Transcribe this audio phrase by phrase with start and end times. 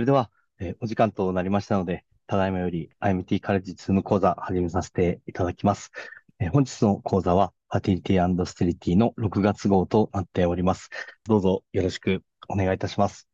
[0.00, 5.90] それでは、えーお時間となりましたので、ただいまより IMT カレッジズーム講座始めさせていただきます。
[6.38, 10.88] えー本日の講座は、ファティリティステリティの6月号となっております。
[11.28, 13.28] どうぞよろしくお願いいたします。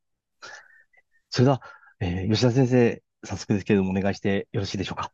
[1.30, 1.62] それでは、
[2.00, 5.12] えー吉田先生、早速ですけれどもお願いしてよろしいでしょうか。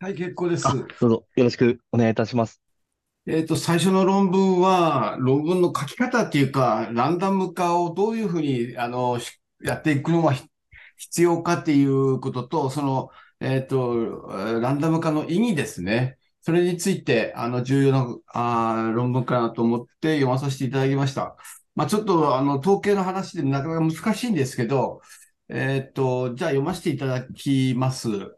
[0.00, 2.62] はい、結構ですあ。、どうぞよろしくお願いいたします。
[3.26, 10.46] えっと、最初の論文は、論文の書き方っていうか、ランダム化をどういうふうに、あの、しやっていくのがひ
[10.96, 13.10] 必要かっていうことと、その、
[13.40, 14.26] えっと、
[14.60, 16.18] ランダム化の意義ですね。
[16.40, 21.36] それについて、あの、重要な、あ論文かなと思って読まさせていただきました。
[21.74, 25.00] まあ、ちょっと、あの、統計の話でなかなか難しいんですけど、
[25.48, 28.35] えっと、じゃあ読ませていただきます。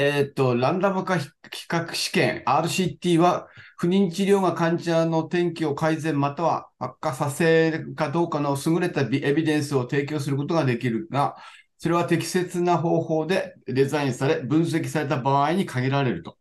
[0.00, 1.28] えっと、ランダム化比
[1.68, 3.48] 較試験 RCT は、
[3.78, 11.36] 不妊治療が患者の天気を改善または悪化させるかどうかの優れたエビデンスを提供することができるが、
[11.78, 16.38] それは適切な方法でデザインされ、分析された場合に限られると。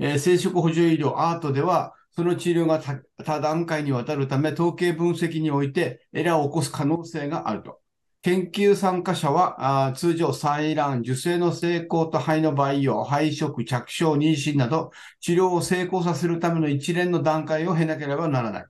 [0.00, 2.80] えー生殖補助医療アートでは、その治療が
[3.24, 7.79] 多段階にわたるため、統計分析においてエラーを起こす可能性があると。
[8.22, 14.90] 研究参加者は、通常、採卵、受精の成功と肺の培養、肺殖、着床、妊娠など、
[15.20, 18.64] 治療を成功させるための一連の段階を経なければならない。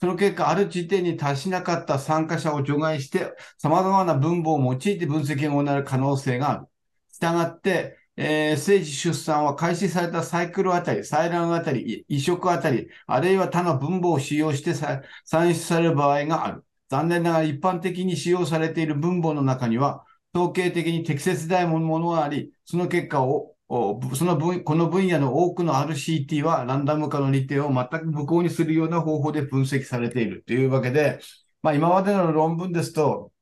[0.00, 6.66] その結果、ある時点に達しなかった参加者を除外して、様々な分母を用いて分析が行う可能性がある。
[7.12, 15.02] したがって、えー、生児出産は開始されたサイクルあたり、採卵あたり、移植あたり、あるいは他の分母を使用して算
[15.48, 16.64] 出される場合がある。
[16.92, 20.04] 残念ながら一般的に使用されている分母の中には、
[20.34, 23.56] 統計的に適切でないものがあり、その結果を、
[24.14, 31.18] その分、この分野の多くの RCT はランダム化の利点を全く無効にするような方法で分析されているというわけで、
[31.62, 33.32] まあ今までの論文ですと、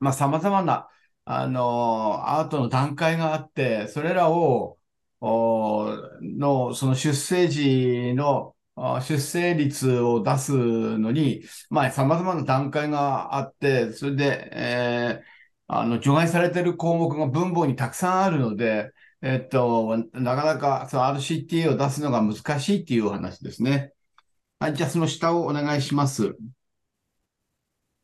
[0.00, 0.88] まあ様々な、
[1.26, 4.78] あのアートの段階があって、それらを、
[5.20, 10.52] の、その出生時の出生率を出す
[10.98, 15.24] のに、まあ、様々な段階があって、それで、えー
[15.66, 18.92] あの、除外されている項目が分母にたくさんあるので、
[19.22, 23.92] えっと、なかなか、その RCT を出すのが難しいっていう話ですね。
[24.60, 26.36] はい、じゃあその下をお願いします。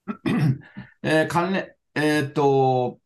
[1.02, 3.00] えー関連、えっと、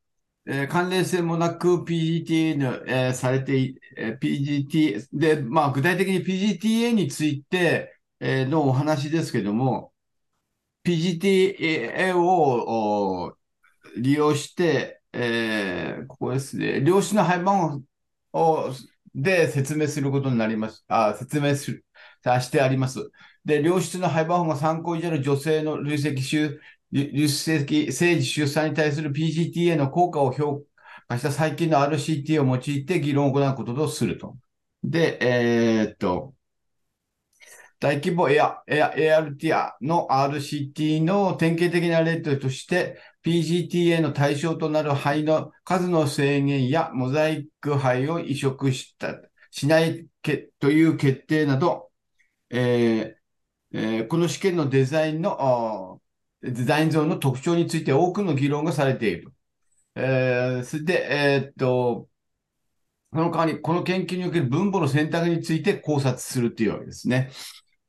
[0.46, 9.92] えー関連性もなく PGTA の、えーされて、えー PGT で、まあ、具体的に PGTA について、えのお話ですけども、
[10.84, 13.36] PGTA を
[13.96, 17.84] 利用して、えーここですね、量子の配番
[18.32, 18.70] を
[19.14, 20.84] で説明することになります。
[20.88, 21.84] あ、説明する、
[22.40, 23.10] してあります。
[23.44, 26.60] で、良質の配番法が参考以上の女性の累積出
[26.92, 30.62] 出席、生児出産に対する PGTA の効果を評
[31.08, 34.36] 価した最近の RCT を用いて議論を行うこととすると。
[34.82, 36.34] で、えーっと、
[37.80, 49.14] 大規模エア、エア、ART の RCT の典型的な例として、PGTA の対象となる肺の数の制限やモザイク肺を移植した、
[49.50, 51.90] しないけという決定など、
[52.50, 56.02] えーえーこの試験のデザインの、
[56.42, 59.33] デザイン像の特徴について多くの議論がされている。
[59.96, 62.08] えーそれで、えーっと、
[63.12, 67.30] その代わり、この研究における分母の選択について考察するというわけですね。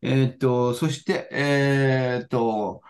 [0.02, 2.82] えーっと、そして、えーっと、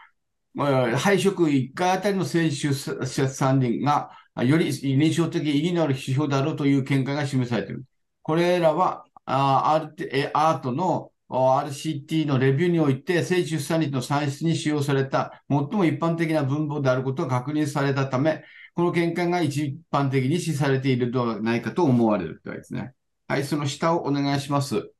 [0.54, 2.74] まあ肺食1回あたりの生児出
[3.06, 4.12] 出産率が、
[4.46, 7.86] より臨床的意義のある指標だろうという見解が示されている。
[8.24, 18.44] これらは、アートの RCT のレビューにおいて、生児出産率の算出に使用された最も一般的な分母であることが確認されたため、
[18.76, 22.94] この見解が一般的に視されているのではないかと思われるというわけですね。
[23.28, 24.92] はい、その下をお願いします。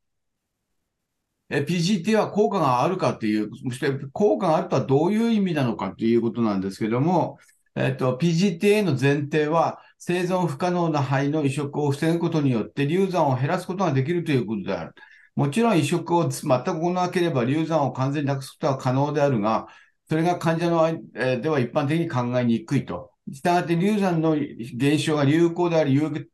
[1.50, 7.38] PGT は効果があるかっていう、そして効果があるとはどういう意味なのかということなんですけども、
[7.76, 14.94] えっと、PGTA の前提は、生存不可能な肺の移植を防ぐことによって流産を減らすことができるということである。
[15.36, 19.66] もちろん移植を全く行わなければ流産を完全になくすことは可能であるが、
[20.08, 23.12] それが患者の間えでは一般的に考えにくいと。
[23.32, 26.30] したがって流産の減少が有効であり、有益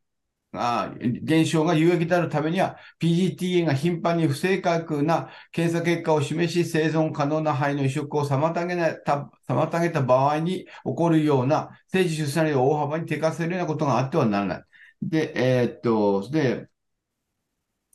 [0.55, 14.65] あ減少が有益であるためには、PGTA が頻繁に不正確な検査結果を示し、生存可能な肺の移植を妨げた妨げた場合に起こるような、生児出産率を大幅に低下するようなことがあってはならない。
[15.03, 16.69] で、えーっと、で、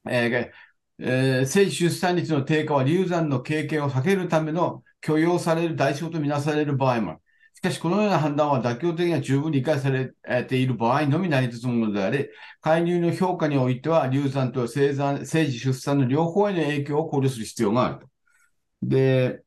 [0.10, 0.52] えー
[1.00, 7.22] えー生出産率の低下は流産の経験を避けるための許容される代償とみなされる場合もある。
[7.58, 10.14] しかし、このような判断は妥協的には十分理解され
[10.46, 12.30] ている場合のみ成り立つものであり、
[12.62, 18.08] 介入の評価においては、流産と生産、生児出産の両方への影響を考慮する必要があると。
[18.84, 19.44] で、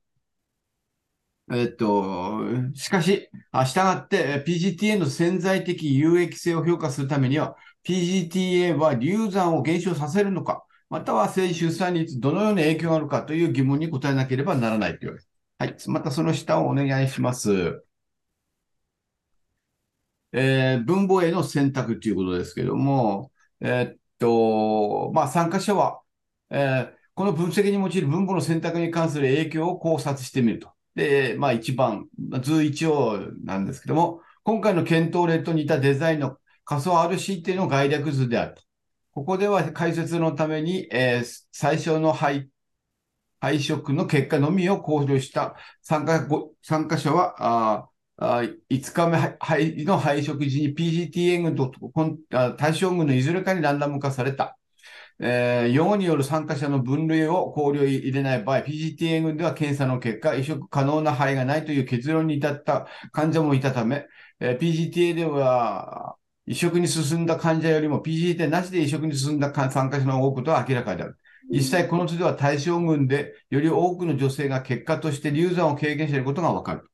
[1.52, 2.40] えっと、
[2.74, 15.30] しかし、従って PGTA の潜在的有益性を評価するためには、PGTA は流産を減少させるのか、または生出産率どのような影響があるかという疑問に答えなければならないというわけです。
[15.58, 15.76] はい。
[15.92, 17.84] またその下をお願いします。
[20.32, 26.00] えー、文法への選択ということですけども、えー、っと、まあ、参加者は、
[26.50, 30.70] えー、この分析に用いる文法の選択に関する影響を考察してみると。
[30.94, 32.08] で、まあ、一番、
[32.42, 38.62] 図一応なんですけども、今回の検討例と似たデザインの仮想 RCT の概略図であると。
[39.12, 42.48] ここでは解説のために、えー、最初の配
[43.40, 46.26] 配色の結果のみを考慮した参加
[46.62, 47.89] 参加者は、あ
[48.20, 51.72] あ5日目の配色時に PGTA 軍と
[52.56, 54.58] 対象軍のいずれかにランダム化された。
[55.22, 64.06] えー、用語による参加者の分類を考慮入れない場合、PGTA 群では検査の結果、移植可能な範囲がないという結論に至った患者もいたため、
[64.40, 66.16] えー、PGTA では
[66.46, 71.18] 移植に進んだ患者よりも PGTA なしで移植に進んだ参加者の多くことは明らかである。
[71.50, 76.89] 実際この図では対象群でより多くの女性が結果として流産を経験していることがわかる。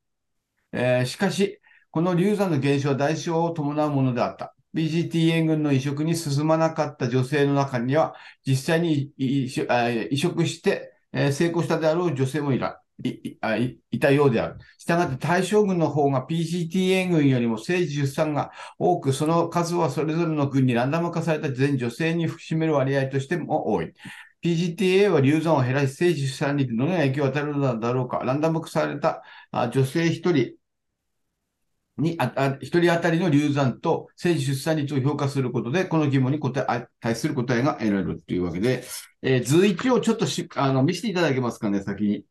[0.76, 4.54] えー、しかし、この流産の減少は代償を伴うものであった。
[4.74, 8.14] BGTA 群の移植に進まなかった女性の中には、
[8.46, 10.92] 実際に移植して、
[11.32, 14.56] 成功したであろう女性もいたいたようである。
[14.76, 23.94] したがって対象群の方が PGTA 群よりも生児出産が多く、その数はそれぞれの群にランダム化された全女性に占める割合としても多い。
[24.42, 28.18] PGTA は流産を減らし、生児出産にどのような影響を与えるのだろうか。
[28.18, 29.22] ランダム化された
[29.72, 30.52] 女性一人
[31.98, 32.18] に、
[32.60, 38.84] 一人当たりの流産と生児出産率を評価することで、この疑問に答え、対する答えが得られるというわけで、
[39.22, 42.24] えー、図1をちょっとし、あの、見せていただけますかね、先に。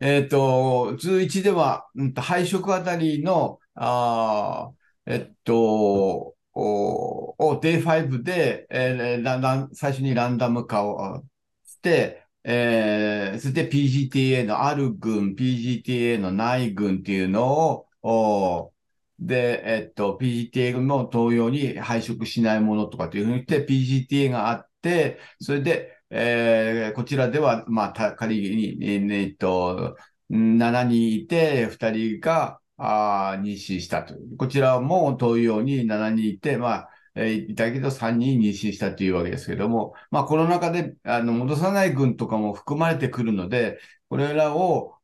[0.00, 4.72] えっ、ー、と、図1では、うんと、配色あたりの、あ
[5.06, 11.22] えっと、おを Day5 で、えー、ランダ最初にランダム化を
[11.64, 18.72] して、えー、そして PGTA のある群、PGTA のない群っていうのを、
[19.18, 29.96] で、えっと、PGTA の同様に配色しないものとかというふうに言って、PGTA があって、それで、えー、こちらでは、まあ、仮に、えっと、
[30.30, 34.36] 7人いて、2人が、あ妊娠したという。
[34.36, 43.78] こちらも同様に7人いて、まあ、いたけど3人妊娠したというわけですけども、まあ、この中で、あの、戻さない群とかも含まれてくるので、
[44.08, 44.94] これらを、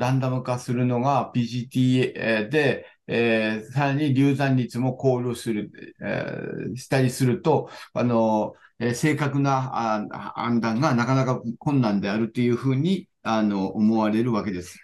[0.00, 5.70] ランダム化するのが PGT で、えー、さらに流産率も考慮する、
[6.02, 14.78] えー、したりすると、あの、えー、正確なあ判断がなかなか困難であるというふうに、あの、思われるわけです。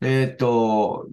[0.00, 1.08] えっ、と、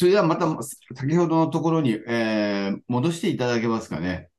[0.00, 0.46] それではまた
[0.94, 4.30] 先ほどのところに、えー、戻していただけますかね。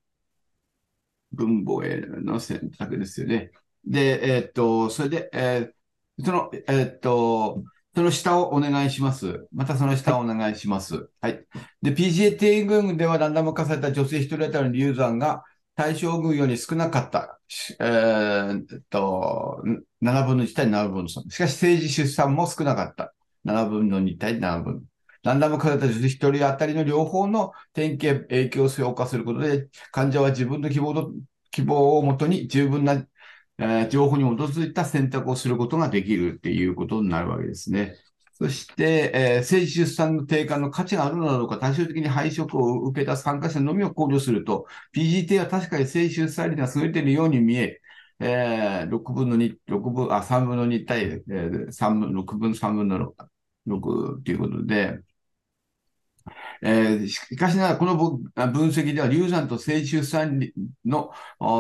[1.32, 3.52] 文法への選択ですよね。
[3.86, 7.64] で、えー、っと、それで、えー、その、えー、っと、
[7.94, 9.48] その下をお願いします。
[9.54, 11.12] またその下をお願いします。
[11.22, 11.46] はい。
[11.84, 15.44] で、PGA 群ではランダム化された女性一人当たりの流産が
[15.76, 17.40] 対象群より少なかった。
[17.80, 19.62] えー、っと、
[20.02, 21.30] 7分の1対7分の3。
[21.30, 23.14] しかし、政治出産も少なかった。
[23.46, 24.91] 7分の2対7分。
[25.24, 31.12] ランダム化された女性一人当たりの両方の典型影響を評価することで、患者は自分の希望
[31.52, 33.06] 希望をもとに十分な、
[33.58, 37.96] えー、情報に基づいた選択をすることができるっていうことになるわけですね。
[38.42, 47.80] そして、えー、生出産の低下の価値があるのだろうか、対照的に配色を受けた参加者のみを考慮すると、PGT は確かに生出産率が優れているように見え、
[48.20, 53.14] えー、6分の2、分、あ、3分の2対、えー、3分、6分、3分の
[53.68, 55.00] 6ということで、
[56.64, 60.40] えー、しかしながら、この分析では、流産と性出産
[60.86, 61.12] の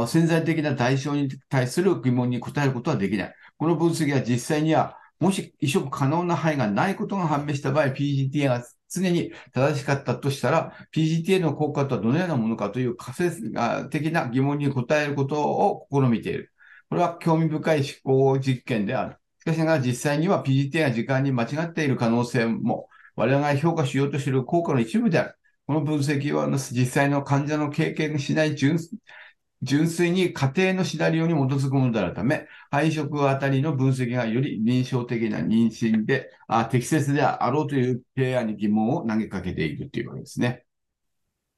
[0.07, 3.35] 潜在的な代償に対する疑問に答えることはできない。
[3.57, 13.51] この分析は実際には、もし移植可能な範囲がないことが判明した場合、PGTA が常に正しかったとしたら、PGTA の効果とはどのようなものかという仮説
[13.89, 16.51] 的な疑問に答えることを試みている。
[16.89, 19.17] これは興味深い思考実験である。
[19.39, 25.35] しかしながら実際には PGTA が時間に間違っている可能性も我々が評価しようとしている効果の一部である。
[25.67, 28.77] この分析は実際の患者の経験しない純
[29.63, 40.65] 純粋に家庭のシナリオに基づくものであるため、配色あたりの分析がより臨床的な認識であ適切であろうという提案に疑問を投げかけているというわけですね。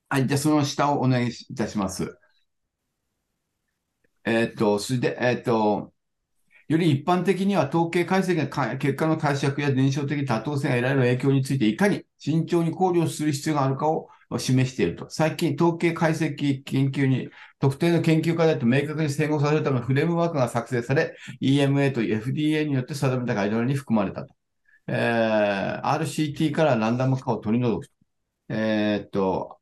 [0.10, 2.17] はい、じゃあその下をお願いいたします。
[4.25, 5.92] えっと、それで、えっと、
[6.73, 15.09] より一般的には統計解析が結果の解釈や伝承的多当性が得られる影響についていかに慎重に考慮する必要があるかを示していると。
[15.09, 24.33] 最近、統計解析研究に特定の研究課題と明確に整合させるためのフレームワークが作成され、EMA と FDA によって定めたガイドラインに含まれたと。
[24.87, 27.93] えー、RCT からランダム化を取り除くと。
[28.49, 29.59] えー、っと、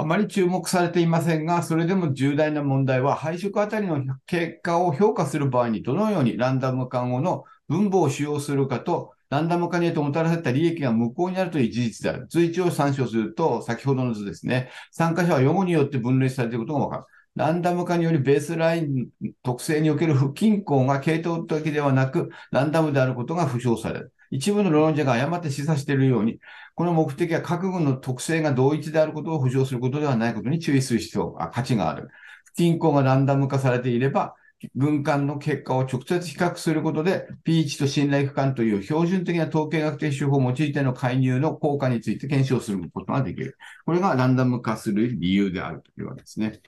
[0.00, 12.26] あまり注目されていませんが、それでも重大な問題は、配色あたりの結果を評価する場合にどのようにランダム化後の分母を使用するかと、ランダム化によってもたらされた利益が無効になるという事実である。
[12.28, 14.70] 随一を参照すると、先ほどの図ですね。
[14.90, 17.04] 参加者は用語によって分類されていることがわかる。
[17.36, 19.08] ランダム化によりベースライン
[19.42, 24.12] 特性における不均衡が系統的ではなく、ランダムであることが不詳される。
[24.32, 26.40] 一部の論者が誤って示唆しているように、
[26.80, 32.08] この目的は各軍の特性が同一であることを浮上することではないことに注意する必要、あ価値がある。
[32.46, 34.34] 不均衡がランダム化されていれば、
[34.74, 43.58] 軍艦の結果を直接比較することで、P1 と信頼区間という標準的な統計学的手法を用いての介入の効果について検証することができる。
[43.84, 46.62] これがランダム化する理由であるというわけですね。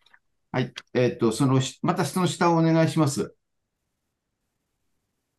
[0.51, 0.75] はい。
[0.93, 3.35] えっ、と、その、またその下をお願いします。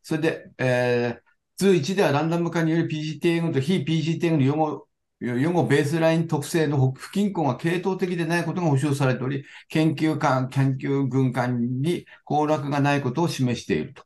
[0.02, 1.23] それで、えー、
[1.58, 4.88] 通1ではランダム化により PGTN と非 PGTN の用語
[5.24, 14.04] 予後ベースライン特性の不均衡が系統的でないことが保証されており、研究官、研究軍艦に崩落がないことを示していると、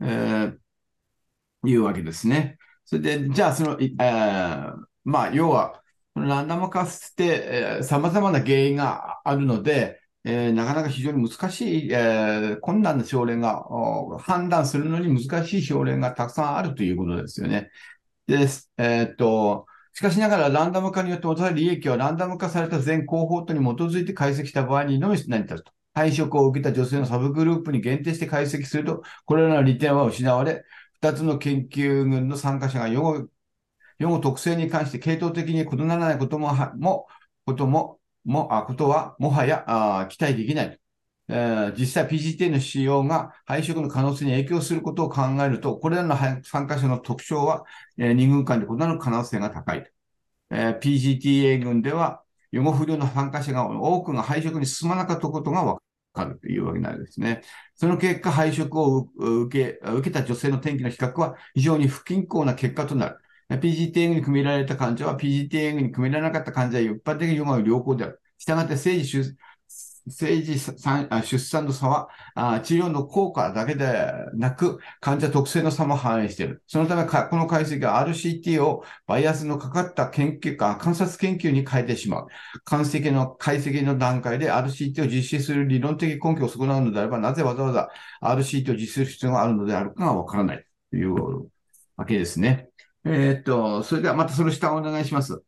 [0.00, 2.58] えー、いうわけですね。
[2.84, 5.80] それで、じゃあ、その、えー、まあ、要は、
[6.16, 13.64] ランダム化って、えー、様々な原因があるので、えー、なかなか非常に難しい、えー、困難な症例が、
[14.18, 17.70] 判断するのに難しい症例がたくさんあるということですよね。
[18.26, 25.72] です、えー、っと、しかしながら、ランダム化によってもたれる利益はランダム化された全コーホートに基づいて解析した場合にのみ成り立つと。
[25.94, 30.64] 配色を受けた女性のサブグループに限定して解析すると、これらの利点は失われ、
[31.00, 33.28] 2つの研究群の参加者が予後
[33.98, 37.06] 予後特性に関して系統的に異ならないことも、も、
[37.46, 37.97] ことも、
[38.28, 40.80] も、あ、ことは、もはや、あ期待できない。
[41.30, 47.64] えー、実際 PGT の使用が配色の可能性に影響することを考えると、これらの参加者の特徴は、
[47.98, 49.90] えー、2軍間で異なる可能性が高い。
[50.50, 55.78] えー、PGTA 軍では、予後不良の参加者が多くが配色に進まなかったことがわ
[56.14, 57.42] かるというわけなんですね。
[57.74, 63.18] その結果、配色を受け受けた女性の転機の比較は非常に不均衡な結果となる。
[63.50, 68.20] PGTA に組みられた患者は PGTA に組みられなかった患者は一般的に予後良好である。
[68.38, 69.36] したがって政治
[70.10, 72.08] 政治出産の差は
[72.62, 76.62] 治療の効果だけでなく、患者特性の差も反映している。
[76.66, 82.26] そのためこの解析は RCT をバイアスのかかった研究か、観察研究に変えてしまう。
[82.64, 87.90] 解析の解析の段階で RCT を実施する理論的根拠を損なうのであれば、なぜわざわざ
[88.22, 91.50] RCT を実施する必要があるのであるかがわからないという
[91.96, 92.70] わけですね。
[93.04, 95.42] えー、っと、それではまたその下をお願いします。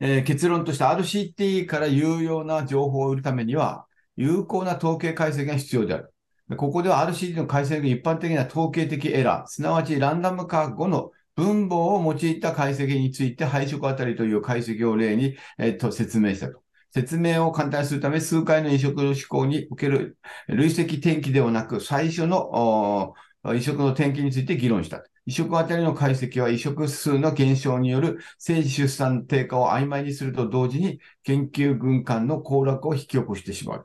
[0.00, 3.86] えー、結論として RCT から有用な情報を売るためには、
[4.16, 6.14] 有効な統計解析が必要である。
[6.56, 16.62] ここでは RCT の解析が一般的な統計的エラー、すなわちランダム化後の分母を用いた解析について配色あたりという解析を例に、えー、と説明したと。
[16.90, 23.14] 説明を簡単にするため、数回の移植の思考における累積転記ではなく、最初の
[23.54, 25.02] 移植の転記について議論した。
[25.26, 33.84] 移植あたりの解析は移植数の減少による政治出産低下を曖昧にすると同時に研究軍艦の崩落を引き起こしてしまう。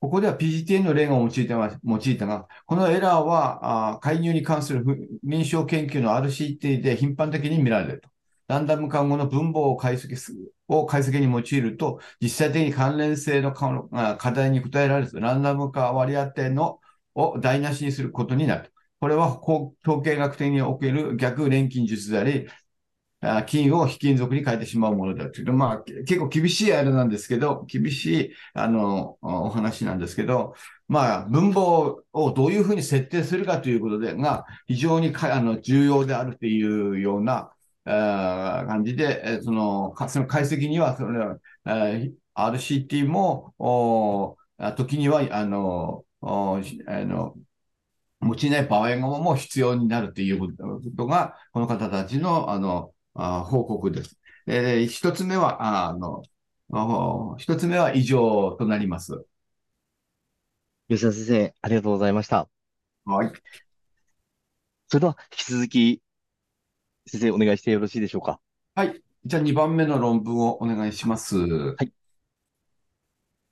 [0.00, 4.84] ここでは PGTN の例が用いた用いたが、このエラーは介入に関する
[5.22, 8.10] 臨床研究の RCT で頻繁的に見られると。
[8.46, 16.78] ランダム看護の分母を解析する、を解析に用いると、実際的に関連性の課題に答えられず、ランダム化割り当ての
[17.14, 18.70] を台無しにすることになる。
[19.04, 22.48] これは統計学的における逆錬金術であり、
[23.44, 25.52] 金を非金属に変えてしまうものだという。
[25.52, 30.54] まあ、結構厳しいあれなんですけど、厳しい、あの、お話なんですけど、
[30.88, 37.50] まあ、分母をどういうふうに設定するかということで、が、非常にあの重要であるというような、
[37.84, 41.36] 感じで、その、その解析には、その、
[42.34, 43.52] RCT も、
[44.78, 47.34] 時には、あの、あの
[48.24, 50.48] 用いない場合も必要になるというこ
[50.96, 54.18] とが、この方たちの、あの、あ報告です。
[54.46, 56.22] えー、一つ目は、あの、
[57.38, 59.24] 一つ目は以上となります。
[60.88, 62.48] 吉田先生、ありがとうございました。
[63.04, 63.32] はい。
[64.88, 66.02] それでは、引き続き、
[67.06, 68.40] 先生、お願いしてよろしいでしょうか？
[68.74, 69.02] はい。
[69.24, 71.38] じゃあ、2番目の論文をお願いします。
[71.38, 71.92] はい。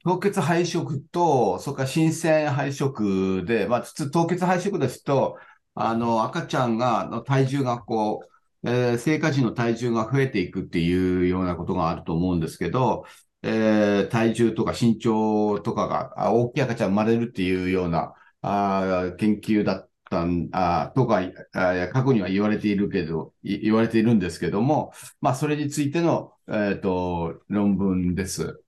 [0.05, 5.39] 凍結配色と、それから新鮮配色で、まあ、凍結配色ですと、
[5.75, 8.21] あの、赤ちゃんが、の体重がこ
[8.65, 13.05] う、えー、生活時の体重が増えていくっていうようなことがあると思うんですけど、
[13.43, 21.21] えー、体重とか身長とかが、大きい赤ちゃん生まれるっていうような、あ研究だったん、あとか、
[21.53, 28.62] あ過去には言われているけど、言われているんですけども、まあ、それについての、えっ、ー、と、論文です。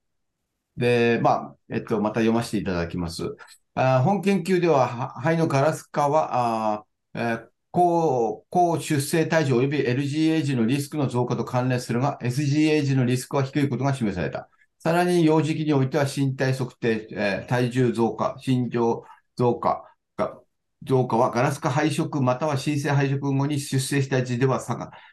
[0.76, 3.36] で、まあ、えっと、また読ませていただきます。
[3.74, 14.48] あ本研究では、肺のガラス化は、あえー高、高出生体重及び LGA 時のリスクの増加と関連するが、SGA 時のリスクは低いことが示された。
[14.78, 19.04] さらに、幼児期においては身体測定、えー、体重増加、身長
[19.36, 20.38] 増加が、
[20.84, 24.60] 増加はガラス化配色または新生配色後に出生した時では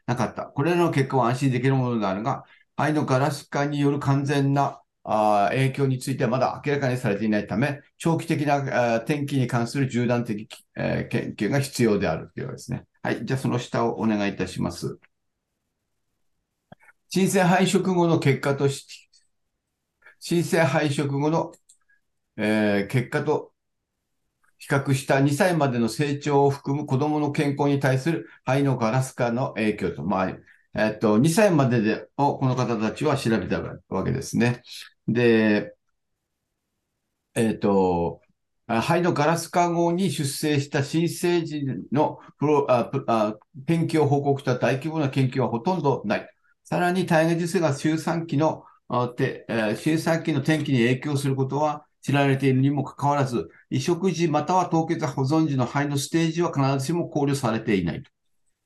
[0.06, 0.44] なかった。
[0.44, 2.44] これらの結果は安心できるものであるが、
[2.78, 12.86] 肺のガラス化による完全なあ影響についてはまだ明らかにされていないため、長期的な天気に関する縦断的、え、研究が必要であるというわけですね。
[13.02, 13.26] はい。
[13.26, 15.00] じゃあその下をお願いいたします。
[17.10, 19.10] 新生配色後の結果とし、
[20.20, 21.52] 新生配色後の、
[22.38, 23.52] えー、結果と
[24.60, 30.38] 比較した2歳までの成長を含む子供の健康に対する肺のガラス化の影響と、まあ、
[30.76, 34.62] えっと、2歳まででをこの方たちは調べたわけですね。
[35.08, 35.76] で、
[37.36, 38.22] えっ、ー、と、
[38.68, 46.30] 肺のガラス化後に出生した新生児のプロああ研究を報告した大規模な研究はほとんどない。
[46.64, 48.64] さらに体外受精が周産期の、
[49.18, 58.12] てえ周産期の天気に影響することは知られているにもかかわらず、移植時または凍結保存時の肺のステージは必ずしも考慮されていないと。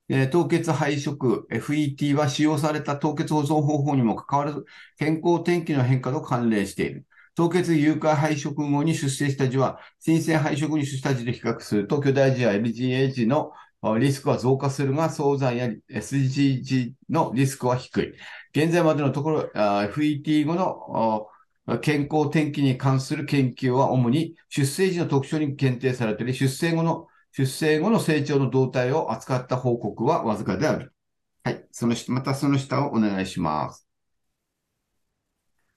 [0.08, 4.65] 凍結配色 FET は使用された凍結保存方法にもかかわらず、
[4.98, 7.06] 健康天気の変化と関連している。
[7.36, 13.52] 凍結誘拐配色後に出生した時は、新鮮配色に出した時で比較すると、巨大児や LGA 時の
[14.00, 18.13] リスクは増加するが、早産や SG 時のリスクは低い。
[18.56, 30.93] 現在までのところ、FET 後の健康天気に関する研究は主に出生時の特徴に限定されており、出生後の出生後の成長の動態を扱った報告はわずかである。
[31.43, 31.67] はい。
[31.69, 33.86] そのまたその下をお願いします。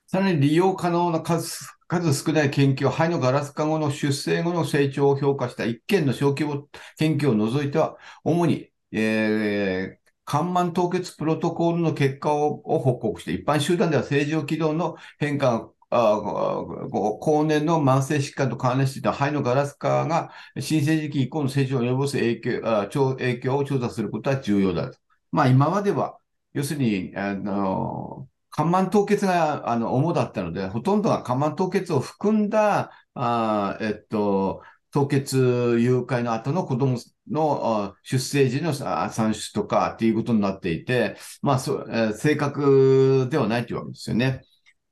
[0.07, 24.97] さらに利用可能な数、数少ない研究、肺のガラス化後の出生後の成長を評価した一件の小規模研究を除いては、主に、えー、看板凍結プロトコルの結果を報告して、一般集団では正常軌道の変化が後年の慢性疾患と関連していた肺のガラス化が新生児期以降の成長を及ぼす影響あ影響を調査することは重要だと。
[25.31, 26.17] まあ今までは、
[26.53, 35.37] 要するに、あの、肝板凍結があの主だったので、ほとんどが肝板凍結を含んだ、あえっと、凍結
[35.79, 36.97] 誘拐の後の子供
[37.29, 44.41] の出生時の産出とかっていうことになっていて、まあ、そえ正確ではないというわけですよね。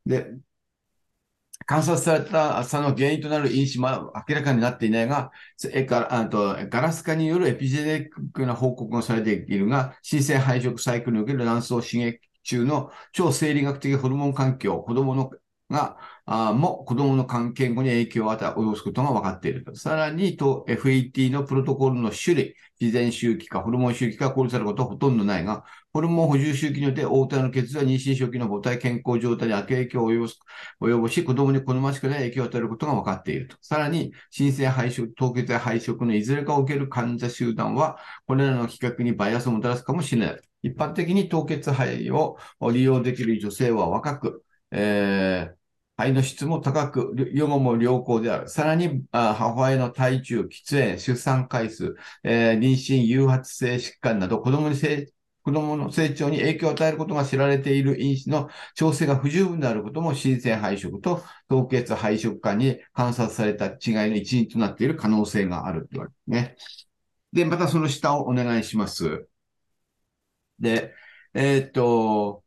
[0.06, 0.28] で、
[1.68, 5.32] 観察された差の原因となる因子も明らかになっていないが、
[5.86, 15.30] ガとガラス化によるエピジェネックな報告がされているが、新生配色サイクルにおける卵巣刺激中の超生理学的ホルモン環境、子供の
[15.70, 15.98] が、
[16.30, 19.64] あも子供の関係後に影響を与え、及ぼすことが分かっている。
[19.78, 25.64] さらに、と FET のプロトコルの種類、自然周期かホルモン周期か考慮されることはほとんどないが、
[25.94, 30.38] ホルモン補充周期によって応対の血は妊娠初期の母体健康状態に悪影響を及ぼす、
[30.82, 33.56] 及ぼし、子供に好ましくない影響を与えることが分かっていると。
[33.62, 40.42] さらに、新生配色、凍結や配色のいずれかを受ける患者集団は、これらの規格にバイアスをもたらすかもしれない。
[40.62, 42.38] 一般的に凍結肺を
[42.74, 45.57] 利用できる女性は若く、えー、
[45.98, 48.50] 肺の質も高く、予後も良好である。
[48.50, 55.12] さらに、母親の体重、喫煙、出産回数、えー、妊娠、誘発性疾患など、子供に成
[55.48, 63.76] 子供の成長に影響を与えることが知られている因子の調整が不十分であることも、新鮮配色と凍結配色間に観察された違い
[64.10, 66.58] の一因となっている可能性があるというわけですね。
[67.32, 69.26] で、またその下をお願いします。
[70.60, 70.94] で、
[71.34, 72.44] えー、っと、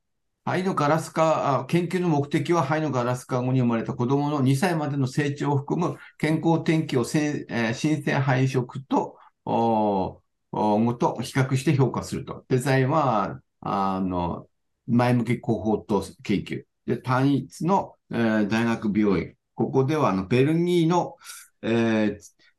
[0.50, 12.44] 肺のガラス化、研究の目的は肺のガラス化後に生まれた子供の2歳までの成長を含む健康天気をせ、え、新鮮配色と、おおと比較して評価すると。
[12.48, 14.48] デザインは、あの、
[14.88, 16.64] 前向きコホート研究。
[16.84, 19.36] で単一の、えー大学病院。
[19.54, 21.16] ここでは、あの、ベルギーの、
[21.62, 22.18] えー、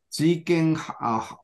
[0.10, 1.38] 追検、あ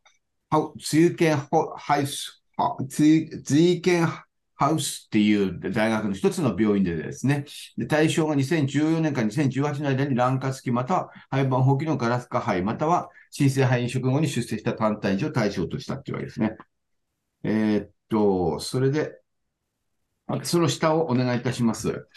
[0.80, 1.46] 追検
[1.78, 2.42] ハウス、
[2.90, 4.27] 追検
[4.58, 7.46] ハウスっていう大学の一つの病院でですね、
[7.88, 16.58] 対象が2014年から2018年の間に卵化付きまたは肺盤放棄のガラス化肺または新生肺炎食後に出生した単体児を対象としたっていうわけですね。
[17.44, 19.20] えーっと、それで、
[20.44, 22.08] その下をお願いいたします。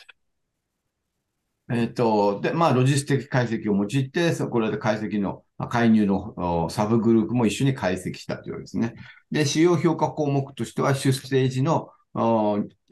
[1.73, 8.95] えっと、で、まあ、ロジスティック解析を用いて、そこれで解析の、介入のサブグループも一緒に解析したというわけですね。
[9.31, 11.91] で、主要評価項目としては、出生時の、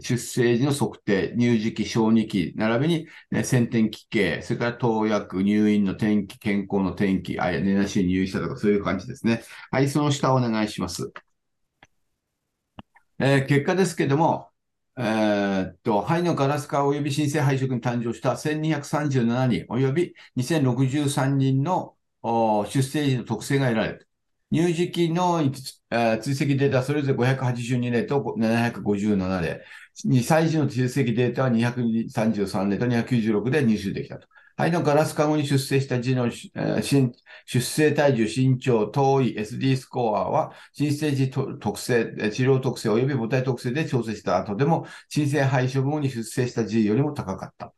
[0.00, 9.42] 出生時の測定、乳児期、小児期、並びに、ね、先天期系、それから投薬、入院の転機、健康の転機、あや、寝なしに入院したとか、そういう感じですね。
[9.72, 11.12] はい、その下お願いします。
[13.18, 14.50] えー結果ですけども、
[14.96, 24.07] えーっと、肺のガラス化及び新生肺色に誕生した1237人及び2063人のお出生時の特性が得られる。
[24.50, 29.62] 乳児期の、追跡データそれぞれ582例と757例。
[30.06, 34.26] 2歳児の追跡データは233例と296で入手できたと。
[34.56, 47.72] 肺のガラス化後に出生した児の、出生体重、身長、頭位、SD スコアは、新生児特性、治療特性及び母体特性で調整した後でも、新生肺食後に出生した児よりも高かった。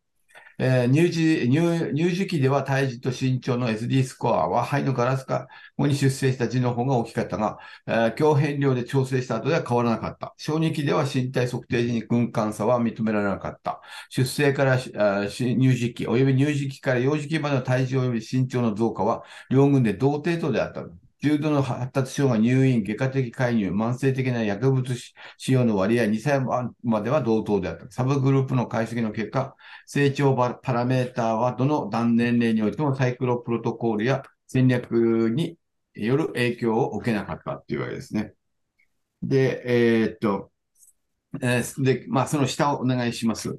[0.63, 10.35] えー乳児、乳、乳児期では体重と身長の SD スコアは肺のガラス化後に出生した児の方が大きかったが、えー強変量で調整した後では変わらなかった。
[10.37, 13.81] 小児期では身体測定時に軍艦差は認められなかった。
[14.11, 20.83] 出生からしあー乳児期及び乳児期から幼児期までの体重及び身長の増加は両軍で同程度であった。
[21.23, 24.95] 重度の発達障害、入院、外科的介入、慢性的な薬物
[25.39, 26.41] 使用の割合、2歳
[26.83, 27.91] までは同等であった。
[27.91, 29.55] サブグループの解析の結果、
[29.87, 35.57] 成長パラメーターはどの断年齢においてもサイクロプロトコールや戦略に
[35.95, 38.33] よる影響を受けなかったっていうわけですね。
[39.23, 40.53] で、えーっと、
[41.43, 43.59] えーで、まあ、その下をお願いします。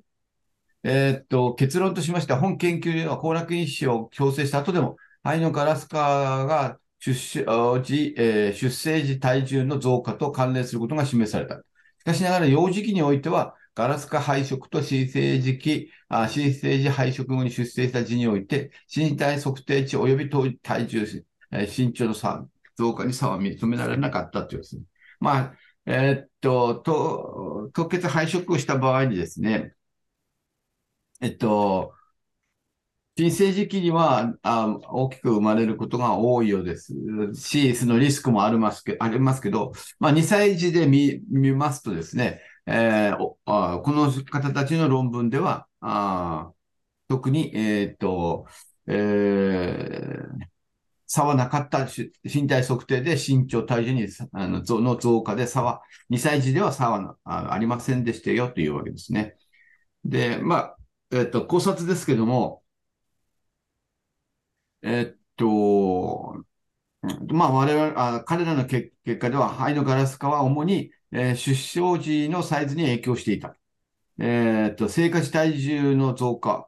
[0.83, 7.13] えーっと、結論としましては、本研究では行楽因子を強制した後でも、肺のガラス化が出
[7.45, 7.45] 生
[7.83, 11.57] 時、えー出生時体重の増加と関連することが示された。
[11.99, 21.05] しかしながら、幼児期においては、ガラス化配色と新生児期、あ新生児配色後に出生した児において、身体測定値及び体重、
[21.51, 22.45] えー身長の差、
[22.77, 24.83] 増加に差は認められなかったというですね。
[25.19, 29.75] まあ、えーっと、と、凍結配色をした場合にですね、
[31.21, 31.93] えっと、
[33.21, 36.91] 新生児期にはあ大きく生まれることが多いようです
[37.35, 43.37] し、そのリスクもありますけありますけど、まあ、2歳児で見見ますとですね、えーこ
[43.91, 46.51] の方たちの論文では、あ
[47.09, 48.47] 特に、えーっと、
[48.87, 50.47] えー
[51.07, 51.87] 差はなかった
[52.23, 59.35] 身体測定で身長、体重にあの増の増加で差は、2歳児では差はあありませんでしたよというわけですね。
[60.05, 60.77] で、まあ、
[61.11, 62.60] えっと、考察ですけども、
[64.81, 66.43] えっと、
[67.33, 73.57] まあ、我々、あ彼らの結果では、肺のガラス化は主に、えー出生時のサイズに影響していた。
[74.19, 76.67] えっと、生活体重の増加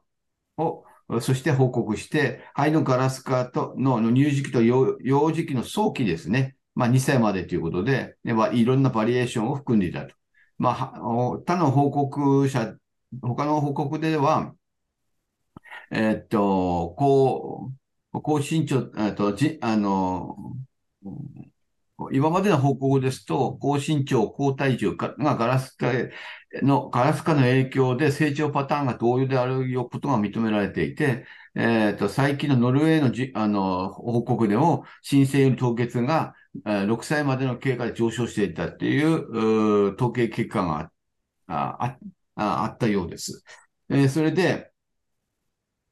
[0.57, 0.85] を、
[1.21, 6.57] そして報告して、肺のガラス化とのの乳児期と幼幼児期の早期ですね。
[6.75, 10.15] まあ、2歳までということで、ねいろんなバリエーションを含んでいたと。
[10.59, 12.75] まあ、他の報告者、
[13.21, 14.55] 他の報告では、
[15.91, 17.71] えっと、高、
[18.13, 18.83] 高身長、
[19.15, 20.37] と、じ、あの、
[22.11, 25.91] 今までの報告ですと、高身長、高体重がガラス化
[26.61, 36.33] の、ガラス化の影響で成長パターンが同様であることが認められていて、えっと、最近のノルウェーのじ、あの、報告でも、新生より凍結が、
[36.87, 40.91] 6歳までの経過で上昇していたっていう、統計結果が
[41.47, 41.97] ああ
[42.35, 43.43] ああったようです。
[43.91, 44.72] えーそれで、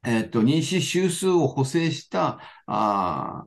[0.03, 3.45] えっと、妊娠周数を補正した、あ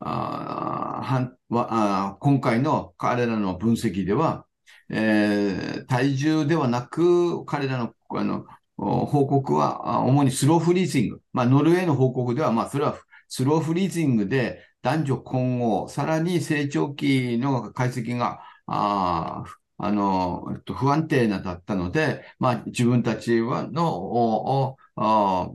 [0.00, 4.46] あはあ今回の彼らの分析では、
[4.90, 11.22] えー体重ではなく、彼らのあの報告は主にスローフリーズング。
[11.32, 19.44] まあ、ノルウェーの報告では、まあ、それはスローフリーズングで男女混合、さらに成長期の解析が、あ
[19.78, 25.50] あの、えっと、不安定なだったので、まあ、自分たちはの、おおあ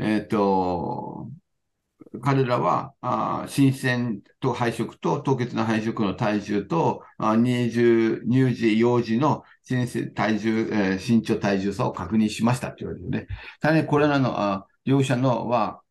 [0.00, 1.30] えっと、
[2.22, 13.26] 彼らは、あ新鮮と配色と凍結の配色の体重と、あ乳児、幼児の新鮮体重、えー身長体重差を確認しましたって言われてね。
[13.62, 15.82] さらにこれらのあ両者のは、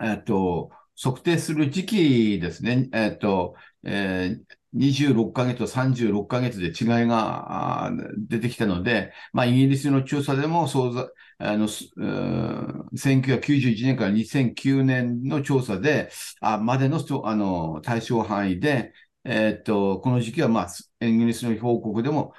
[0.00, 2.88] えっと、測定する時期ですね。
[2.92, 18.92] えっと、えー26ヶ月と36ヶ月で違いが出てきたので、まあ、イギリスの調査でも、そうあの、1991年から2009年の調査で、あまでのあの対象範囲で、
[19.24, 22.34] えっと、この時期は、まあ、イギリスの報告でも、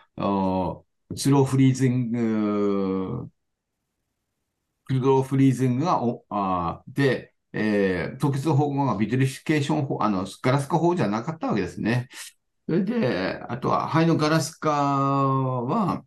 [1.15, 3.29] スローフリーズング、
[4.89, 12.07] slow freezing がおあで、えー、凍結方法が vitrification 法、あの、ガラス化法じゃなかったわけですね。
[12.67, 16.03] それで、あとは胚のガラス化は、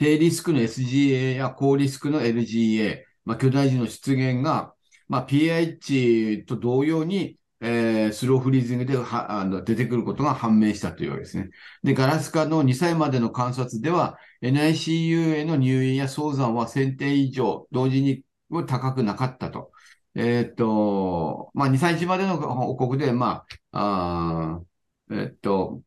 [0.00, 4.74] 低リスクの SGA や高リスクの LGA、まあ、巨大児の出現が、
[5.08, 11.50] まあ、PIH と同様に、えー slow freezing ではあの出てくることが判明したというわけですね。
[11.82, 18.24] で、ガラス化の2歳までの観察では、NICU への入院や早産は1000点以上、同時に
[18.66, 19.72] 高くなかったと。
[20.14, 24.62] えーっと、まあ、2歳児までの報告で、まあ、あ
[25.10, 25.82] えーっと、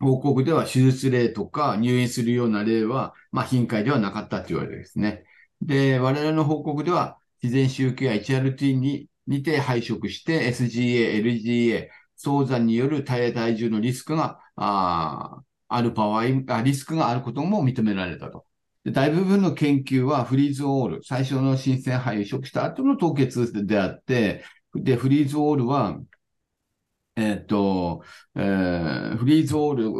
[0.00, 5.24] 報告では手術例とか入院するような例は、まあ、頻回ではなかったと言われるですね。
[5.62, 18.46] で、我々の報告では、自然周期や HRT ににて配色して SGA、LGA、早産による体体重のリスクがあーある場合あ、リスクがあることも認められたと。
[18.84, 25.98] で大部分の研究はフリーズオール、最初の新鮮配色した後の凍結であって、で、フリーズオールは、
[27.16, 28.02] えっと、
[28.34, 29.92] えーフリーズオール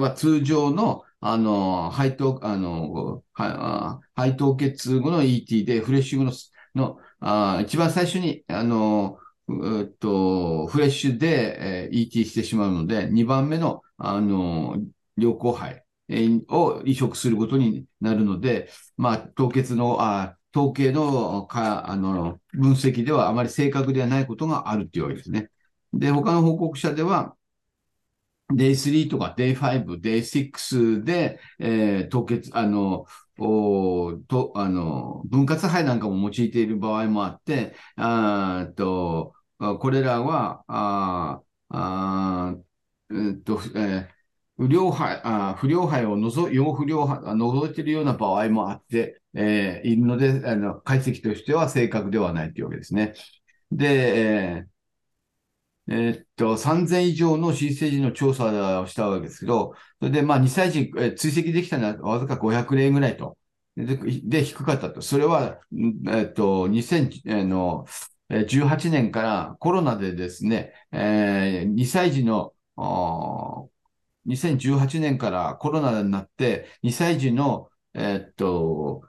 [0.00, 6.32] は通常の、あの、肺凍、あの、はあ肺凍結後の ET で、フレッシュ後の、
[6.74, 14.76] のあ一番最初に、あの、うーっと、フレッシュで、えー ET してしまうので、2番目の、あの、
[15.16, 15.82] 良好肺
[16.48, 25.50] を移植することになるので、まあ、凍結の、あ統計のか、あの、分析ではあまり正確ではないことがあるっていうわけですね。
[25.92, 27.36] で、他の報告者では、
[28.54, 33.06] Day3 とか Day5、Day6 で、えー凍結、あの、
[33.38, 42.56] おと、あの、分割肺なんかも用いている場合もあって、あっと、あこれらは、あーあ、
[43.10, 44.18] えーっと、えー
[44.60, 53.14] 不良肺、あ不良肺を除、要不良肺、あ除いているような場合もあって、えーいるので、あの、解析としては正確ではないというわけですね。
[53.72, 53.86] で、
[54.58, 54.77] えー
[55.90, 63.38] えーっと、3000以上の新生児の調査をしたわけですけど、それで、まあ、2歳児、えー追跡できたのはわずか500例ぐらいと。
[63.76, 65.00] で、で低かったと。
[65.02, 67.10] それは、えーっと、2000
[67.48, 67.86] の、
[68.46, 72.52] 18年からコロナでですね、えー2歳児の、
[74.26, 79.02] 2018年からコロナになって、2歳児の、えーっと、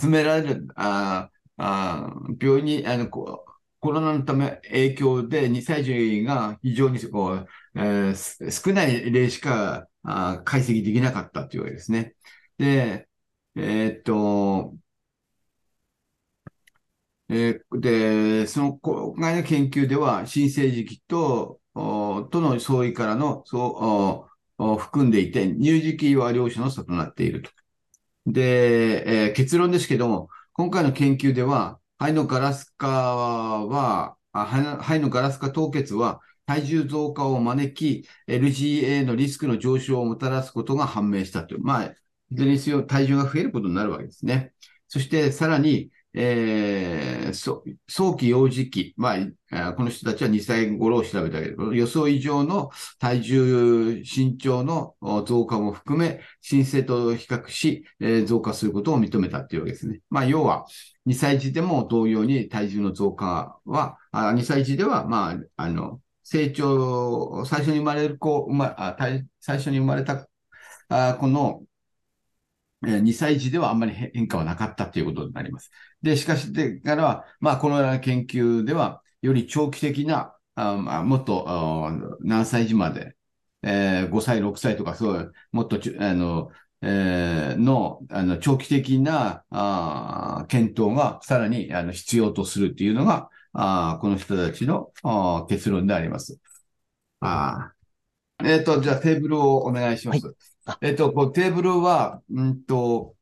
[0.00, 3.44] 集められる、ああ病院に、あの、こ
[3.84, 12.14] コロナのため影響で2歳児が非常にこう、えー少ない例しかあ解析できなかったというわけですね。
[12.58, 13.08] で、
[13.56, 14.74] えーっと、
[17.28, 27.50] えーで、その今回の研究では、新生児期と、との相違からの、そう、含んでいて、乳児期は両者の差となっていると。
[28.26, 41.62] で、えー結論ですけども、今回の研究では、肺のガラス化は、肺の肺のガラス化凍結は、体重増加を招き、LGA のリスクの上昇をもたらすことが判明したという。
[41.62, 41.94] まあ、い
[42.32, 44.52] ずれにせよ体重が増えることになるわけですね。
[44.88, 49.16] そして、さらに、えー早期幼児期、ま
[49.50, 54.94] あ、この人たちは2歳頃を調べたけど、予想以上の体重、身長の
[55.26, 60.00] 増加も含め、申請と比較し、えー増加することを認めたというわけですね。
[60.10, 60.66] まあ、要は、
[61.06, 68.74] 2歳児でも同様に体重の増加は、あ2歳児では、まあ、あの、成長、最初に生まれる子、ま、
[69.40, 70.28] 最初に生まれた、
[70.88, 71.64] あこの、
[72.82, 75.70] 2歳児ではあんまり変化はなかったということになります。
[76.04, 81.90] で、しかし、でからは、まあ、このような研究では、より長期的な、あまあ、もっとあ
[82.20, 83.16] 何歳児まで、
[83.62, 86.50] えー5歳、6歳とか、そう、もっとあの、
[86.82, 96.38] えーの、あの、長期的な、あー検討がさらに、あの、必要とするというのが、あーこの人たちのあー結論であります。
[97.20, 100.26] あーえっと、じゃあテーブルをお願いします。
[100.26, 100.36] はい
[100.66, 103.16] あえっと、こうテーブルは、うんと、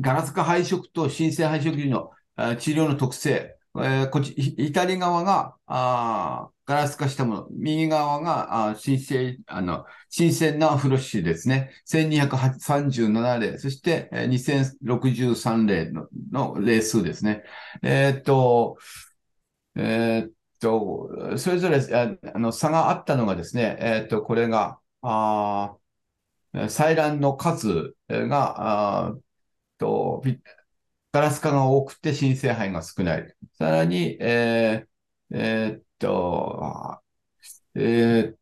[0.00, 2.10] ガラス化配色と新生配色時の
[2.58, 7.46] 治療の特性、えー、こっち、左側が、あガラス化したもの。
[7.50, 11.70] 右側が、あ新鮮、あの、新鮮なフロッシュですね。
[11.86, 13.58] 1237例。
[13.58, 14.28] そして、えー、
[14.82, 17.42] 2063例のの例数ですね。
[17.82, 18.78] えー、っと、
[19.76, 21.78] えー、っと、それぞれ
[22.32, 25.76] あの差があったのがですね、えー、っと、これが、あ
[26.54, 29.14] 採卵の数が、あ
[29.78, 30.22] と
[31.12, 33.34] ガラス化が多くて新生肺が少ない。
[33.56, 34.94] さらに、えー
[35.36, 37.00] えー、っと、
[37.74, 38.36] えー、っ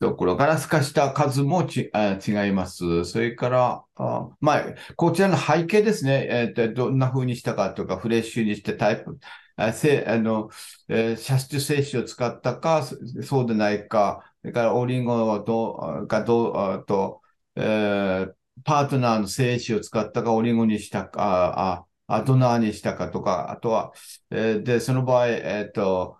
[0.00, 3.04] と、これガラス化した数もちあ違います。
[3.04, 4.64] それから、あまあ、
[4.96, 6.28] こちらの背景ですね。
[6.30, 9.18] えー、っと、どんな風にしたかとか、フレッシュにしてタイプ、
[9.56, 10.50] あせあの、
[10.88, 12.84] えー、射出精子を使ったか、
[13.24, 17.22] そうでないか、それからオリンゴをどうかどうと、
[17.56, 23.92] えー、パートナーの精子を使ったか、オリゴにしたか、ああドナーにしたかとか、あとは、
[24.30, 26.18] えー、で、その場合、えっ、ー、と、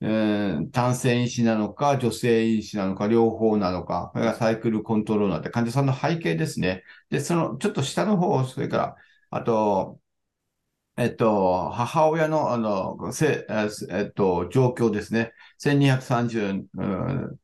[0.00, 6.82] えー、男性因子なのか、女性因子なのか、両方なのか、これがサイクルコントローラーって患者さんの背景ですね。
[7.08, 8.96] で、その、ちょっと下の方、それから、
[9.30, 10.00] あと、
[10.96, 13.46] えっと、母親の、あの、せ、
[13.90, 15.32] えっと、状況ですね。
[15.58, 17.38] 1230、うん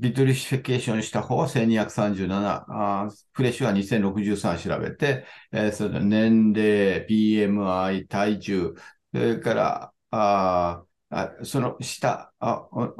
[0.00, 8.74] vitrification した方は1237、あフレッシュは2063調べて、えー、その年齢、BMI、体重、
[9.12, 12.94] それから、ああその下あ、そ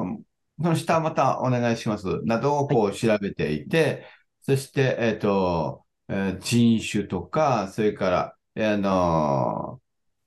[0.59, 2.22] の下またお願いします。
[2.24, 4.07] などをこう調べていて、
[4.42, 9.80] そして、えっ、ー、と、えー、人種とか、それから、あの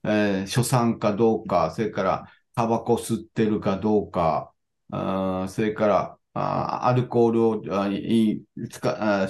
[0.04, 2.26] えー、初産かどうか、それから、
[2.56, 4.54] タバコ吸ってるかどうか、
[4.92, 9.28] あそれから、あアルコールをあいつかあ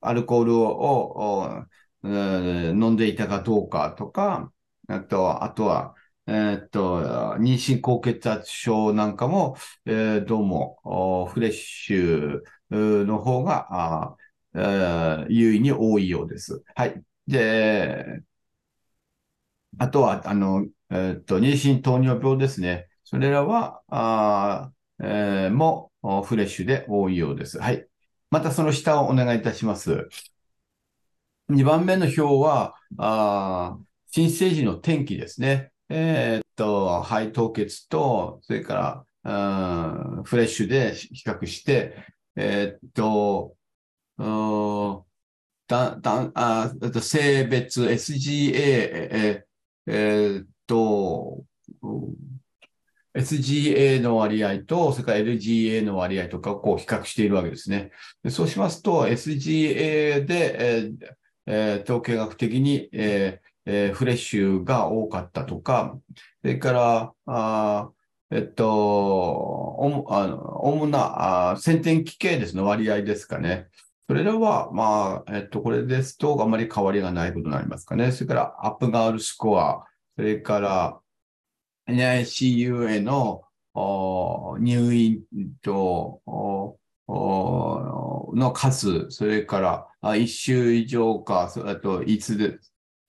[0.00, 1.64] アルコールを
[2.04, 4.52] 飲んでいたかどうかとか、
[4.88, 5.94] あとあとは、
[6.26, 7.02] えー、っと、
[7.38, 14.16] 妊娠高血圧症なんかも、えー、どうもフレッシュの方があ、
[14.54, 16.62] えー、優位に多いようです。
[16.74, 17.02] はい。
[17.26, 18.22] で、
[19.78, 22.88] あとは、あの、えー、っと、妊娠糖尿病ですね。
[23.04, 25.92] それらは、あえー、も
[26.24, 27.58] フレッシュで多いようです。
[27.58, 27.86] はい。
[28.30, 30.08] またその下をお願いいたします。
[31.50, 33.78] 2番目の表は、あ
[34.10, 35.72] 新生児の天気ですね。
[35.88, 43.56] えー、っと、肺凍結と、それから、フレッシュで比較して、えー、っと、
[45.68, 51.44] だだあ性別 SGA、えー、えー、っと、
[53.16, 57.90] SGA の割合と、それから LGA の割合とかをこう比較しているわけですね。
[58.22, 60.96] でそうしますと、SGA で、えー
[61.46, 65.98] えー、統計学的に、えーえー、フレッシュが多かったとか、
[66.42, 67.90] それから、あ
[68.30, 73.68] えっと、おあの主なあ先天気系ですの割合ですかね。
[74.08, 78.12] それらは、まあ、えっと、これですと、あまり変わりがないことになりますかね。
[78.12, 79.84] それから、アップガールスコア、
[80.16, 81.00] それから、
[81.88, 83.42] NICU への
[84.58, 85.22] 入院
[85.62, 86.20] と
[87.06, 92.58] の数、それから一週以上か、あといつで、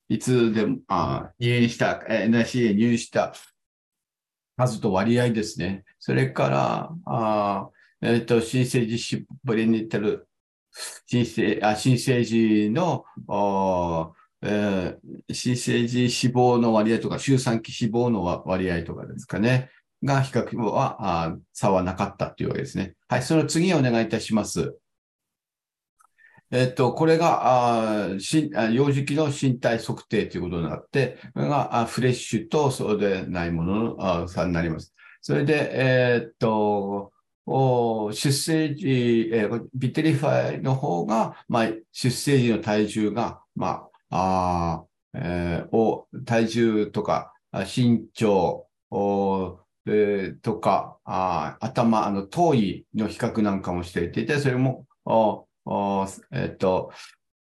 [0.10, 0.78] いつでも
[1.40, 3.34] 入院した、NICU へ入院した
[4.58, 5.84] 数と割合ですね。
[6.00, 7.70] それから、
[8.02, 10.28] えっ、と、新生児シブリニテル、
[11.08, 13.06] 新生あ新生児の
[14.42, 19.70] えー、新生児死亡の割合とか、周産期死亡の割合とかですかね、
[20.04, 22.96] が比較は、あ差はなかったというわけですね。
[23.08, 24.78] はい、その次お願いいたします。
[26.50, 34.94] えっと、これが、あし幼児期の身体測定ということになって、これがあフレッシュとそうでないもののあ差になります。
[35.22, 37.12] それで、えー、っと、
[37.46, 56.92] お出生時、えー、 vitrify の方が、まあ、出生時の体重が、まあ、あえー、を体重とか身長お、えー、とかあ頭、あの頭位の比較なんかもしていて、それも、おおえっ、ー、と、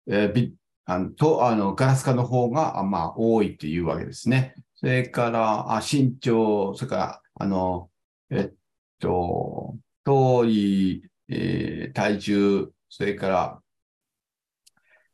[0.07, 4.55] えー、ビあのとあのガラス化の方が、まあ、多いっていうわけですね。
[4.75, 7.89] それから、あ身長、それから、あの、
[8.29, 8.53] えっ
[8.99, 13.61] と、頭位、えー、体重、それから、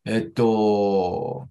[0.06, 1.48] えっと、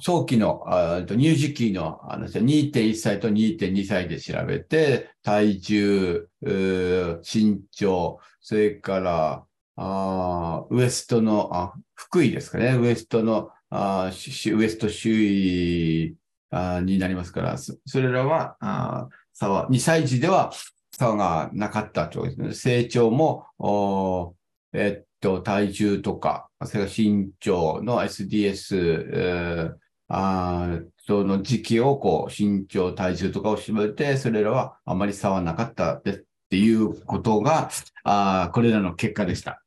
[0.00, 9.44] 早期の、あ乳児期のあの2.1歳と2.2歳で調べて、体重、身長、それから
[9.76, 16.16] あウエストのあ、福井ですかね、ウエストのあウエスト周囲
[16.50, 20.50] あになりますから、そそれらは、あ差は、2歳児では
[20.92, 22.82] 差がなかったということですね。
[22.82, 24.34] 成長も、お
[24.72, 28.76] えっと、体重とか、それから身長の SDS、
[29.12, 29.74] えー
[30.10, 37.70] あーその時期をこう身長、体重とかを絞めて、それらはあまり差はなかったですっていうことが、
[38.04, 39.62] あーこれらの結果でした。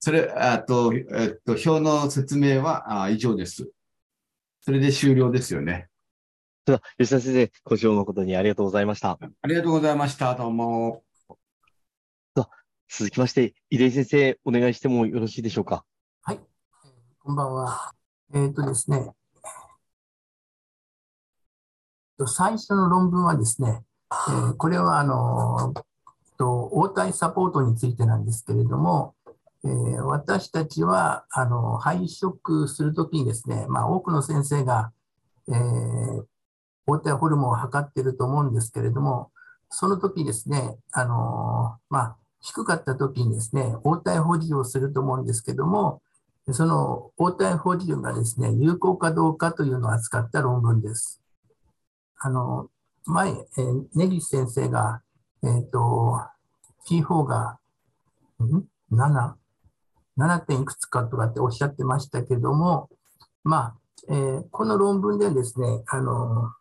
[0.00, 3.70] それ、あと、えっと、表の説明はあー以上です。
[4.62, 5.88] それで終了ですよね。
[6.64, 9.18] では、吉田先生、ご視聴誠にありがとうございました。
[9.20, 10.34] ありがとうございました。
[10.34, 11.04] どうも。
[12.94, 15.84] 続きまして、井出先生、お願いしてもよろしいでしょうか？
[17.24, 17.94] こんばんは。
[18.34, 19.12] えっとですね、
[22.26, 25.72] 最初の論文はですね、えーこれはあの
[26.36, 29.14] と応対サポートについてなんですけれども、
[29.64, 34.90] えー私たちはあの配色するときにですね、まあ、多くの先生が、
[35.46, 36.24] えー
[36.88, 39.30] 応対ホルモンを測っていると思うんですけれども、
[39.70, 46.02] その時ですね、あのまあ、低かった時にですね、応対保持をすると思うんですけども、
[46.50, 51.22] その応対保持がですね、有効かどうかというのを扱った論文です。
[52.18, 52.68] あの、
[53.04, 55.02] 前、えー根岸先生が、
[55.44, 56.20] えっ、と、
[56.88, 57.58] P4 が、
[58.40, 59.34] ん ?7、
[60.16, 60.40] 7.
[60.40, 62.88] 点いくつかとかっておっしゃってましたけども、
[63.44, 63.74] まあ、
[64.08, 66.52] えーこの論文でですね、あの、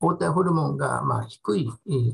[0.00, 1.68] 抗体ホルモンが、まあ、低い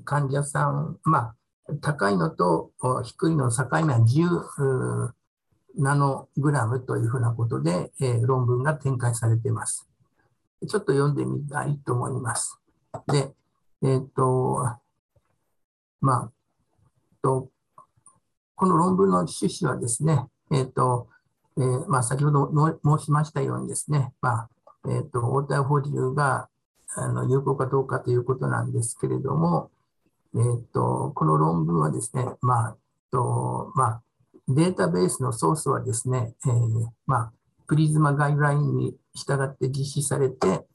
[0.04, 1.34] 患者さん、まあ、
[1.80, 2.70] 高いのと
[3.02, 5.12] 低いの境目は10
[5.76, 9.88] ナノグラムというふうなことで、えー論文が展開されています。
[10.66, 12.58] ちょっと読んでみたいと思います。
[13.08, 13.34] で、
[13.82, 14.64] えっ、と、
[16.00, 16.32] まあ、
[17.22, 17.50] と、
[18.54, 21.08] この論文の趣旨はですね、えっ、と、
[21.56, 22.50] えーまあ、先ほど
[22.84, 24.48] 申しましたようにですね、まあ、
[24.88, 26.48] えっ、と、応対保留が
[26.96, 29.70] あの有効かどうかということなんですけれども、
[30.34, 32.76] えっ、と、この論文はですね、まあ、
[33.10, 34.02] とまあ、
[34.48, 37.32] データベースのソースはですね、えーまあ、
[37.66, 40.66] プリズマガイドラインに従って実施されて、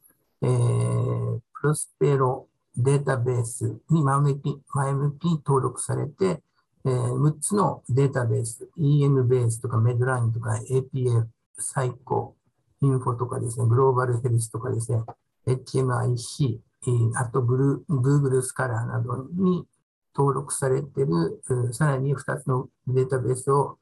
[0.41, 2.47] えープロスペロ
[2.77, 6.41] データベースに前向き前向きに登録されて、
[6.85, 12.35] えー6つのデータベース、EM ベースとかメドラインとか APF、サイコ、
[12.81, 15.03] インフォとかですね、グローバルヘルスとかですね、
[15.45, 16.59] HMIC、
[17.15, 19.65] あとブル Google スカラーなどに
[20.15, 21.41] 登録されている、
[21.73, 23.77] さらに2つのデータベースを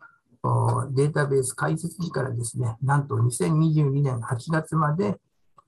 [0.91, 5.19] データベース開設時からですね、なんと2022年8月まで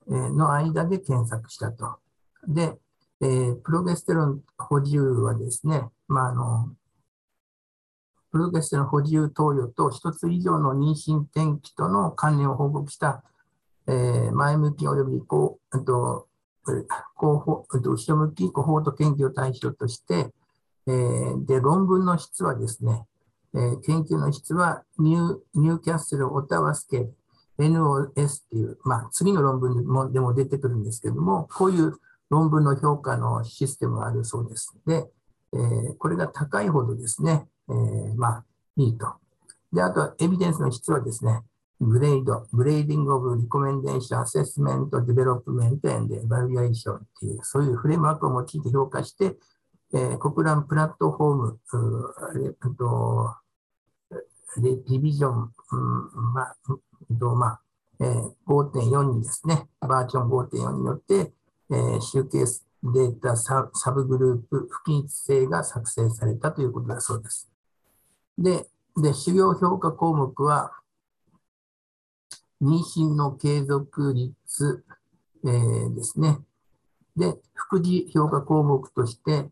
[0.08, 1.98] の間で検索したと。
[2.48, 2.78] で、
[3.20, 6.70] プロゲステロン補充はですね、まあ、あの
[8.32, 13.24] プロゲステロン補充投与と1つ以上の妊娠転機との関連を報告した、
[13.88, 16.28] えー前向き及びこう、あと、
[16.68, 16.86] えー
[17.16, 20.32] 後方、後ろ向きコホート研究を対象として、
[20.88, 23.06] えーで、論文の質はですね、
[23.54, 27.10] えー研究の質はニューニューキャッスル・オタワスケ
[27.58, 31.94] NOS っていう、まあ、次の論文もでも出てくるんですけども、こういう
[32.30, 34.74] 論文の評価のシステムがあるそうです。
[34.86, 35.06] で、
[35.54, 38.46] えーこれが高いほどですね、えーまあ、
[38.78, 39.08] いいと。
[39.74, 41.42] で、あとはエビデンスの質はですね、
[41.82, 49.38] GRADE、Grading of Recommendation、Assessment、Development、and Evaluation っていう、そういうフレームワークを用いて評価して、
[49.94, 51.60] えー、国覧プラットフォーム、
[52.62, 53.36] うと、
[54.62, 56.56] でディビジョン、うんまあ、
[57.20, 57.62] とまあ
[58.02, 61.34] えー5.4にですね、バージョン5.4によって、
[61.70, 62.46] えー集計
[62.82, 67.52] データササブグループ不均一性が作成されたということだそうです。
[68.38, 70.72] で、で主要評価項目は、
[72.62, 74.86] 妊娠の継続率、
[75.44, 76.40] えーですね。
[77.18, 79.50] で、副次評価項目として、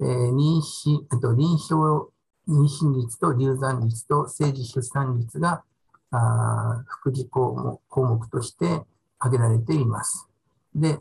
[0.00, 2.08] えー妊娠、あと臨床
[2.48, 5.62] 妊娠率と流産率と生児出産率が
[6.10, 8.82] あ副次項目項目として
[9.18, 10.28] 挙げられています。
[10.74, 10.98] で、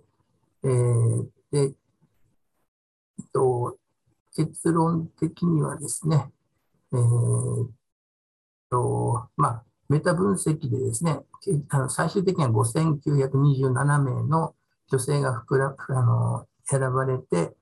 [0.64, 1.60] えーで
[3.20, 3.78] えっと、
[4.36, 6.32] 結論的にはですね、
[6.94, 7.70] えーっ
[8.70, 11.20] と、まあ、メタ分析でですね、
[11.70, 14.54] あの最終的には5927名の
[14.90, 17.56] 女性が膨らあの選ばれて、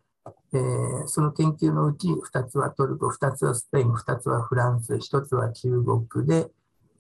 [0.58, 6.50] ーその研究のうち2つはトルコ、2つはスペイン、2つはフランス、1つは中国で、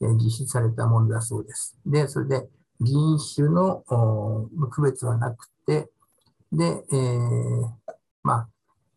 [0.01, 1.77] えー実施されたものだそうです。
[1.85, 2.47] で、それで
[2.81, 3.83] 人種の
[4.69, 5.89] 区別はなくて、
[6.51, 7.69] で、えー
[8.23, 8.49] まあ、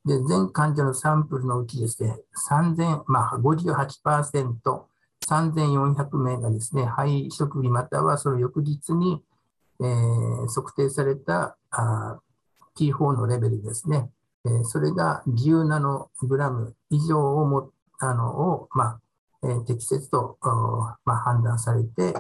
[0.05, 2.17] で全患者のサンプルのうちですね、
[2.51, 4.83] 3000、まあ、58%、
[5.29, 9.23] 3400名がですね、肺移植日またはその翌日に、
[9.81, 12.21] えー、測定されたあ
[12.79, 14.11] T4 のレベルですね、
[14.61, 19.01] え、それが10ナノグラム以上をもあのを、まあ
[19.42, 20.38] え、適切と、
[21.05, 22.14] まあ、判断されて、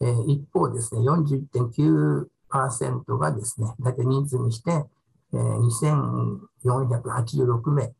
[0.00, 4.84] え、一方ですね、41.9%がですね、大体人数にして、
[5.32, 7.92] え、2486名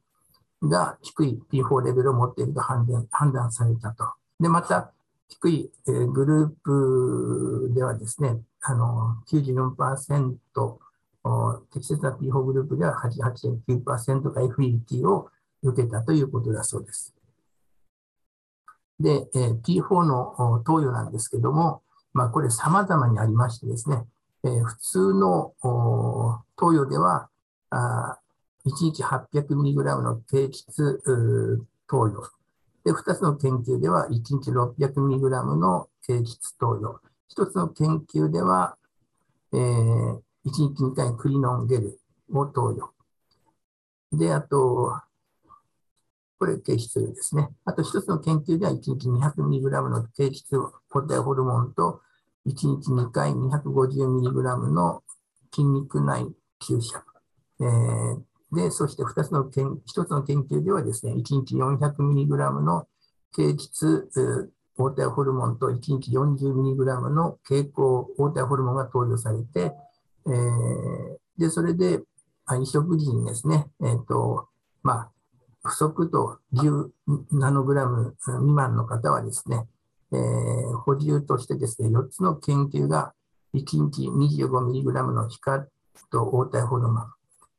[0.63, 4.13] が低い P4 レベルを持っていると判断判断されたと。
[4.41, 4.91] で、また、
[5.29, 10.79] 低い、え、グループではですね、あの94%、
[11.73, 15.31] 適切な P4 グループでは88.9%が FET を
[15.63, 17.15] 受けたということだそうです。
[19.01, 24.05] で、P4 の投与なんですけども、まあ、これ様々にありましてですね、
[24.43, 25.55] 普通の
[26.57, 27.29] 投与では、
[27.73, 28.21] 1
[28.67, 31.01] 日 800mg の低質
[31.89, 32.31] 投与。
[32.85, 37.01] で、2つの研究では1日 600mg の低質投与。
[37.37, 38.77] 1つの研究では、
[39.53, 41.99] えー、1日2回クリノンゲル
[42.33, 42.93] を投与。
[44.13, 44.93] で、あと、
[46.39, 47.49] これ低質ですね。
[47.65, 50.57] あと1つの研究では1日 200mg の低質
[50.91, 52.03] 抗体ホルモンと
[52.47, 55.03] 1日2回 250mg の
[55.53, 56.27] 筋肉内
[56.61, 57.03] 注射。
[57.61, 58.23] えー、
[58.53, 62.87] で、そして2つの研、1つの研究ではですね、1日 400mg の
[63.35, 64.11] 経質
[64.77, 69.73] 抗体ホルモンと1日 40mg の経口抗体ホルモンが投与されて、
[70.27, 72.01] えー、で、それで、
[72.61, 74.49] 移植時にですね、えっ、ー、と、
[74.83, 75.11] まあ、
[75.63, 76.91] 不足と10
[77.33, 79.67] ナノグラム未満の方はですね、
[80.13, 83.15] えー、補充としてですね、4つの研究が
[83.55, 85.67] 1日 25mg の皮下
[86.11, 87.07] と応体ホルモン、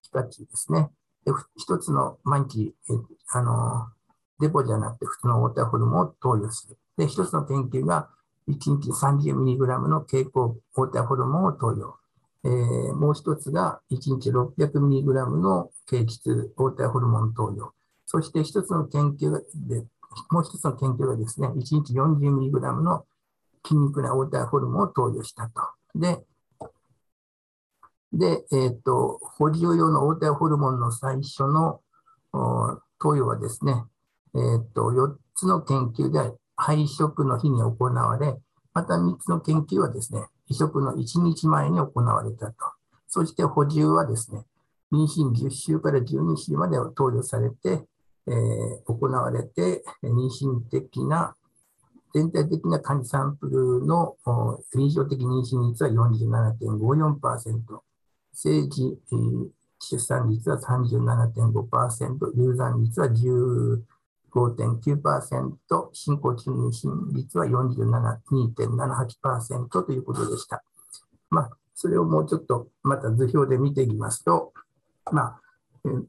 [0.03, 0.91] 皮下値ですね。
[1.25, 2.93] で1つの毎日、え
[3.33, 3.87] あの
[4.39, 6.77] デポじゃなくて普通の応体ホルモンを投与する。
[6.97, 8.09] で、1つの研究が
[8.47, 11.97] 1日 30mg の経口応体ホルモンを投与。
[12.45, 17.73] えー、もう1つが1日 600mg の経質応体ホルモン投与。
[18.05, 19.31] そして1つの研究
[19.67, 19.83] で
[20.29, 23.05] もう一つの研究がですね、1日 40mg の
[23.65, 25.61] 筋肉な応体ホルモンを投与したと。
[25.95, 26.23] で、
[28.13, 31.81] で、えっ、ー、と、補充用の応体ホルモンの最初の
[32.99, 33.83] 投与はですね、
[34.35, 38.39] えっ、ー、と、4つの研究で配色の日に行われ、
[38.73, 42.53] また3つの研究はですね、移植の1日前に行われたと。
[43.07, 44.43] そして補充はですね、
[44.91, 47.85] 妊娠10週から12週までを投与されて、
[48.27, 51.35] えー、行われて、妊娠的な、
[52.13, 54.15] 全体的な患者サンプルの
[54.73, 57.81] 臨床的妊娠率は47.54%、
[58.31, 63.81] 政治、えー、出産率は37.5%、流産率は10%
[64.35, 70.61] 5.9%、進行中妊娠率は42.78%ということでした。
[71.29, 74.51] まあ、それをもうちょっとまた図表で見ていきますと、
[75.11, 75.39] まあ、
[75.85, 76.03] えー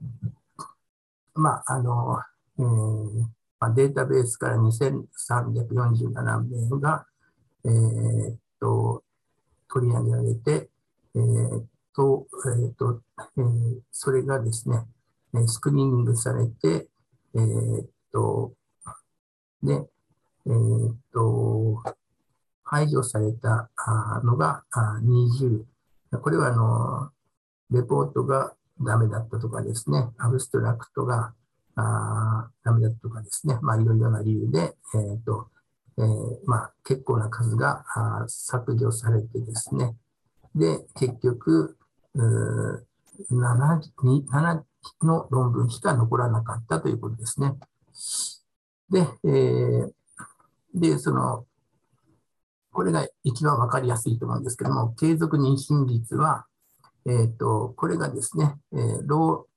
[1.34, 2.18] まあ、あの、
[2.58, 2.64] えー
[3.60, 7.06] まあ、データベースから2347名が、
[7.64, 9.04] えー、っと、
[9.68, 10.68] 取り上げられて、
[11.14, 11.64] えー、っ
[11.94, 13.02] と、えー、っと、
[13.38, 14.84] えー、それがですね、
[15.46, 16.88] スクリーニングされて、
[17.34, 18.52] えー、っと、
[19.62, 19.72] で、
[20.46, 21.82] えー、っと、
[22.62, 23.70] 排除された
[24.24, 24.64] のが
[25.02, 25.64] 20。
[26.20, 27.10] これはあの、
[27.70, 31.32] レポートがダメだったとかですね、アブストラクトが
[31.76, 35.48] あダメだったとかですね、まあ、いろいろな理由で、えーと
[35.98, 37.84] えー、まあ、結構な数が
[38.28, 39.94] 削除されてですね、
[40.54, 41.76] で、結局、
[42.14, 42.82] 7,
[43.30, 44.62] 7
[45.02, 47.54] の論文しか残らなかったということですね。
[48.90, 49.92] で、えー、
[50.74, 51.46] でその、
[52.72, 56.46] これが一番わかりやすいと思うんですけども、継続妊娠率は、
[57.06, 59.56] えーと、これがですね、えー、ロー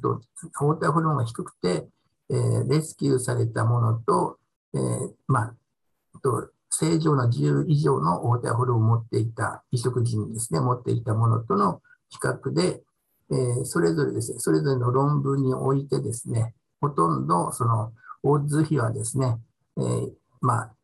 [0.00, 0.20] と
[0.54, 1.88] 抗体ホルモンが低くて、
[2.30, 4.38] えー、レスキューされたものと、
[4.74, 5.54] えー、まあ、
[6.22, 12.82] と正常な10以上の抗体ホルモンを持っていた、移植時にですね、持っていたものとの比較で、
[13.32, 19.38] えー、それぞれですね、それぞれの論文においてですね、ほとんどそのオッズ比はですね、
[19.78, 20.74] えー、まあ、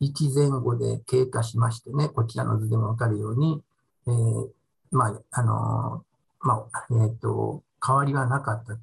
[0.00, 3.62] 1前後で経過しましてね、こちらの図でもわかるように、
[4.06, 4.48] えー、
[4.90, 8.80] まあ、あのー、まあ、えっ、と、変わりはなかったと。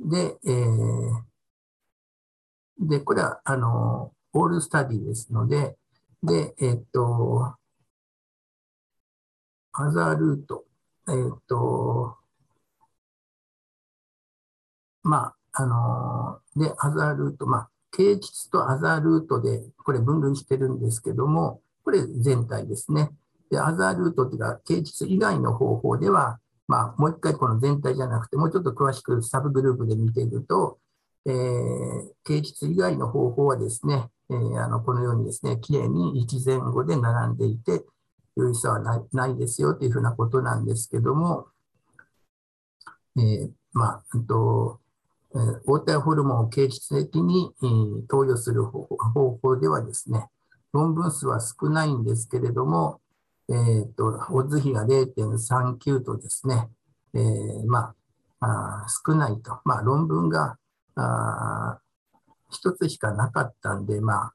[0.00, 0.52] で、え、
[2.80, 5.76] で、これは、あのオールスタディですので、
[6.22, 7.54] で、えっ、と、
[9.72, 10.64] アザールート、
[11.08, 12.16] えっ、と、
[15.02, 23.10] まあ、あので、アザールート、まあ、形質とアザールートで、これ分類してるんですけども、これ全体ですね。
[23.50, 26.38] で、アザールートというか、形質以外の方法では、
[26.68, 30.78] まあ、もう一回この全体じゃなくて、もうちょっと詳しくサブグループで見ていると、
[31.26, 37.84] えー、形質以外の方法はですね、えー、あのこのようにですね、きれいに1前後で並んでいて、
[38.36, 41.48] 有意差はないないですよというふうなことなんですけども、
[43.18, 44.80] えー、まあ、と、
[45.34, 47.52] えー、応対ホルモンを形質的に、
[48.08, 48.86] 投与する方
[49.42, 50.28] 法ではですね、
[50.72, 53.00] 論文数は少ないんですけれども、
[53.48, 56.68] えーと、オッズ比が0.39とですね、
[57.14, 57.94] えー、ま
[58.40, 60.56] あ、少ないと、まあ、論文が
[60.96, 61.78] あ
[62.50, 64.32] 一つしかなかったんで、ま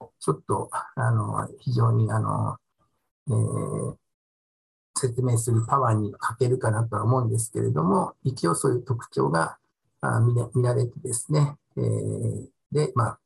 [0.00, 2.56] あ、ちょっとあの非常にあの、
[3.28, 3.94] えー、
[4.96, 9.58] 説明するパワーに欠けるかなとは思うんですけれども、一応そういう特徴が
[10.00, 13.18] あ見見られてですね、えー、で、ま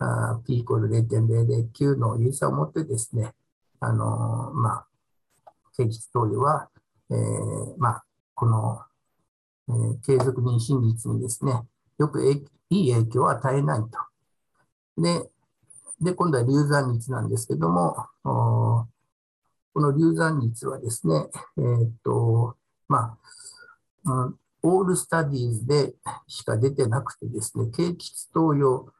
[0.00, 3.34] あ、P イコール0.009の有差を持ってですね、
[3.80, 4.86] あのまあ、
[5.76, 6.68] 誠実投与は、
[7.10, 8.04] えー、まあ、
[8.34, 8.80] この、
[9.68, 11.52] えー、継続妊娠率にですね、
[11.98, 15.02] よくいい影響を与えないと。
[15.02, 15.30] で、
[16.00, 22.56] で今度は流産率なんですけども、この流産率はですね、えー、っと、
[22.88, 23.16] ま
[24.04, 24.38] あ、うん、
[24.68, 25.94] オールスタディーズで
[26.26, 28.92] しか出てなくてですね、経腟投与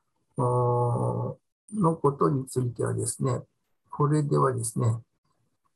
[1.74, 3.42] のことについてはですね、
[3.90, 4.86] これではですね、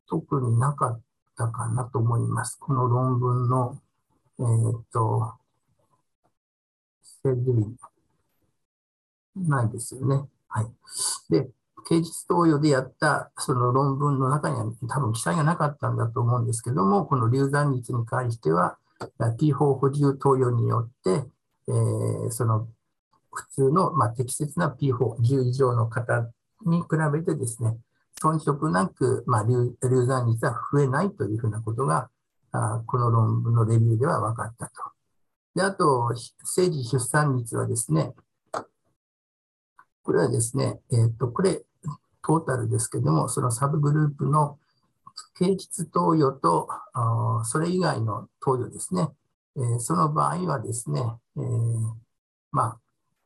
[0.08, 1.00] 特になかっ
[1.36, 2.58] たかなと思います。
[2.58, 3.78] この論文の、
[4.38, 5.34] えー、っと、
[7.02, 7.76] セーリ
[9.36, 10.28] ないですよね。
[10.48, 10.66] はい。
[11.30, 11.48] で、
[11.88, 18.78] 刑事投与でやったその論文の中には多分記載がなかったんだと思うんですけども、この流産率に関しては、
[19.38, 21.24] T 法補充投与によって、
[21.68, 22.68] えー、その
[23.32, 26.30] 普通の、まあ、適切な P 法10以上の方
[26.66, 27.76] に比べてですね、
[28.22, 32.08] 遜色なく、まあ、流流産率は増えないというふうなことが、
[32.52, 34.72] あこの論文のレビューでは分かったと。
[35.54, 38.14] で、あと、生児出産率はですね、
[40.02, 41.62] これはですね、えっ、と、これ、
[42.22, 44.58] トータルですけども、そのサブグループの
[45.38, 46.68] 経実投与と、
[47.44, 49.08] それ以外の投与ですね、
[49.56, 51.02] えー、その場合はですね、
[51.36, 51.44] えー、
[52.50, 52.78] まあ、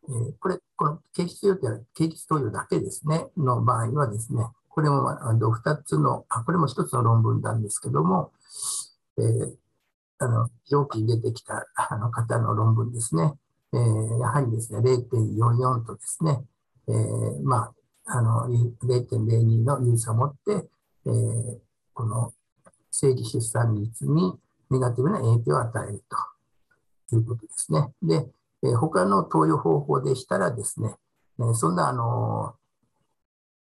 [0.08, 8.32] えー、これ、この経実投与経実投与だけですね、の場合はですね、これもあの2つのあ、これも1つの論文なんですけども、
[9.18, 9.22] え、
[10.18, 13.32] あの上記に出てきたあの方の論文ですね、
[13.72, 13.78] え、
[14.20, 16.44] やはりですね、0.44とですね、
[16.88, 16.92] え、
[17.42, 17.72] ま
[18.04, 20.68] あ、あの0.02の有差を持って、
[21.06, 21.58] えー、
[21.96, 22.34] この
[22.90, 24.34] 生理出産率に
[24.70, 26.04] ネガティブな影響を与える
[27.08, 27.88] ということですね。
[28.02, 28.28] で、
[28.62, 30.94] えー、他の投与方法でしたらですね、
[31.40, 32.54] え、そんなあの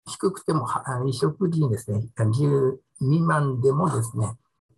[0.05, 0.67] 低くても、
[1.07, 4.33] 移植時にですね、10未満でもですね、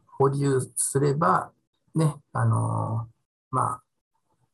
[0.05, 1.51] 補充すれば、
[1.95, 3.07] ね、あの、
[3.49, 3.83] まあ、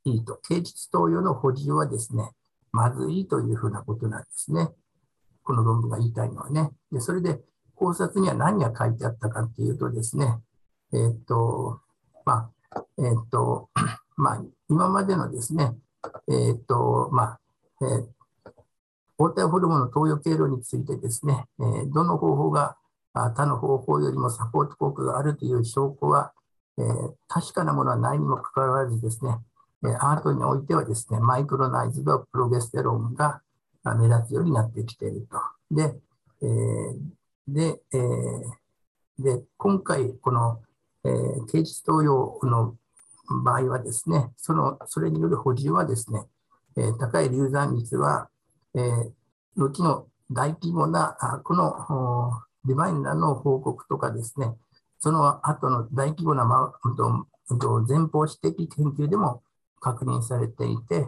[0.05, 0.39] いいと。
[0.47, 2.31] 経実投与の補充はですね、
[2.71, 4.69] まずいというふうなことなんですね。
[5.43, 6.71] この論文が言いたいのはね。
[6.91, 7.41] で、それで
[7.83, 10.39] 考察には何が書いてあったかっていうとですね、
[10.93, 11.81] えー、っと、
[12.23, 13.69] まあ、えー、っと、
[14.15, 15.73] まあ、今までのですね、
[16.29, 17.39] え、っと、まあ、
[17.81, 18.07] えー、
[19.17, 22.77] 抗体ホルモンの投与経路についてですね、えー、どの方法が
[23.13, 26.31] 他の方法よりもサポート効果があるという証拠は、
[26.77, 29.35] えー、確かなものはないにもかかわらずですね、
[29.83, 33.41] え、アートにおいてはですね、マイクロナイズドプロゲステロンが
[33.83, 35.37] 目立つようになってきていると。
[35.69, 35.95] で、
[36.43, 36.95] えー、
[37.47, 40.61] で、えー、で今回、この、
[41.03, 42.75] えー、刑事投与の
[43.43, 46.23] 場合はですね、そのそれによる補充はですね、
[46.77, 48.29] えー、高い流産率は
[48.75, 49.11] えー、
[49.55, 54.55] 後の大規模な、このディバインラの報告とかですね、
[54.99, 56.73] その後の大規模な、ま、
[57.87, 59.43] 前方史的研究でも
[59.79, 61.07] 確認されていて、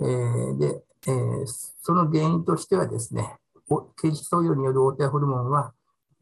[0.00, 1.44] えー、でえー、
[1.82, 3.36] その原因としてはですね、
[3.96, 5.72] 刑事投与による応対ホルモンは、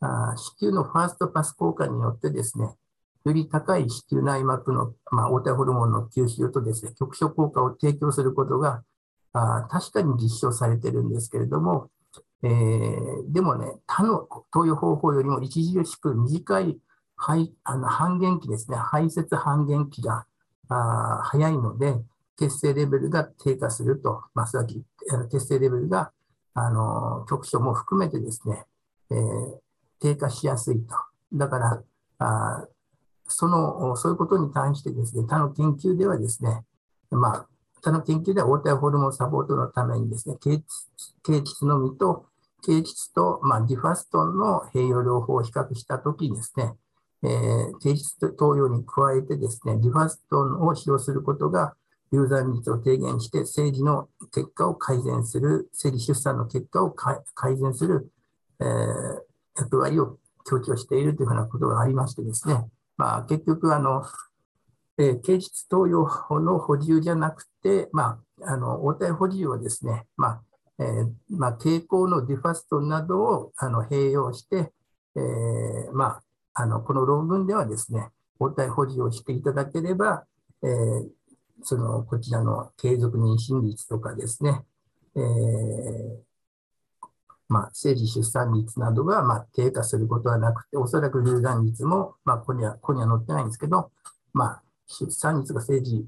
[0.01, 2.75] あ子宮のファーストパス効果によってですね、
[3.25, 8.83] より高い子宮内膜の、まあ、応対ホルモンの吸収とですね、局所効果を提供することが
[9.33, 11.91] あ確かに実証されてるんですけれども、
[12.43, 16.79] えー、でもね、他の投与方法よりも著しく短い
[17.17, 20.27] 排あの半減期ですね、排泄半減期が
[20.69, 21.95] あ早いので、
[22.37, 24.83] 血清レベルが低下すると、まあ、すなわち
[25.31, 26.13] 血清レベルが
[26.55, 28.65] あの局所も含めてですね、
[29.11, 29.59] えー、
[30.01, 30.95] 低下しやすいと。
[31.33, 31.83] だから
[32.19, 32.67] あ
[33.33, 36.65] その、そういうことに関してですね、他の研究ではですね、
[37.11, 37.47] まあ、
[37.83, 40.63] 他の研究では応対ホルモンサポートのためにですね、経
[41.43, 42.27] 血のみと
[42.65, 46.75] 経腟と、まあ、ディファストンの併用療法を比較したときにですね、
[47.25, 51.75] えー、投与に加えてですね、ディファストンを使用することが
[52.13, 57.23] 流産率を低減して、生児の結果を改善する、生理出産の結果を改
[57.57, 58.11] 善する、
[58.61, 62.65] えー、役割を強調しているというふうなことがありましてですね、
[62.97, 64.05] まあ、結局あの、
[64.99, 70.43] えー、経腟投与の補充じゃなくて、まあ、あの応対補充をですね、まあ
[70.79, 74.73] えーまあ、傾向のディファストなどをあの併用して、
[75.17, 76.23] えーまあ、
[76.55, 78.09] あのこの論文ではですね、
[78.39, 80.25] 応対補充をしていただければ、
[80.63, 81.09] えー、
[81.63, 84.65] そのこちらの継続妊娠率とかですね、
[85.17, 86.33] えー
[87.49, 93.91] まあ、生児出産率などがまあ低下することはなくて、おそらく流産率も、まあ、ここにはここには載ってないんですけど、
[94.33, 96.07] まあ、出産率が生児、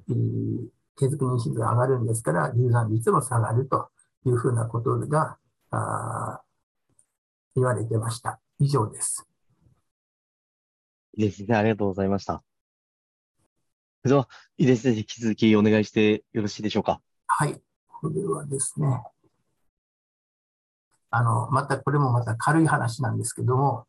[0.96, 3.90] 継続妊娠率が上がるんですから、流産率も下がると
[4.24, 5.36] いうふうなことが
[5.70, 6.40] あ
[7.54, 8.40] 言われてました。
[8.58, 9.26] 以上です。
[11.14, 12.42] 井出先生、ありがとうございました。
[14.04, 14.28] では、
[14.58, 17.00] 井出先生、引き続きお願いしてよろしいでしょうか？
[17.26, 17.58] はい。
[18.02, 19.02] これはですね、
[21.10, 23.86] あの、またこれもまた軽い話なんですけども、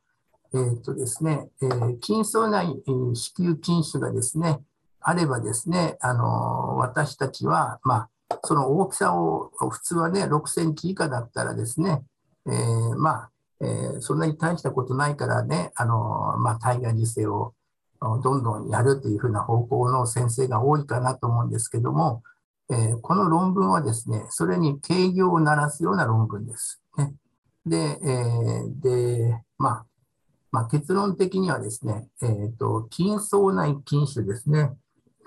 [0.53, 4.61] えっ、ー、とですね、えー、筋層内、えー、子宮筋腫がですね、
[5.01, 12.03] あればですね、あの、私たちは、まあ、その大きさを、普通はね、6センチ以下だったらですね、
[12.47, 17.53] えー、まあ、えー、そんなに大したことないからね、あの、まあ、体外受精を
[17.99, 22.23] どんどんやるというふうな方向の先生が多いかなと思うんですけども、
[22.69, 26.81] えー、この論文はですね、それに定義を鳴らすような論文です。
[26.97, 27.13] ね、
[27.65, 29.85] で、えー、で、まあ、
[30.51, 34.71] まあ、結論的にはですね、えっ、ー、と、筋層内筋腫ですね。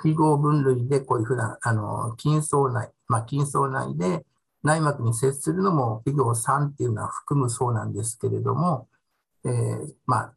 [0.03, 4.25] 非合分類でこういうふうな、あの、筋層内、まあ、筋層内で
[4.63, 8.89] 内膜に接するのも非合3っていうのは含むそうなんですけれども、
[9.45, 10.35] えー、まあ、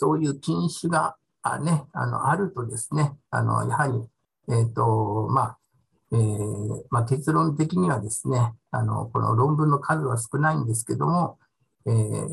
[0.00, 3.92] そういう禁止があ,、ね、あのあるとですね、あのやはり、
[4.48, 5.58] えーとまあ
[6.12, 11.38] えーまあ、結論的にはですねあの、この論文の数は少ないんですけども、
[11.86, 12.28] えー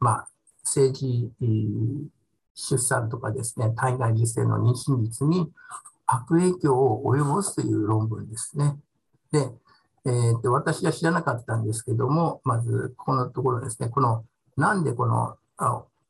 [0.00, 0.28] まあ、
[0.64, 1.32] 政治
[2.54, 5.50] 出産とかですね、体外受精の妊娠率に
[6.06, 8.76] 悪影響を及ぼすという論文ですね。
[9.32, 9.50] で、
[10.04, 14.26] えー、と私は知らなかったんですけども、まずここのところですね、この
[14.58, 15.36] なんでこの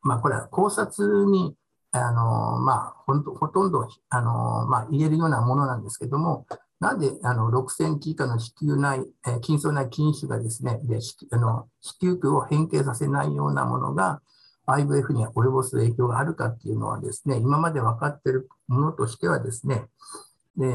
[0.01, 1.55] まあ、これは考察に
[1.91, 6.45] あの、まあ、ほんとほとんどあの、まあ、入れるようなものなんですけども、
[6.79, 10.99] なんであの6センチ以下の子宮内、えー、筋層内筋腫がですねで
[11.31, 14.21] あの子宮腔を変形させないようなものが
[14.65, 19.85] IVF に及ぼす影響があるかっていうのはですね、今まで分かっているものとしてはですね、
[20.55, 20.73] で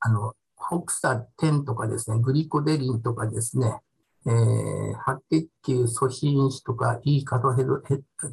[0.00, 3.80] あのホクサ10とかですね、グリコデリンとかですね、
[4.28, 7.64] えー、白血球素子因子とか E カドヘ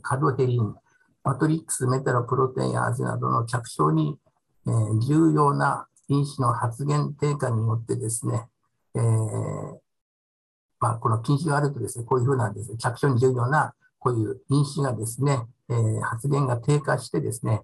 [0.02, 0.76] カドヘリン、
[1.24, 4.18] マトリックスメタロプロテインアーゼなどの着床に、
[4.68, 8.46] えー、重要な因子の発現低下によってですね、
[8.94, 9.80] えー
[10.82, 17.62] まあ、この禁止があるとですね、こういうふうなんですね、着床に重要なこういう因子がですね、えー、発現が低下してですね、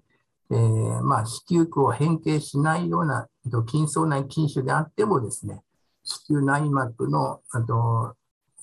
[0.50, 5.62] えーまあ、子宮区を変形しないような筋層内筋腫であってもですね、
[6.02, 8.16] 子宮内膜のあと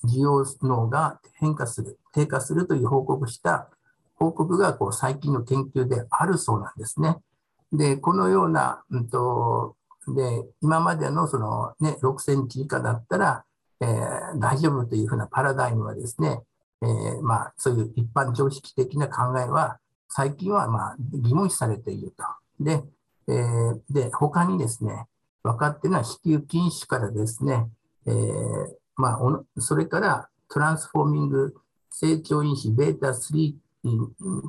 [0.04, 3.68] 需要能が変化する、低下するという報告した
[4.16, 7.16] 報告がこう最近の研究であるそうなんですね。
[7.72, 9.76] で、このような、うんと、
[10.08, 13.44] で今までのその、ね、6センチ以下だったら、
[13.80, 16.42] えー、大丈夫というふうなパラダイムはですね、
[16.82, 19.78] えー、まあ、そういう一般常識的な考えは
[20.08, 22.24] 最近はまあ疑問視されていると。
[22.58, 22.82] で、
[23.28, 25.06] えー、で他にですね、
[25.42, 27.68] 分かっているのは子宮筋腫からですね、
[28.06, 31.54] えー、まあ、それからトランスフォーミング
[31.90, 33.54] 成長因子ベータ3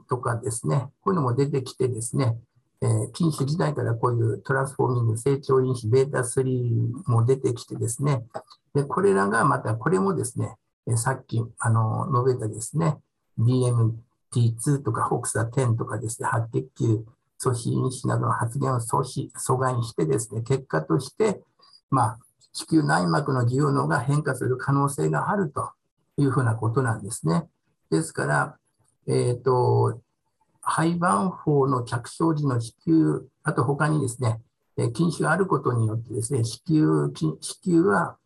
[0.07, 2.37] とかですね、こういうのも出てきてですね、
[2.81, 8.23] えー、禁酒時代からこういうトランスフォーミング成長因子ベータ3も出てきてですね、
[8.73, 10.55] でこれらがまたこれもですね、
[10.95, 12.97] さっきあの述べたですね、
[13.39, 17.05] DMT2 とか HOXA10 とかですね、白血球
[17.41, 21.41] 阻止因子などの発現を阻止阻害してですね、結果として、
[21.89, 22.19] まあ、
[22.53, 25.71] 子宮内膜の需要能が変化する可能性があると
[26.17, 27.47] いうふうなことなんですね。
[27.89, 28.57] ですから、
[29.07, 30.01] えっ、ー、と、
[30.61, 34.41] 廃盤法の着床時の子宮、あと他にですね、
[34.93, 38.17] 禁止があることによってですね、子宮、子宮は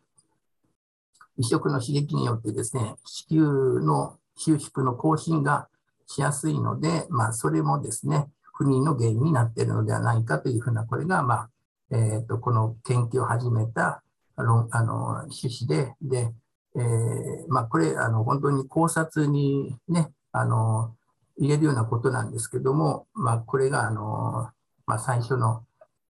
[1.38, 5.68] 移植の刺激によってですね、子宮の収縮の更新が
[6.06, 11.50] しやすいので、まあ、それもですね、不妊の原因になっているのではないかというふうな、これが、まあ、
[11.90, 14.02] えー、とこの研究を始めた
[14.36, 16.32] あのあの趣旨で、で、
[16.76, 16.82] えー
[17.48, 20.94] まあ、これ、あの本当に考察にね、あの
[21.38, 24.50] 言えるようなことなんですけども、まあ、これがあの、
[24.86, 25.64] まあ、最初の、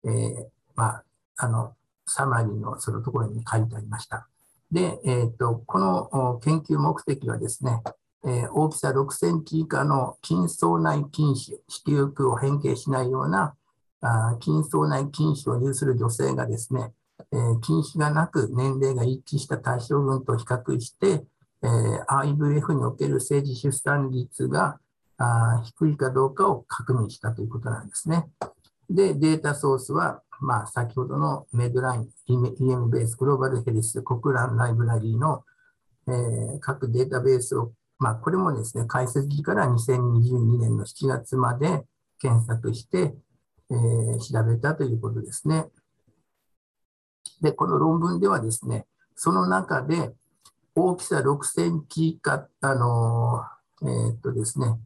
[0.05, 1.05] えーまあ、
[1.37, 1.74] あの
[2.07, 4.29] サマリーのそのところに書いてありました。
[4.72, 7.83] で、えーと、この研究目的はですね、
[8.24, 13.55] えー、大きさ6センチ以下の筋層内筋腫、子宮腔を変形しないような
[14.01, 16.93] あ筋層内筋腫を有する女性がですね、
[17.33, 21.25] えー、筋腫がなく年齢が一致した対象群と比較して、
[21.62, 24.79] えー、IVF における政治出産率が
[25.19, 28.29] あ低いかどうかを確認したということなんですね。
[28.91, 35.43] で、データソースは、まあ、先ほどのメドライン、EM ベース、グローバルヘルス、国乱ライブラリーの、
[36.09, 41.83] えー、各データベースを、まあ、これもですね、解析時から2022年の7月まで
[42.21, 43.14] 検索して、
[43.71, 45.67] えー、調べたということですね。
[47.41, 50.12] で、この論文ではですね、その中で
[50.74, 53.43] 大きさ6センチ以下、あの、
[53.83, 54.79] えー、っとですね、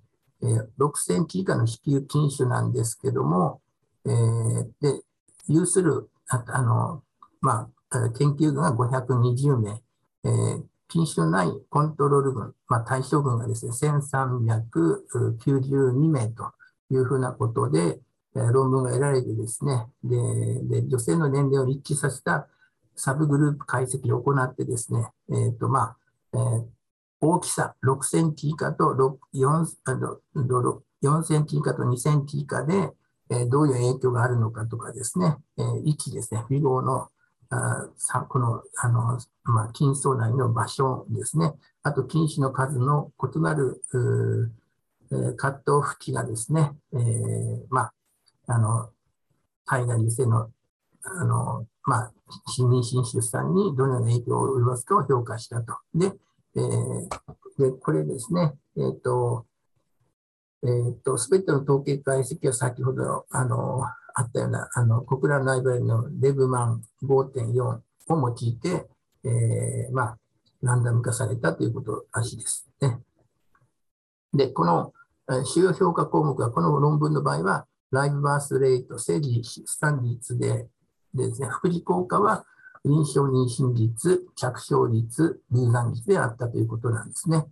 [0.43, 3.61] えー、6センチ以下の子宮筋腫なんですけども、
[4.07, 5.03] えー、で、
[5.49, 7.03] 有する、ああの、
[7.41, 9.83] まあ、研究群が520名、
[10.25, 16.53] えー、筋腫のないコントロール群、まあ、対象群がですね、1392名と
[16.91, 18.01] いうふうなことで、
[18.35, 22.49] 論文が得られてですね、でで女性の年齢を一致させた
[22.95, 25.97] サブグループ解析を行ってですね、えーとまあ
[26.35, 26.65] えー、
[27.21, 28.95] 大きさ6センチ以下と
[29.35, 29.65] 4,
[31.03, 32.91] 4センチ以下と2センチ以下で、
[33.31, 37.09] え、どういう影響があるのかとかですね、えー、位置ですね、フィゴの
[37.53, 37.89] あ
[38.29, 41.53] このあの、まあ、筋層内の場所ですね、
[41.83, 43.83] あと筋腫の数の異なる、
[45.13, 47.95] えー、カットオフ値がですね、えーまあ、
[48.51, 48.91] あの、
[49.65, 50.51] 海外女性の、
[51.03, 52.13] あの、まあ、
[52.59, 55.75] 妊娠出産にどのような影響を及ぼすかを評価したと。
[55.95, 56.13] で、
[56.57, 57.09] えー、
[57.59, 59.47] でこれですね、えっ、ー、と、
[60.65, 63.85] えっ、ー、と、すべての統計解析は先ほど、あの、
[64.15, 68.89] あったような、あの、国乱ライブラリのレブマン5.4を用いて、
[69.25, 70.19] えー、まあ、
[70.63, 72.99] ランダム化されたということらしいですね。
[74.35, 74.93] で、この
[75.45, 80.67] 主要評価項目は、この論文の場合は、ライブバースレート、生理出産率で
[81.15, 82.45] ですね、副次効果は
[82.85, 87.47] 臨床妊娠率、着床率、流産率であったということなんですね。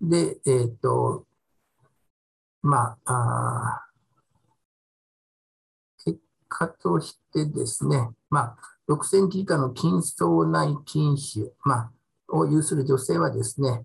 [0.00, 1.24] で、えっ、と、
[2.62, 3.86] まああ、
[6.04, 6.18] 結
[6.48, 8.56] 果としてですね、まあ、
[8.88, 11.92] 6センチ以下の筋層内筋腫、まあ、
[12.28, 13.84] を有する女性はですね、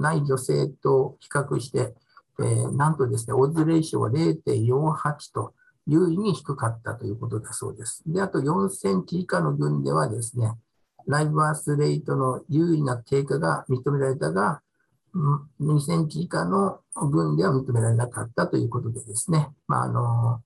[0.00, 1.94] ない女性と比較して、
[2.42, 5.54] えー、なんとですね、オッズレーションは0.48と
[5.86, 8.02] 優位に低かったということだそうです。
[8.06, 10.52] で、あと4センチ以下の群ではですね、
[11.06, 14.60] ライブアースレートの優位な低下が認められたが、
[15.60, 20.40] 2センチ以下の群では認められなかったということでですね、まあ、あの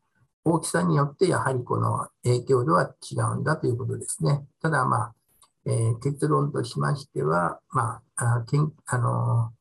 [0.45, 4.45] 大きさによってやはりこの影響度は違うんだということですね。
[4.63, 5.15] ただ、まあ
[5.67, 9.53] えー、結論としましては、まあ、あけんあの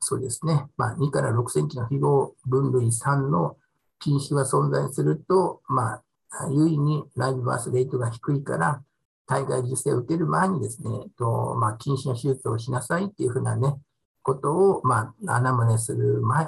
[0.00, 3.56] そうですね、まあ、2から6センチの非合分類3の
[3.98, 6.02] 禁止が存在すると、まあ、
[6.50, 8.82] 優位にライブバースレートが低いから、
[9.26, 13.74] 体外受精を受ける前にですね、とまあ、禁止の手術をしなさいっていうふうなね、
[14.22, 16.46] ことを、まあ、穴胸する前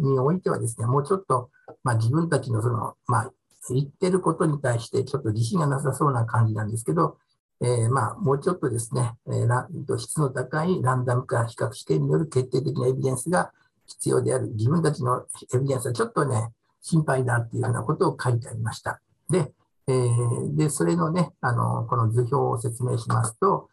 [0.00, 1.50] においてはですね、もうちょっと、
[1.84, 3.32] まあ、自分たちのその、まあ、
[3.70, 7.18] 言ってることに対してちょっと自信がなさそうな感じなんですけど、
[7.62, 13.52] えー、まあ、もうちょっとですね、えー、質の高いランダム化比較試験による決定的なエビデンスが
[13.86, 14.48] 必要である。
[14.54, 19.00] 自分たちのエビデンスはちょっとね、心配だっていうようなことを書いてありました。
[19.28, 19.52] で、
[19.86, 23.68] えー、でそれのね、あの、この図表を説明しますと、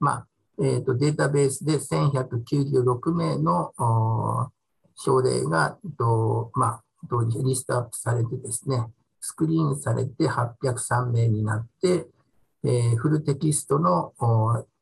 [0.00, 0.26] まあ、
[0.60, 3.72] えーと、データベースで1196名の
[4.96, 6.82] 症例が、とまあ、
[7.44, 8.84] リストアップされてですね、
[9.20, 12.08] スクリーンされて803名になって、
[12.64, 14.12] え、フルテキストの、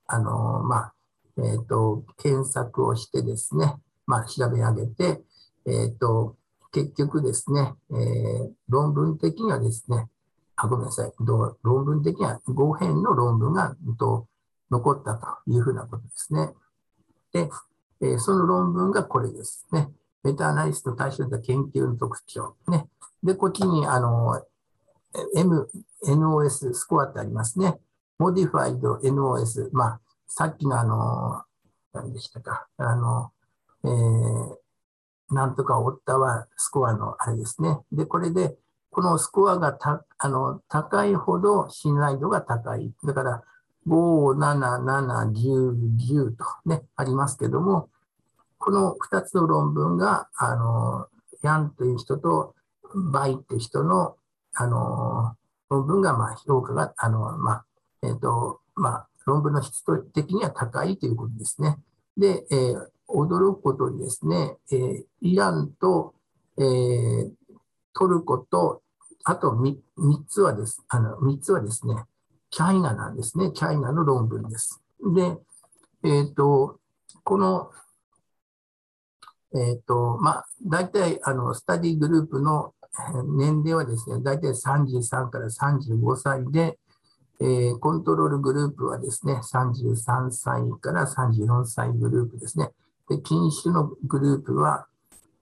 [0.09, 0.93] あのまあ
[1.39, 3.75] えーと、検索をしてですね、
[4.07, 5.23] まあ、調べ上げて、
[5.67, 6.37] えーと、
[6.73, 10.09] 結局ですね、えー、論文的にはですね、
[10.57, 14.27] あごめんなさい、論文的には5編の論文がと
[14.71, 16.51] 残ったというふうなことですね。
[17.33, 17.51] で、
[18.01, 19.91] えー、その論文がこれですね。
[20.23, 22.57] メタアナリスト対象した研究の特徴。
[22.69, 22.89] ね。
[23.23, 24.43] で、こっちに、あの、
[25.37, 25.69] M、
[26.07, 27.79] NOS スコアってありますね。
[28.21, 29.71] Modified NOS。
[29.73, 31.43] まあ、さっきのあの、
[31.93, 32.67] 何でしたか。
[32.77, 33.31] あの、
[33.85, 37.79] えー、なんとかオッタワスコアのあれですね。
[37.93, 38.57] で、これで、
[38.91, 42.93] このスコアがたあの高いほど信頼度が高い。
[43.05, 43.43] だから、
[43.87, 47.89] 5、7、7、10、10とね、ありますけども、
[48.59, 51.07] この2つの論文が、あの、
[51.43, 52.55] ヤンという人と
[53.13, 54.17] バイっていう人の、
[54.59, 55.37] あの、
[55.69, 57.67] 論文が、まあ、評価が、あの、まあ、
[58.03, 61.77] えっ、ー、と、まあ、論文の質的には高いということですね。
[62.17, 66.15] で、えー、驚くことにですね、えー、イランと、
[66.59, 67.31] えー、
[67.93, 68.83] トルコと、
[69.25, 72.05] あと 3, 3つはです、あの、3つはですね、
[72.51, 73.51] チャイナなんですね。
[73.53, 74.81] チャイナの論文です。
[75.15, 75.37] で、
[76.05, 76.79] えっ、ー、と、
[77.25, 77.71] この、
[79.55, 82.73] えっ、ー、と、まあ、大体、あの、スタディグループの
[83.25, 86.79] 年齢はですね、大体33から35歳で、
[87.81, 92.71] コントロールグループはですね、33歳から34歳グループですね。
[93.09, 94.87] で、禁酒のグループは、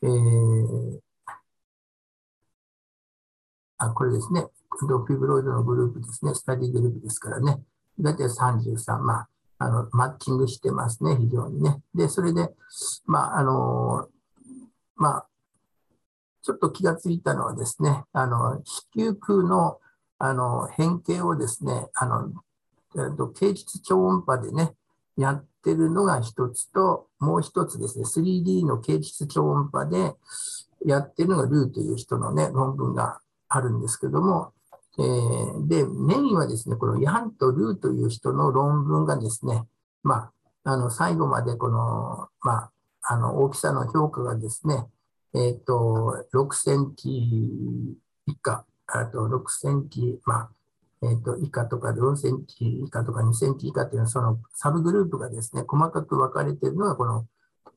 [0.03, 1.01] えー、
[3.79, 4.47] あ、これですね、
[4.89, 7.63] ドフィブロイドのグループですね、スタディグループですからね、
[7.99, 9.29] 大体33、まあ、
[9.59, 11.81] あの、マッチングしてますね、非常にね。
[11.95, 12.51] で、それで、
[13.07, 14.09] まあ、あの、
[14.97, 15.27] まあ、
[16.45, 19.79] ちょっと気がついたのはですね、あの、子宮空の、
[20.19, 22.33] あの、変形をですね、あの
[22.97, 24.75] えっと、形質超音波でね、
[25.17, 30.15] やってるのが一つと、もう一つですね、3D の形質超音波で
[30.85, 34.53] やってるのがルーという人のね、論文があるんですけども、
[34.99, 39.65] えー、で、メインはですね、このヤンとルーという人の論文がですね、
[40.03, 40.31] ま
[40.65, 42.71] あ、あの、最後までこの、まあ、
[43.03, 44.87] あの、大きさの評価がですね、
[45.35, 47.11] えっ、ー、と、6センチ
[48.27, 50.51] 以下、あと6センチ、まあ、
[51.03, 57.27] えっ、ー、と、以下とか4センチ以下とか2センチ以下っていうのは、そのサブグループがですね、細かく分かれているのが、この、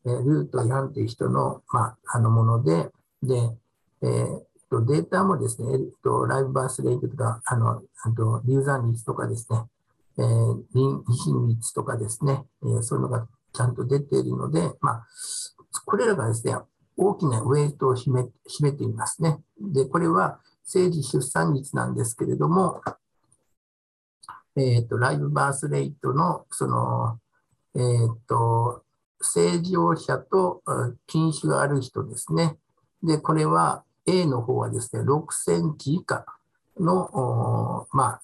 [0.05, 2.89] えー、ルート・ヤンという人の、まあ、あのもので、
[3.23, 3.35] で、
[4.03, 9.63] えー、とデータもですね、えっと、ライブバースレイトとか、あの、あと、流産率とかですね、
[10.19, 15.07] えー、妊娠率とかですね、えー、そういうのがちゃんと出ているので、まあ、
[15.85, 16.55] これらがですね、
[16.97, 18.31] 大きなウェイトを占め占
[18.63, 19.39] めていますね。
[19.61, 22.81] で、これは政治出産率なんですけれども、
[24.57, 27.19] えっ、ー、と、ライブバースレイトの、その、
[27.75, 28.83] えっ、ー、と、
[29.21, 30.63] 正常者と
[31.05, 32.57] 禁止がある人ですね。
[33.03, 36.25] で、これは、A の方はですね、6センチ以下
[36.79, 38.21] の、まあ、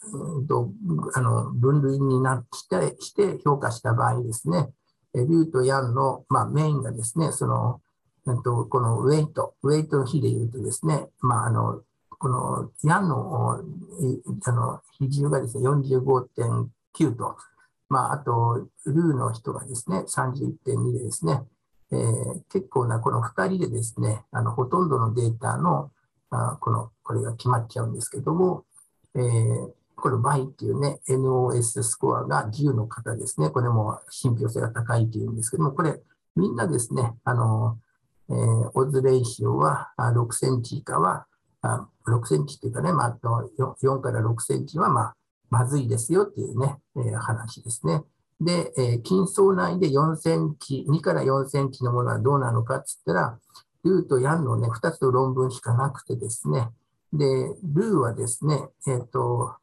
[1.15, 4.69] あの分類になってして評価した場合ですね、
[5.13, 7.81] リューとヤンの、まあ、メインがですね、その、
[8.43, 13.59] とこのウェイト、ウェイトの比で言うとですね、まあ、あの、このヤンの
[14.45, 17.35] あの比重がですね、45.9と、
[17.89, 21.41] まあ、あと、ルーの人がですね、31.2でですね、
[21.91, 25.91] えー、結構なこの2人でですね、あのほとんどのデータの
[26.29, 28.63] あこのこれが決まっちゃうんですけども、
[29.15, 36.01] えー、これ、バイっていうね、NOS スコアが10の方ですね、これも信憑性が高いっていうんですけども、これ、
[36.35, 37.77] みんなですね、あの、
[38.33, 41.27] えー、オズレイシオは6センチ以下は、
[42.07, 43.17] 6センチっていうかね、まあ、
[43.81, 45.15] 4, から6センチは、まあ、
[45.49, 48.03] まずいですよっていうね、えー、話ですね。
[48.41, 53.39] で、えー、筋層内で4センチ、2から4センチのものはどうなのかって言ったら、
[53.83, 56.69] ルーとヤンのね、2つの論文しかなくてですね、
[57.13, 57.25] で、
[57.63, 59.55] ルーはですね、えっ、ー、と、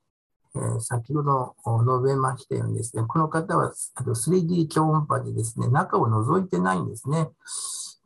[0.54, 7.30] えー、先ほど述べましたようにですね、この方は 3D 超音波でですね、中を覗いてないんですね。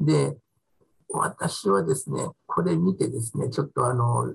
[0.00, 0.36] で、
[1.18, 4.34] 私はですね、これ見てですね、ちょっとあの、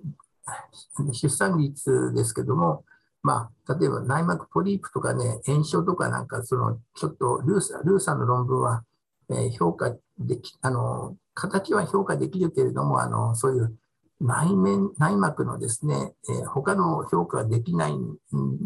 [1.11, 2.83] 出産率ですけども、
[3.21, 8.83] まあ、例えば内膜ポリープとかね、炎症とかなんか、その、ちょっとルーサルーさんの論文は、
[9.29, 13.77] え、評価でき、あの、形は評価できるけれども、あの、そういう
[14.21, 18.17] 内面、内膜のですね、え、他の評価ができないん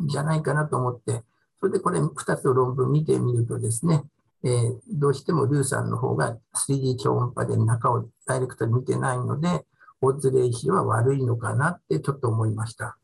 [0.08, 1.24] じゃないかなと思って、
[1.60, 4.04] それでこれ2つの論文見てみるとですね、
[4.46, 6.38] えー、どうしてもルーさんの方が
[6.68, 9.66] 3D 超音波で中をダイレクトに見てないので、
[10.02, 12.98] オッズレイシーは悪いのかなってちょっと思いました。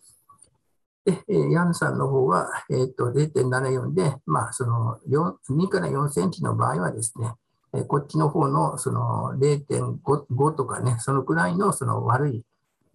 [1.05, 7.33] で、ヤンさんの方は、えー、と0.74で、まあ、その2から4センチの場合はですね、
[7.73, 12.43] えこっちの方のその0.5とかね、そのくらいのその悪い、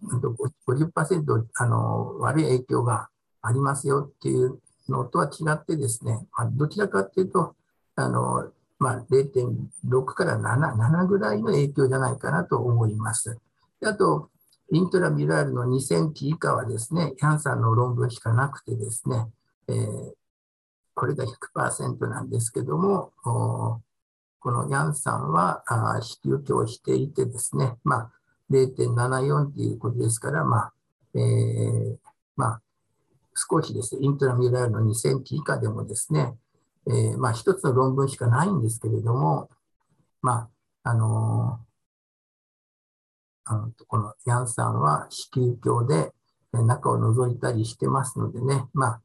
[0.03, 3.09] 50%あの悪い影響が
[3.41, 7.55] ありますよっていうのとは違ってですね、まあ、どちらかっていうと、
[7.95, 13.39] あのまあ、0.6から7、7ぐらいの影響じゃないかなと思います。
[13.83, 14.29] あと、
[14.71, 19.27] イントラビュラールの2センチ以下はですね、ヤンさんの論文しかなくてですね、
[19.67, 20.13] えー、
[20.93, 28.11] これが100%なんですけども、このヤンさんはあ子宮鏡していてですね、まあ、
[28.51, 30.73] 0.74ということですから、まあ、
[31.15, 31.97] えー、
[32.35, 32.61] まあ、
[33.35, 36.35] 少しですね、イントラミュラルの2センチ以下でもですね、
[36.87, 39.49] えー、まあ、一つの論文しかないんですけれども、
[40.21, 40.49] ま
[40.83, 46.11] あ、あのー、このヤンさんは子宮鏡で
[46.53, 49.01] 中を覗いたりしてますのでね、まあ、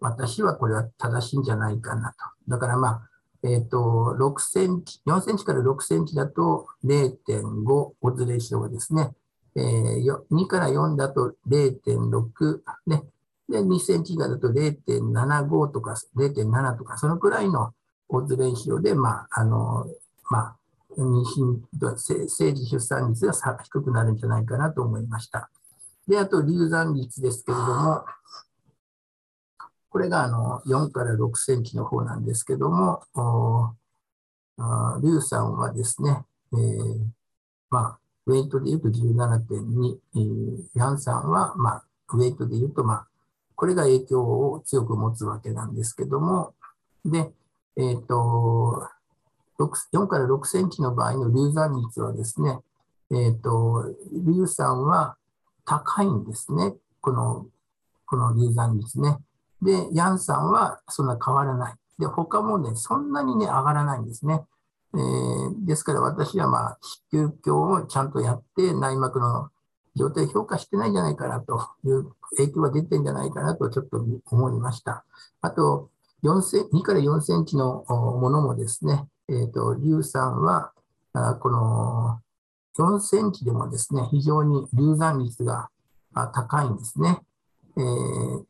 [0.00, 2.16] 私はこれは正しいんじゃないかなと。
[2.48, 3.08] だからまあ、
[3.42, 9.10] え、ー、と、6センチ、4センチから6センチだと0.5オズレーションですね。
[9.56, 13.02] えー、2から4だと0.6、ね。
[13.48, 17.72] で、2センチ以下だと0.75とか0.7とか、そのくらいの
[18.08, 19.86] オズレーションで、まあ、あの、
[20.30, 20.56] まあ、
[20.96, 23.32] 妊娠、生児出産率が
[23.62, 25.50] 低くなるんじゃないかなと思いました。
[26.06, 28.04] で、あと、流産率ですけれども、
[29.90, 33.04] これがあの4から6センチの方なんですけども、
[34.98, 37.06] 硫酸はですね、えー、
[37.70, 43.06] まあ、ウェイトで言うと17.2、えー、ヤン酸は、まあ、ウェイトで言うと、まあ、
[43.56, 46.54] これが影響を強く持つわけなんですけども、
[47.04, 47.30] で、
[47.76, 48.88] えっ、ー、と、
[49.58, 52.58] 4から6センチの場合の硫酸率はですね、
[53.10, 55.16] えっ、ー、と、硫酸は
[55.64, 56.74] 高いんですね。
[57.00, 57.46] この、
[58.06, 59.18] この硫酸率ね。
[59.62, 61.74] で、ヤンさんはそんな変わらない。
[61.98, 64.42] で、他もね、そんなにね、上がらないんですね。
[64.94, 69.50] えー、ですから私はまあ、子宮鏡をちゃんとやって内膜の
[69.96, 75.04] 状態評価してないんじゃないかなという影響が出てるんじゃないかなとちょっと思いました。
[75.40, 75.90] あと、
[76.22, 80.72] 4セ2から4センチのものもですね、え、ー、と、硫酸は、
[81.40, 82.20] この
[82.78, 85.68] 4センチでもですね、非常に流産率が
[86.12, 87.20] 高いんですね。
[87.76, 88.44] えー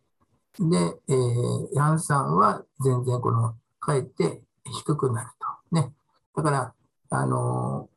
[0.59, 0.77] で、
[1.09, 5.29] えー、ヤン酸は全然この、かえって低くなる
[5.71, 5.75] と。
[5.75, 5.93] ね。
[6.37, 6.75] だから、
[7.11, 7.89] あの、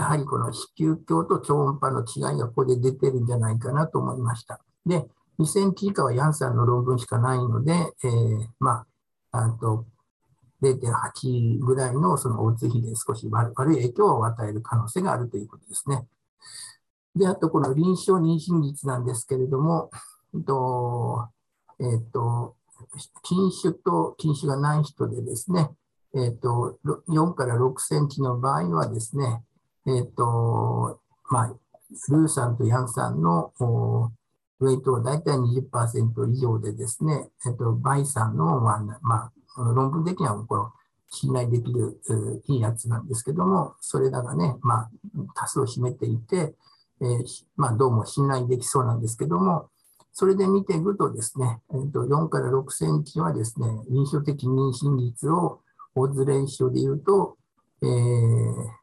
[0.00, 4.58] やはりこの子宮鏡と超音波の違いがここで出てるんじゃないかなと思いました。
[4.86, 5.04] で、
[5.38, 8.86] 2センチ以下はヤン酸の論文しかないので、えー、ま
[9.30, 9.84] あ、あと、
[10.62, 16.06] 0.8ぐらいのその大津比で少し悪い影響を与える可能性があるということですね。
[17.14, 19.90] で、あとこの臨床妊娠率なんですけれども、
[20.46, 21.28] と、
[21.78, 22.56] えっ、と、
[23.22, 25.68] 禁酒と禁酒がない人でですね、
[26.14, 26.78] えっ、と、
[27.08, 29.42] 4から6センチの場合はですね、
[29.86, 31.00] えっ、ー、と、
[31.30, 31.54] まあ、
[32.08, 33.52] ルー酸とヤン酸の
[34.60, 39.14] ウェイトは大体20%以上でですね、えっ、と、バイ酸の、まあ、ま
[39.56, 40.72] あ、論文的にはこの
[41.08, 42.00] 信頼できる
[42.46, 44.90] いいやつなんですけども、それらがね、まあ、
[45.34, 46.54] 多数を占めていて、
[47.02, 47.24] えー、
[47.56, 49.70] まあ、どうも信頼できそうなんですけども、
[50.12, 55.60] それで見ていくとですね、えー、と4から6センチはですね、臨床的妊娠率を
[55.94, 57.36] オズレーションで言うと、
[57.82, 58.79] えー、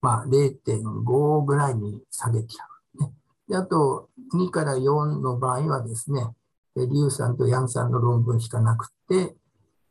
[0.00, 2.64] まあ、0.5ぐらいに下げちゃ
[3.00, 3.12] う、ね。
[3.48, 6.22] であと、2から4の場合はですね、
[6.76, 9.36] リュウ酸とヤン酸の論文しかなくて、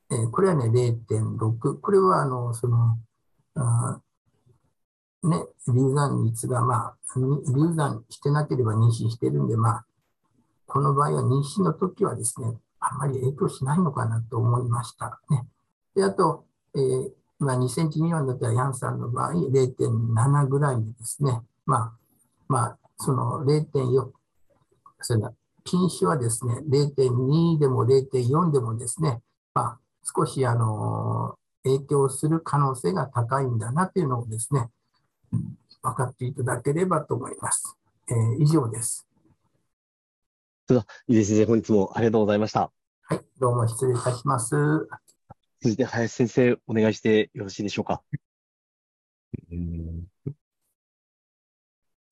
[0.09, 1.79] えー、これはね、0.6。
[1.81, 2.97] これは、あの、その、
[3.55, 3.99] あ
[5.23, 9.85] ね、流産率が、まあ、流産してなければ妊娠してるんで、まあ、
[10.65, 15.19] この場合は妊娠の時はですね、あんまり影響しないのかなと思いました。
[15.29, 15.45] ね、
[15.95, 16.45] であと、
[16.75, 21.93] えー、まあ、2センチ未満だったらヤンさんの場合、0.7ぐらいでですね、まあ、
[22.47, 24.11] まあ、その0.4、
[25.01, 25.21] それ
[25.63, 29.21] 禁止はですね、0.2でも0.4でもですね、
[29.53, 29.79] まあ、
[30.15, 34.69] 少しあの影響する可能性が高いんだなというのをですね、
[35.83, 37.77] 分かっていただければと思います。
[38.09, 39.05] えー、以上です。
[40.67, 42.71] では、井出先生、本日もありがとうございました。
[43.03, 44.55] はい、どうも失礼いたします。
[45.61, 48.03] 続いて、林先生、お願いしてよろしいでしょうか？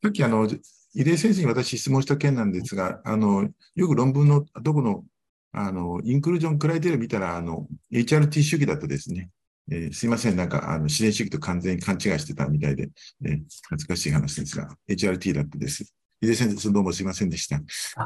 [0.04, 0.48] さっき、あの、
[0.94, 5.04] 井出先生に私質問した件なんですが、あの、よく論文のどこの、
[5.52, 9.30] あの、インクルージョンクライテリア見たら、あの、HRT 主義だとですね、
[9.72, 10.36] えー、すいません。
[10.36, 12.90] なんか、あの、自然主義と完全に勘違いしてたみたいで、
[13.26, 15.94] えー、恥ずかしい話ですが、HRT だったです。
[16.22, 17.62] 井出先生、どうもすいませんでした。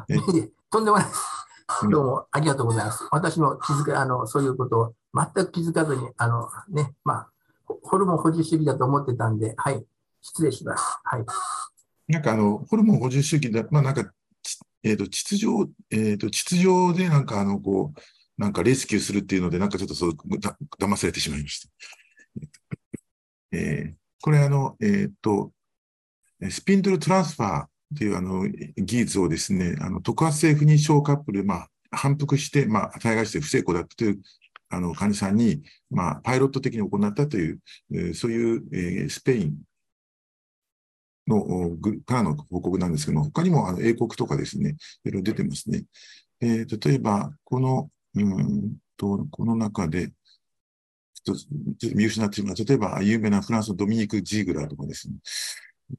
[0.09, 1.19] えー、とんでもないです。
[1.89, 3.07] どうもありがとうございます。
[3.11, 7.29] 私も気づか、あの、そういうことを全く気づかずに、あの、ね、まあ、
[7.83, 9.83] ホルモン保持主義だと思ってたんで、はい、
[10.21, 10.99] 失礼します。
[11.03, 11.25] はい。
[12.07, 14.11] なんか、あの、ホルモン保持主義だ、まあ、なんか、
[14.83, 18.01] えっ、ー、と、秩序、えっ、ー、と、秩序で、なんか、あの、こう、
[18.39, 21.69] なんかレスキューするっていうので、なんかちょっとそう、だ騙されてしまいました。
[23.51, 25.51] えー、これあの、えー、と、
[26.49, 27.67] スピンドルトランスファーっ
[27.97, 34.21] ていうあの技術をですね、あの特発性不妊症カップル、まあ、反復して、まあ、体外して不成功だったという
[34.69, 37.59] あの患者さんに、まあ、パイロット的に行ったという、
[37.91, 39.57] えー、そういう、えー、スペイン
[41.27, 44.75] のからの報告なんですけども、他にもあの英国とかですね、
[45.05, 45.83] いろいろ出てますね。
[46.41, 50.11] えー、例えば、この、うんと、この中で、
[51.23, 51.35] ちょっ
[51.79, 52.55] と見失ってしまう。
[52.55, 55.15] 例えば、有名なフランスのドミニク・ジーグラーとかですね、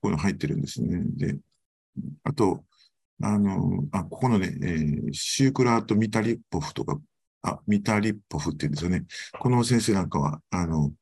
[0.01, 1.03] こういうの入ってるんですね。
[1.17, 1.39] で、
[2.25, 2.65] あと、
[3.23, 6.99] あの、あ、ここのね、えー、シュークラート・ミタリポフとか、
[7.43, 9.05] あ、ミタリッポフって言うんですよね。
[9.39, 10.93] この先生なんかは、あの、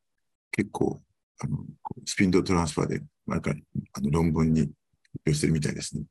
[0.53, 1.01] 結構、
[1.41, 1.59] あの、
[2.05, 3.63] スピンドトランスファーで、毎回、
[3.93, 4.73] あの、論文に発
[5.27, 6.05] 表してるみたいですね。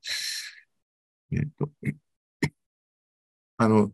[1.32, 1.70] えっ、と、
[3.58, 3.90] あの、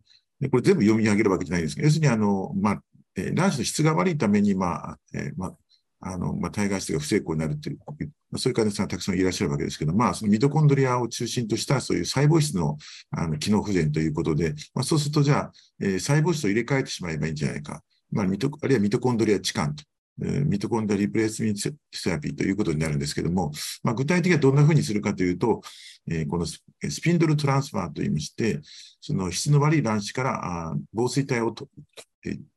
[0.52, 2.84] これ全部読み上げるわけじゃないですけど、要するに、あの、まあ、
[3.16, 5.58] えー、卵子の質が悪いために、まあ、えー、まあ、
[6.06, 7.94] あの、まあ、体外質が不成功になるという、ま
[8.36, 12.78] あ、そういう患者さんがたくさんいらっしゃるわけですけど、まあ、そのミトコンドリアを中心としたそういう細胞質の
[13.12, 15.52] あの機能不全ということで、まあ、そうすると、じゃあ、
[15.82, 17.82] えー、細胞質を入れ替えてしまえばいいんじゃないか。
[18.12, 19.84] まあ、ミトあるいはミトコンドリア置換と
[20.22, 20.44] え。
[20.46, 21.62] ミトコンドリアリプレイスミント
[21.92, 23.52] セラピーということになるんですけども、
[23.84, 25.62] まあ、具体的にはどんなふうにするかというと、
[26.10, 26.62] えー、このス
[27.02, 28.60] ピンドルトランスファーといいまして、
[29.02, 31.68] その質の悪い卵子からあ防水体をと、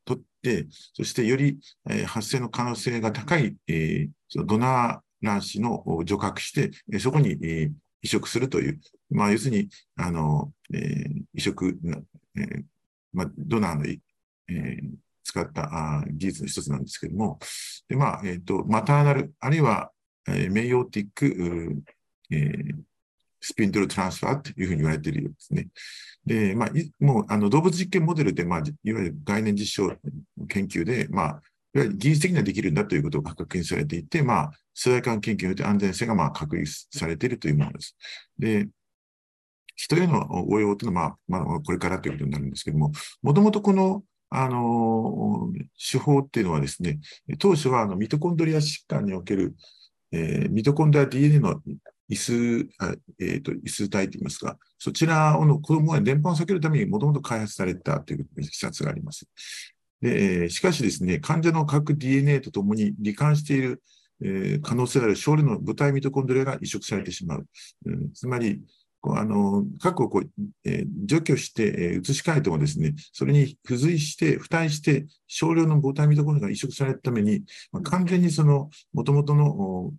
[0.05, 1.57] 取って、そしてより、
[1.89, 7.71] えー、発生の可能性が高い、えー、そのドナー卵子の除覚して、えー、そこに、えー、
[8.01, 8.79] 移植するという、
[9.09, 11.77] まあ、要するに、あの、えー、移植、
[12.35, 12.63] えー
[13.13, 14.81] まあ、ドナーの、えー、
[15.23, 17.39] 使ったあ技術の一つなんですけども、
[17.89, 19.91] でまあえーと、マターナル、あるいは、
[20.27, 21.83] えー、メイオティック、
[22.29, 22.75] えー、
[23.39, 25.67] スピンドルトランスファーというふうに言われているようですね。
[26.25, 26.69] で、まあ、
[26.99, 29.95] もうあの動物実験モデルで、まあ、いわゆる概念実証
[30.49, 31.41] 研究で、まあ、いわ
[31.73, 37.95] ゆる技術的にはできるんだということが確認されていて、まあ、世代間研究によって安全性がまあ確立されているというものです。
[38.37, 38.67] で、
[39.75, 42.91] 人への応用というのは、まあ、まあ、これからということになるんですけども、
[43.21, 45.51] もともとこのあの、
[45.91, 46.99] 手法っていうのはですね、
[47.39, 49.55] 当初はあのミトコンドリア疾患における、
[50.11, 51.61] えー、ミトコンドリア DNA の
[52.09, 52.33] 異数、
[53.19, 59.27] えーと、異数体といいますか、そちらの子供が伝播を避けるためにもともと開発されたといういきさつがあります。
[60.01, 63.81] でしかしですね、患者の核 DNA とともに罹患している、
[64.23, 67.47] えー、可能性のある少量の母体ミトコンドリアが移植されてしまう。
[67.85, 68.61] うん、つまり、
[69.03, 70.29] あの、核をこう、
[70.65, 79.93] えー、除去して、えー、移し替えてもですね、それに付随して、付帯して、少量の母体ミトコンドリアが移植されるために、まあ、完全にその、もともとの、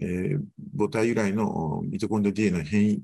[0.00, 0.40] えー、
[0.76, 3.02] 母体由来のミトコンドリア DNA の変異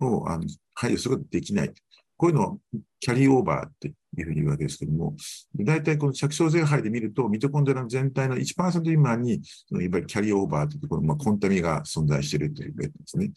[0.00, 0.44] をあの
[0.74, 1.72] 排除することができない。
[2.16, 2.58] こういうのを
[3.00, 5.16] キャリーオーバーっていうふうに言うわけですけども、
[5.56, 13.32] 大体この着床前肺で見ると、ミトコンドリアの全体の1%未満に、そのいわゆるキャリーオーバーというとこの、まあ、コンタミが存在しているというわけですね。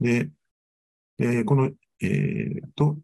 [0.00, 0.30] で、
[1.20, 1.70] えー、この、
[2.00, 2.98] えー、と、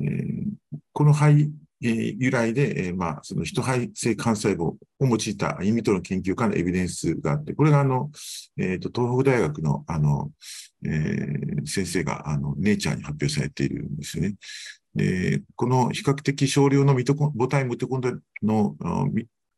[0.00, 0.44] えー、
[0.92, 1.50] この肺、
[1.82, 8.10] えー、由来で、えー、まあ、その人肺性幹細胞を用いたインビトロの研究からのエビデンスがあって、これがあの、
[8.58, 10.30] えっ、ー、と、東北大学の、あの、
[10.84, 14.34] えー、先生が、あの、ネイチャーに発表されているんですよね。
[14.94, 18.10] で、この比較的少量のミトコン、母体ミトコンド
[18.42, 18.74] の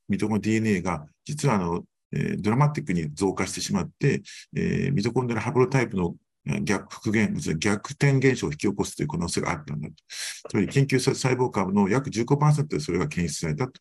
[0.09, 4.23] ミトコン DNA が、実はあの、えー、ドラマティックに増加してしまって、
[4.55, 6.15] えー、ミトコンドリハブロタイプの
[6.62, 9.95] 逆復元、逆転現象を引き起こすという可能性があったんだと。
[10.49, 13.73] つまり研究された細胞株の約15%でそれが検出されたと。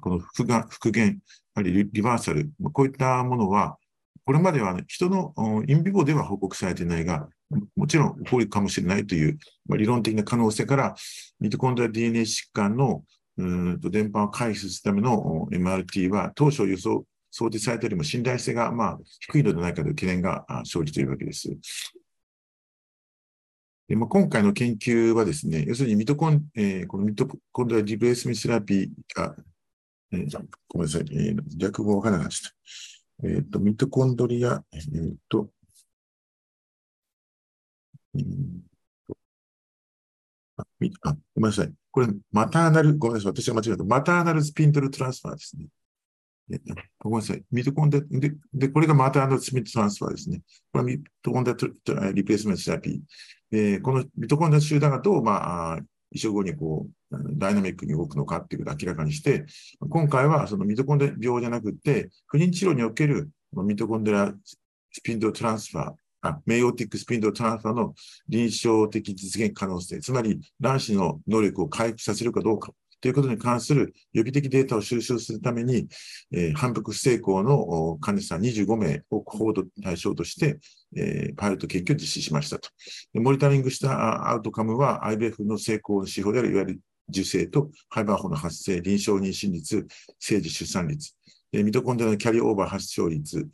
[0.00, 1.18] この復元、復元
[1.54, 3.76] あるいはリバーサル、こういったものは、
[4.24, 5.34] これまでは人の
[5.66, 7.28] インビボでは報告されていないが、
[7.76, 10.94] もちろん起こるかもしれないという、理論的な可能性から、
[11.40, 13.04] ミトコンドリア DNA 疾患の
[13.38, 21.48] うん電波を回避するための MRT は当初予想想定されたよりも信頼性がまあ低いのではないかという懸念が生じているわけです。
[23.88, 29.34] でまあ、今回の研究はですね、要するにミトコン、えー、このミトコンドリアリブレースミセラピー、あ、
[30.12, 30.38] えー、
[30.68, 32.52] ごめんなさい、えー、略語わからなかった。
[33.24, 35.48] えっ、ー、と、ミトコンドリア、えっ、ー、と、
[41.02, 41.72] あ、ごめんなさい。
[41.90, 43.32] これ、マターナル、ごめんなさい。
[43.32, 43.84] 私が間違えた。
[43.84, 45.66] マターナルスピントルトランスファーですね。
[46.50, 46.60] え
[46.98, 47.42] ごめんなさい。
[47.50, 50.42] ミトコンダ、で、でこれがマターナルスピントルトランスファーですね。
[50.72, 51.52] これはミトコンダ
[52.12, 53.00] リプレイスメントセラピー。
[53.50, 55.78] で、このミトコンダ集団がどう、まあ、
[56.10, 59.46] 移植後にこう、ダイナミックに動くのかっていうことを明らかにして、
[59.88, 64.34] 今回はそのミトコンド病じゃなくて、不妊治療におけるミトコンドラ
[64.90, 67.94] スピンドトランスファー、あメイオティックスピンドトランスファーの
[68.28, 72.72] 臨床的実現可能性、つまり卵子の能力を回復させるかどうか。
[73.00, 75.88] ということに関する予備的データを収集するために、
[76.32, 80.58] えー、反復不成功の患者さん25名をコード対象として、
[80.96, 82.70] えー、パイロット研究を実施しましたと。
[83.14, 86.80] モニタリングしたアウトカムは IBF の成功の指標であるいわゆる
[87.10, 89.86] 受精とハイバーホの発生、臨床妊娠率、
[90.18, 91.14] 生児出産率、
[91.52, 93.48] ミトコンドリアのキャリーオーバー発症率、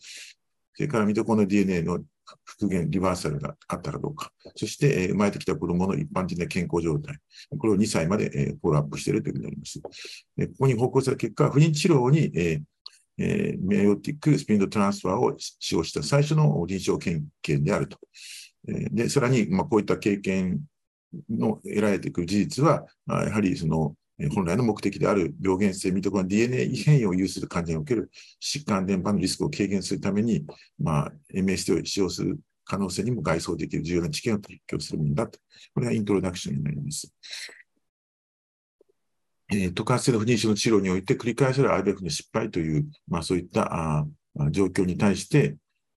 [0.75, 2.01] それからミトコンドリア DNA の
[2.45, 7.17] 復元、リバーサルがあったかどうか、そして、え、生まれてきた子供の一般的な健康状態、
[7.59, 9.81] これを2歳まで、えー、フォローアップしているということになります。
[10.37, 12.63] でここに報告された結果、不妊治療に、えー
[13.19, 17.99] えー、メオティックスピンドトランスファーを使用した最初の臨床経験であると。
[18.69, 20.61] え、で、さらに、まあ、こういった経験
[21.31, 23.95] の得られてくる事実は、やはりその
[24.31, 28.11] 本来の目的である病原性ミトコン DNA 異変異を有する患者における
[28.41, 30.45] 疾患伝播のリスクを軽減するために、
[30.79, 35.39] まあ、MST を使用する可能性にも外装できる重要な知見を提供するものだと。
[35.75, 37.13] これがイントロダクションになります。
[39.53, 44.07] えー、特発性の不妊症の治療において繰り返される IVF の失敗という、まあ、そういったあ
[44.51, 45.57] 状況に対して、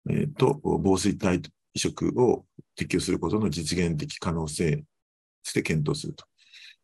[0.10, 1.42] えー、と防水体
[1.74, 2.46] 移植を
[2.76, 4.84] 適用することの実現的可能性と
[5.44, 6.26] して検討すると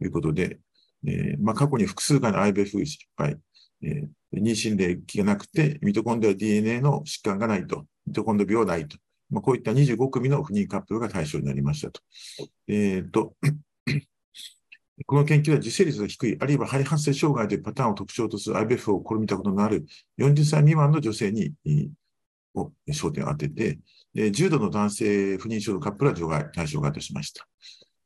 [0.01, 0.59] いうことで、
[1.05, 3.37] えー、まあ、過去に複数回の IVF 失敗、
[3.81, 8.97] えー、妊娠例がなくて、ミトコンドリア DNA の疾患がないと、ミトコンドリア病ないと、
[9.29, 12.01] まあ、こういった25組の不妊カップルが対象になりましたと。
[12.67, 13.33] えーと
[15.07, 19.85] この研究は受精率が低い、あるいは肺発生障害というパターンを特徴とする IBF を試みたことのある
[20.19, 21.51] 40歳未満の女性に
[22.53, 23.79] を焦点を当てて、
[24.31, 27.47] 重度の男性不妊症のカップルは除外対象外としました。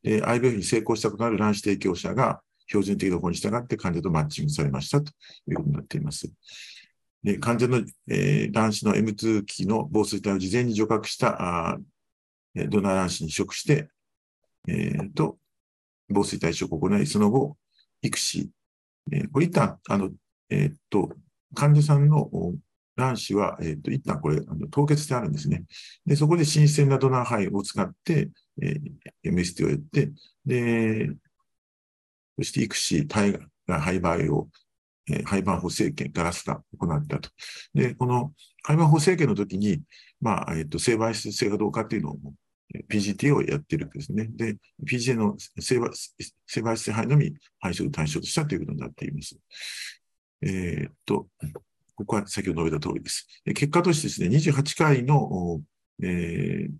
[0.03, 5.11] IBF に成功したことのある卵子提供者が標準的な方に従って患者とマッチングされましたと
[5.47, 6.31] いうことになっています。
[7.23, 7.77] で患者の、
[8.09, 11.77] えー、卵子の M2 機の防水体を事前に除覚したあ
[12.69, 13.89] ドナー卵子に移植して、
[14.67, 15.37] えー、と
[16.09, 17.57] 防水体移植を行い、その後、
[18.01, 18.49] 育児、
[19.11, 20.09] えー、これ一旦、あの、
[20.49, 21.11] えー、と、
[21.53, 22.29] 患者さんの
[22.95, 25.63] 卵子は、えー、と、一旦これ、あの凍結してあるんですね。
[26.05, 28.29] で、そこで新鮮なドナー肺を使って、
[28.61, 30.11] えー、MST をやって、
[30.45, 31.09] で、
[32.37, 33.33] そして育児、体
[33.67, 34.47] が胚培を、
[35.09, 37.29] えー、廃盤補正権、ガラスが行ったと。
[37.73, 38.33] で、この
[38.63, 39.81] 廃盤補正権の時に、
[40.21, 42.17] まあ、えっ、ー、と、生媒質性がどうかっていうのを
[42.89, 44.27] PGT をやってるんですね。
[44.35, 49.37] で、PGA の生媒生質性肺のみ排除を対象としたということになっています。
[50.41, 51.27] えー、っと、
[51.95, 53.27] ここは先ほど述べた通りです。
[53.45, 55.61] 結果としてですね、28回の、
[56.03, 56.71] えー、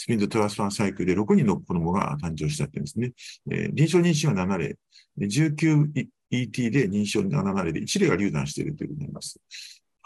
[0.00, 3.12] スピンドトランスファーサイクルで6人の子供が誕生したってんですね。
[3.50, 4.78] えー、臨床妊娠は7例、
[5.18, 9.38] 19ET で妊娠7例で1例が流産しているということになります。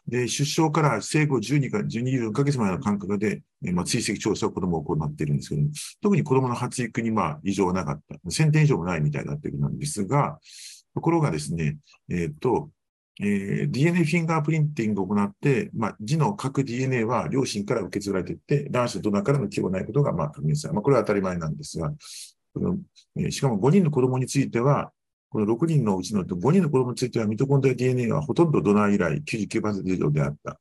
[0.08, 5.68] で、出生から生後12か12ヶ月前の間隔で、えまあ、追跡調査を子供を行っているんですけども、
[6.02, 8.16] 特に子供の発育にまあ異常はなかった。
[8.28, 10.40] 1000点以上もないみたいだっていうことなんですが、
[10.92, 11.78] ところがですね、
[12.10, 12.70] えっ、ー、と、
[13.20, 21.92] えー、DNA フィンガープリンティングを行って、まあ、字の各 DNA は両親から受け継がれていって、卵子とドナーからの記号がないことがまあ確認されまあ、これは当たり前なんですが、
[22.54, 22.78] この
[23.16, 24.90] えー、しかも5人の子供については、
[25.30, 30.58] この6人のうちの5人の子供については、ミトコンドリア DNA はほとんどドナー以来99%以上であった。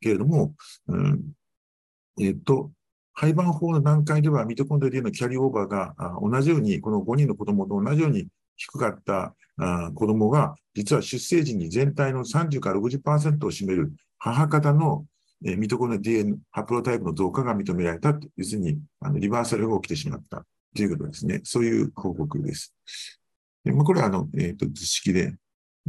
[0.00, 0.54] けれども、
[0.86, 1.32] うん、
[2.20, 2.70] えっ、と、
[3.12, 15.04] 廃盤法の段階ではミトコンドリアのキャリーオーバーが同じように、この5人の子供と同じように低かったあ子供が、実は出生時に全体の30から60%を占める母方の
[15.44, 20.44] えミトコンドリア DNA ハプロタイプの増加が認められた要するにあのリバーサルが起きてしまった
[20.74, 21.40] ということですね。
[21.44, 22.74] そういう報告です。
[23.64, 25.34] でまあ、これはあの、えーと、図式で、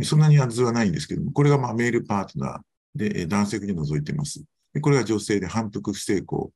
[0.03, 2.59] そんなに図はないんですけども、これがまあメールパートナー
[2.95, 4.43] で、男性に除いてます。
[4.73, 6.51] でこれが女性で反復不成功、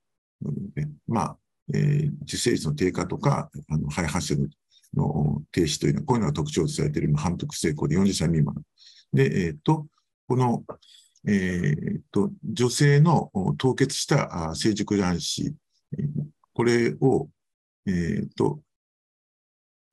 [1.06, 1.36] まあ、
[1.72, 4.48] えー、受精率の低下とか、あの肺発症の
[5.52, 8.54] 停止というのは、こういうのが特徴とされている反復不成功で40歳未満。
[9.12, 9.86] で、えっ、ー、と、
[10.28, 10.64] この、
[11.26, 15.54] えー、と、女性の凍結した成熟卵子、
[16.52, 17.28] これを、
[17.86, 18.60] えっ、と、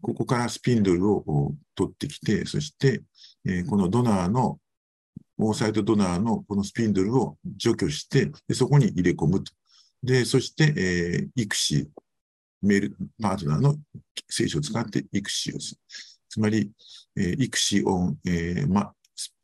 [0.02, 3.03] ここからスピンドルを取ってきて、そして、
[3.45, 4.60] えこのドナーの、
[5.38, 9.52] オーサイトドナーのこのスピンドルを除去して、でそこに入れ込むと。
[10.03, 11.90] で、そして、えー、育児、
[12.62, 13.76] メール、パートナーの
[14.30, 15.80] 聖書を使って育児をする。
[16.30, 16.72] つまり、
[17.16, 18.94] えー、育児オン、えーま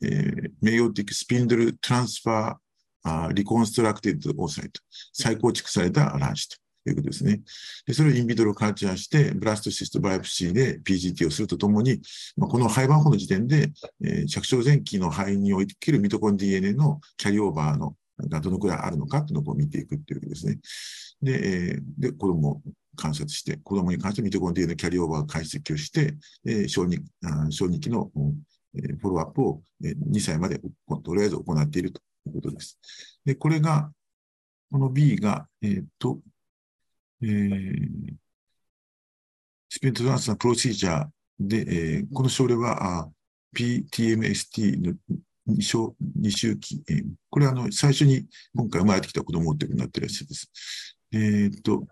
[0.01, 2.55] えー、名誉的スピンドルトランスファー、
[3.03, 4.81] あリコンストラクテッドオーサイト。
[5.13, 6.57] 再構築された卵子と。
[6.89, 7.41] いうことですね。
[7.85, 12.01] で、それをインビドロカルチャーして、ブラストシストバイオプシーで PGT をするとともに、
[12.37, 13.71] まあ、この肺盤法の時点で、
[14.03, 17.95] えー、着床前期の肺におけるミトコン DNA のキャリオーバーの
[18.29, 20.57] がどのくらいあるのかというのを見ていくっていうわけですね。
[21.21, 22.61] で、えー、で子供を
[22.95, 26.15] 観察して、子供に関してミトコン DNA のキャリーオーバー解析をして、
[26.45, 26.99] えー、小児
[27.49, 28.11] 小児期の、
[28.75, 32.79] えー、フォローアップを、えー、2歳までとりあえず行っているということです。
[33.23, 33.91] で、これが、
[34.71, 36.19] この B が、えっ、と、
[37.21, 38.13] えー、
[39.69, 41.07] スペントランスのプロシージャー
[41.39, 43.09] で、えー、この症例は
[43.55, 44.93] PTMST の
[45.47, 45.77] 2周
[46.15, 48.25] 二周期、えーこれはあの最初に
[48.55, 50.96] 今回生まれてきた子供っていうことになってるらしいです。
[51.13, 51.87] えっと、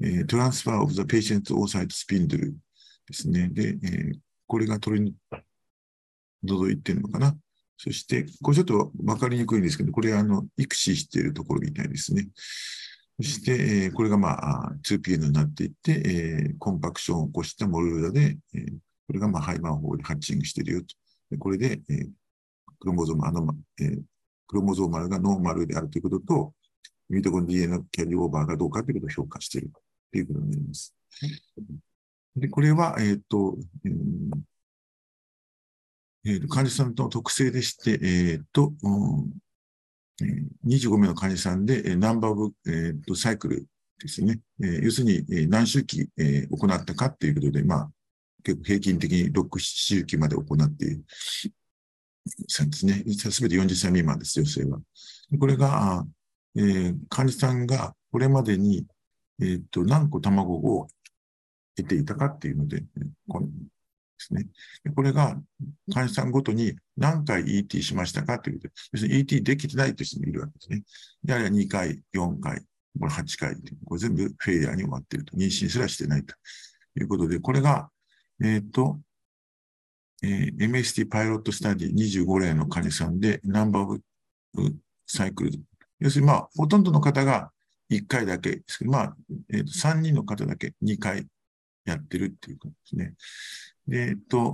[0.00, 3.48] えー、トランスファーオブザペーシェントオーサイトスピンドルですね。
[3.48, 5.14] で、えーこれが取り
[6.44, 7.34] 除いてるのかな？
[7.78, 12.28] そして、これちょっとわかりにくいんですけど、これあの、育児しているところみたいですね。
[13.18, 18.72] そして、えーこれがまあ、2PN になっていって、えーコンパクションを起こしたモルーダで、えー
[19.06, 20.88] これがまあ、ハイマン法でハッチングしているよと。
[21.30, 22.08] でこれで、えー
[22.78, 24.02] クロモゾーム、あの、えー
[24.46, 26.52] クロモゾーマルがノーマルであるということと、
[27.08, 29.70] ミトコン DNA のキャリーオーバーがどうかということを評価している
[30.12, 30.94] ということになります。
[32.36, 34.30] で、これは、えっ、と、うん
[36.26, 39.30] えー患者さんの特性でして、えっ、と、うん
[40.22, 43.66] えー25名の患者さんで、えーナンバーブ、えーとサイクル
[44.00, 44.40] ですね。
[44.62, 47.90] えー要するに、えー何周期、えー行ったかということで、まあ、
[48.42, 51.04] 結構平均的に6、7周期まで行っている。
[52.48, 53.04] そうですね。
[53.06, 54.80] すべて40歳未満です、女性は。
[55.38, 56.06] これが、
[56.56, 58.86] えー患者さんがこれまでに、
[59.40, 60.88] えっ、と、何個卵を
[61.76, 62.84] 得ていたかっていうので、
[63.28, 63.52] こので
[64.18, 64.46] すね。
[64.94, 65.36] これが
[65.92, 70.82] 患者さんごとに何回 ET しましたかということで、要するに ET できてないという人もいるわけですね。
[71.22, 72.60] であるいは2回、4回、
[72.98, 75.36] これ8回、これ全部フェイリアに終わっていると。
[75.36, 76.34] 妊娠すらしてないと
[76.98, 77.90] いうことで、これが、
[78.42, 79.00] えっ、と、
[80.22, 83.86] えー MST パイロットスタディ25例の患者さんで、ナンバーオ
[84.54, 84.76] ブ
[85.06, 85.52] サイクル。
[86.04, 87.50] 要するに、まあ、ほとんどの方が
[87.90, 89.16] 1回だけですけど、まあ、
[89.50, 91.26] えーと3人の方だけ2回
[91.86, 93.14] やってるっていうことですね。
[93.86, 94.52] で、えっと、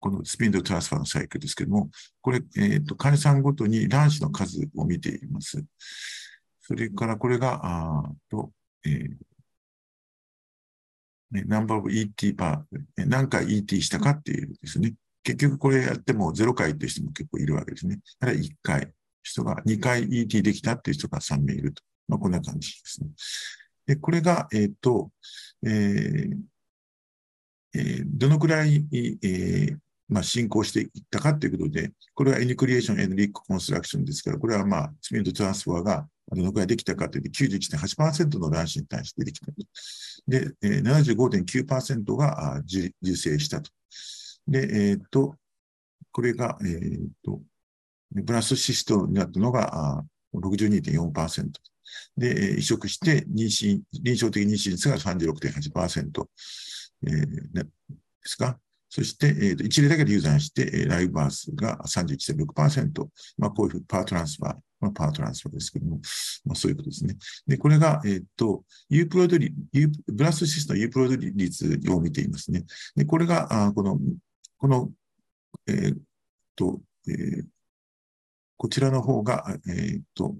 [0.00, 1.90] このスピンドトランスファーのサイクルですけども、
[2.22, 5.62] これ、えっと、患者さんごとに卵子の数を見ています。
[6.62, 8.50] それからこれが、あと、
[8.84, 14.94] えー、ナンバーオブ ET パー、何回 ET したかっていうですね。
[15.22, 17.98] 結局これやっても0回っていう人も結構いるわけですね。
[18.20, 18.92] ただ1回、
[19.26, 21.82] 人が2回 ET できたっていう人が3名いると。
[22.08, 23.08] まあ、こんな感じですね。
[23.86, 25.10] で、これが、えっ、と、
[25.64, 26.36] えー
[27.74, 29.76] えーどのくらい、えー
[30.08, 39.46] まあ、進行していったかということで、これはエニクリエーション、エンリックコンストラクションですから、これはまあ、スピンドトランスファーがどのくらいできたかというと、91.8%の卵子に対してできた。
[40.28, 43.70] で、えー75.9%があ受受精したと。
[44.46, 45.34] で、えっ、と、
[46.12, 47.40] これが、えっ、と、
[48.12, 50.04] ブラストシストになったのが
[50.34, 51.50] 62.4%。
[52.16, 56.26] で、移植して妊娠、臨床的妊娠率が36.8%、
[57.06, 57.64] えーで
[58.24, 58.58] すか？
[58.88, 63.08] そして、えーと一例だけで流産して、えーライブバースが31.6%。
[63.38, 66.00] まあ、こういうふうにパートランスファー、まあ、パートランスファーですけども、
[66.44, 67.16] まあ、そういうことですね。
[67.46, 72.64] で、これが、えっ、と、ユープロドリ、ユブラストシストのユープロドリ率を見ていますね。
[72.94, 73.98] で、これが、あこの、
[74.58, 74.90] この、
[75.66, 75.96] えー
[76.56, 77.44] と、えー
[78.56, 80.34] こちらの方が、えっ、と、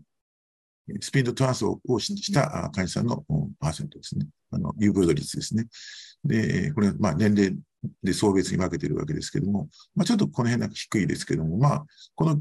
[1.01, 4.27] スピードトランスをししたあ患者さんのうんパーセントですね。
[4.51, 5.67] あの、有病度率ですね。
[6.25, 7.57] で、これ、まあ、年齢
[8.03, 12.41] で層別に分けているわけですけども、まあ、ちょっとこの辺なんか低いですけども、まあ、この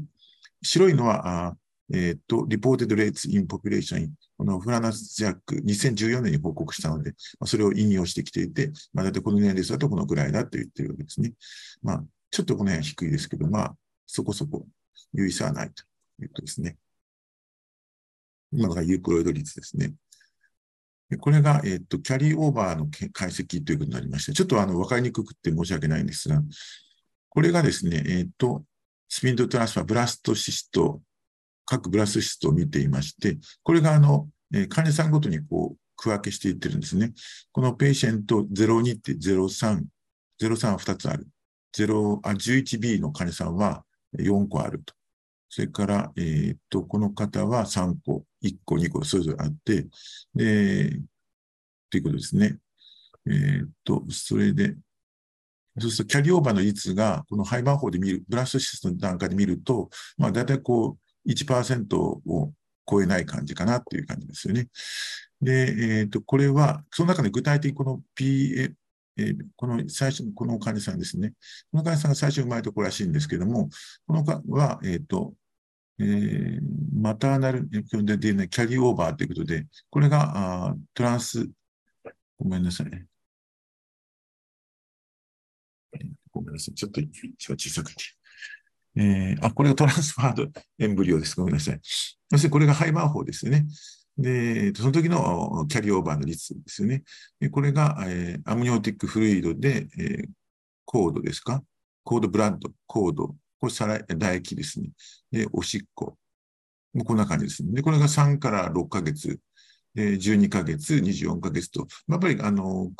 [0.62, 1.56] 白いのは、あ
[1.92, 11.32] えっ、と、reported rates in population、このフラナス・ジャック、2014年に報告したので、まあ、それを引用してきていて、まあ、だいたいこの年齢層だとこのぐらいだと言ってるわけですね。
[11.82, 13.76] まあ、ちょっとこの辺は低いですけど、まあ、
[14.06, 14.66] そこそこ
[15.12, 15.82] 優位差はないと
[16.22, 16.76] いうことですね。
[18.52, 19.94] 今のがユークロイド率ですね。
[21.18, 26.42] これが、えっ、と、キャリーオーバーの解析ということになりまして、ちょっとあの、わかりにくくて申し訳ないんですが、
[27.28, 28.64] これがですね、えっ、と、
[29.08, 31.00] spindle transfer、blastocyst、
[31.64, 37.12] 各 blastocyst を見ていまして、これがあの、えー患者さんごとにこう、区分けしていってるんですね。
[37.52, 39.82] この patient 02って03、
[40.40, 41.26] 03は2つある。
[41.74, 43.84] 0あ 11B の患者さんは
[44.18, 44.94] 4個あると。
[45.48, 49.86] それから、えーっと、この方は3個、1個、2個、それぞれあって、
[50.34, 50.90] で、
[51.90, 52.58] ということですね。
[53.26, 54.76] えーっと、それで、
[55.78, 62.52] そうすると、キャリオーバーの率が、このハイバー法で見る、ブラストシステムの段階で見ると、まあ、だいたいこう、1%を
[62.88, 64.68] 超えない感じかなっていう感じですよね。
[65.40, 68.72] で、えーっと、これは、その中で具体的にこの PA、
[69.18, 71.32] えーこの最初の、この患者さんですね。
[71.70, 73.68] この患者さんが最初生まれた子らしいんですけども、
[74.06, 75.34] この子は、えっ、と、
[75.98, 76.60] えー
[76.94, 81.48] マターナルで DNA キャリーオーバーということで、これがあトランス、
[82.38, 83.06] ごめんなさい。
[86.32, 86.74] ごめんなさい。
[86.74, 88.04] ちょっと一番小さくて。
[88.96, 90.48] えーあ、これがトランスファード
[90.78, 91.36] エンブリオです。
[91.36, 91.80] ごめんなさい。
[91.82, 93.66] そしてこれがハイマー法ですよね。
[94.18, 97.02] で、その時のキャリオーバーの率ですよね。
[97.40, 100.28] でこれが、えーアムニオティックフルイドで、えー
[100.84, 101.62] コードですか？
[102.04, 104.90] コードブラッド、コード、これ皿唾液ですね。
[105.32, 106.16] で、おしっこ。
[106.94, 107.72] もうこんな感じですね。
[107.72, 109.40] で、これが3から6ヶ月、
[109.94, 112.90] で12ヶ月、24ヶ月と、やっぱりあの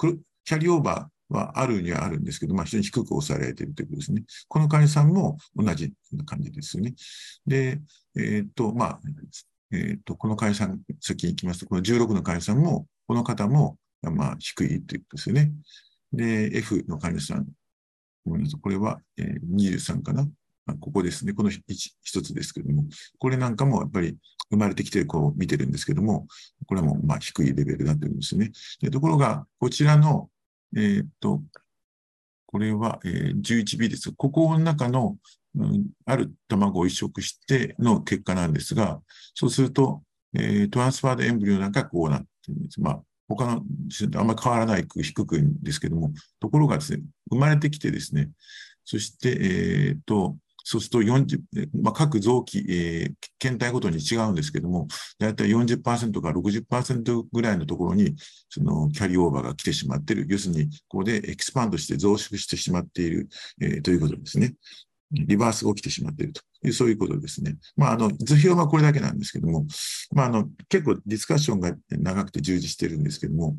[0.44, 4.24] キャリオーバーはあるにはあるんですけど、まあ、非常に低く抑えられているということですね。
[4.48, 6.94] この患者さんも同じな感じですよね。
[7.46, 7.80] で、
[8.16, 9.00] えっ、と、まあ、
[9.72, 15.52] えっ、と、この患者さん、先に行きますと、この16の患者さんも、この方も、まあ、低いということですよね。
[16.12, 17.46] で、F の患者さん、
[18.24, 18.60] ごめんなさい。
[18.60, 20.26] これは、えー、23かな。
[20.66, 21.32] まあ、ここですね。
[21.32, 21.62] この一
[22.22, 22.84] つですけども、
[23.18, 24.16] これなんかもやっぱり
[24.50, 26.26] 生まれてきてこう見てるんですけども、
[26.66, 28.50] これもまあ低いレベルだというんですね。
[28.80, 30.28] でところが、こちらの、
[30.76, 31.40] えー、っと、
[32.46, 34.12] これは、えー、11B です。
[34.12, 35.16] ここの中の、
[36.04, 39.00] ある卵を移植しての結果なんですが、
[39.34, 40.02] そうすると、
[40.34, 42.80] えー、トランスファードエンブリオなんかこうなってるんです。
[42.80, 48.30] まあ、他のあんまり変わらないく低くんですけども、ところがですね、生まれてきてですね、
[48.84, 50.36] そして、えっ、と、
[50.68, 51.40] そうすると40、
[51.80, 54.88] まあ、各臓器、えー、検体ごとに違うんですけども、
[55.20, 58.16] だいたい40%から60%ぐらいのところに、
[58.48, 60.26] そのキャリーオーバーが来てしまっている。
[60.28, 63.28] 要するに、ここでエキスパンドして増殖してしまっている、
[63.60, 64.54] えー、ということですね。
[65.10, 67.56] リバースが起きてしまっているという、そういうことですね。
[67.76, 69.66] まあ、あの、図表はこれだけなんですけども、
[70.12, 73.56] まあ、あの、結構ディスカッションが長くて充実してるんですけども、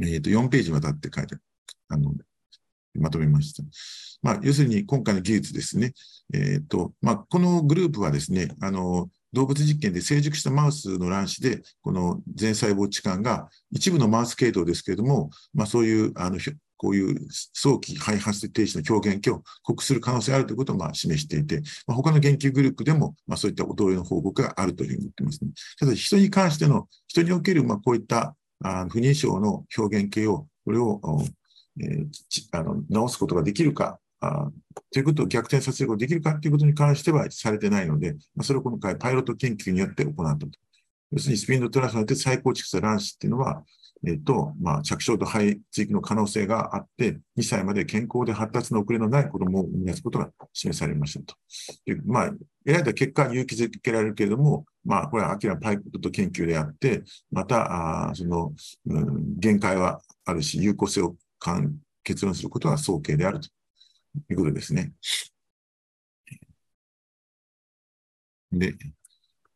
[0.00, 1.36] えっ、ー、と、4ページにわたって書いて、
[1.88, 2.12] あの、
[2.94, 3.62] まとめました。
[4.22, 5.92] まあ、要するに今回の技術ですね。
[6.34, 16.38] えっ、ー、と、まあ、このグループはですね、あの、動物実験で成熟したマウスの卵子で、この全細胞置換が一部のマウス系統ですけれども、まあ、そういう、あの、
[16.80, 25.50] こういう早期肺発停止の表現を告する可能性があるということをまあ示していて、まあ、他の研究グループでもまあそういった同様の報告があるというふうに言ってますね。
[25.78, 28.34] ただ人に関しての、人におけるまあこういった
[28.88, 31.02] 不妊症の表現系を、これを、
[31.82, 32.08] えー、
[32.52, 34.48] あの直すことができるか、あ
[34.90, 40.48] ということを逆転させることができるかということに関してはされてないので、まあ、それを今回パイロット研究によって行ったと。
[41.12, 43.64] 要するにスピンドトランスによって再構築した卵子っていうのは、
[44.06, 51.34] えっと、まあ、着床と肺追記の可能性があって、2歳まで健康で発達の遅れのない子供を生み出すことが示されましたと。
[51.84, 58.54] でまあ、得られた結果、勇気づけられるけれども、まあ、これは明らかパイロット研究であって、また、あその、
[58.86, 61.16] うん、限界はあるし、有効性を
[62.02, 63.48] 結論することは早計であると
[64.30, 64.92] いうことですね。
[68.52, 68.74] で、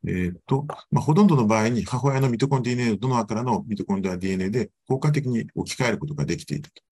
[0.07, 6.83] えっ、と、まあ、ほとんどの場合に母親のミトコン DNA のドナーからのミトコンドリア DNA で効果的に置き換えることができていたと。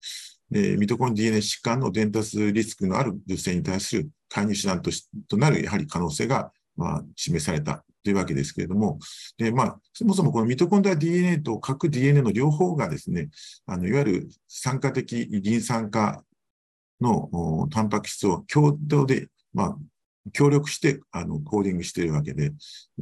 [0.51, 8.99] でミトコン DNA 疾患の伝達リスクのある女性に対する介入手段としとなるやはり可能性が、まあ、示されたというわけですけれども、
[9.39, 13.29] でまあ、そもそもこのミトコンドリア DNA と核 DNA の両方がですね、
[13.67, 16.23] あのいわゆる酸化的リン酸化
[17.01, 19.77] のタンパク質を共同で、まあ、
[20.33, 22.53] 協力してあのコーディングしているわけで、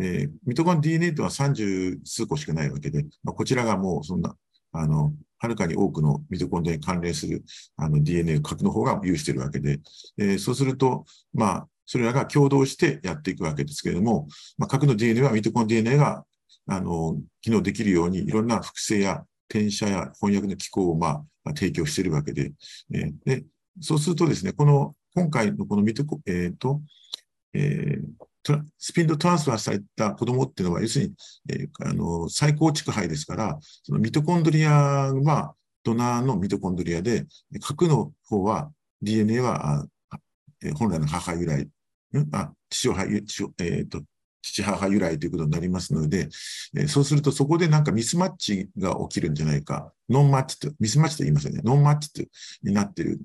[0.01, 4.35] えー、ミトコン DNA とは30数個しかないわけで、まあ、こちらがもうそんな、
[4.73, 7.45] あの、はるかに多くのミトコンドリアに関連する
[7.77, 9.81] あの DNA 核の方が有しているわけで、
[10.19, 14.29] えー、そうすると、まあ、それらが共同してやっていくわけですけれども、
[14.59, 16.25] まあ、核の DNA はミトコン DNA が
[16.67, 22.53] あの機能できるように、いろんな複製や転写や翻訳の機構を、まあ、提供しているわけで、
[22.95, 23.45] えー、で
[23.81, 26.81] そうするとですね、この今回のこのミトコ、えっ、ー、と、
[27.55, 31.15] えー、スピンドトランスファーされた子供っていうのは、要するに、
[31.51, 34.73] えー、あの再構築肺ですから、そのミトコンドリア
[35.13, 35.55] は
[35.85, 37.27] ドナーのミトコンドリアで、
[37.61, 38.71] 核の方は
[39.03, 39.87] DNA は
[40.77, 41.69] 本来の母由来、
[42.33, 44.03] あ父母、父えーと、
[44.43, 46.29] 父母由来ということになりますので、
[46.77, 52.23] えー、そうするとそこでなんかミスマッチが起きるんじゃないか、ノンマッチと、ミスマッチと言いますよね、ノンマッチと
[52.63, 53.21] になってる。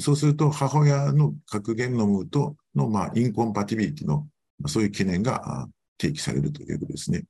[0.00, 4.26] そうすると母親の核ゲノムとの、まあ、インコンパティビリティの、
[4.66, 5.68] そういう懸念が
[6.00, 7.24] 提起されるということですね。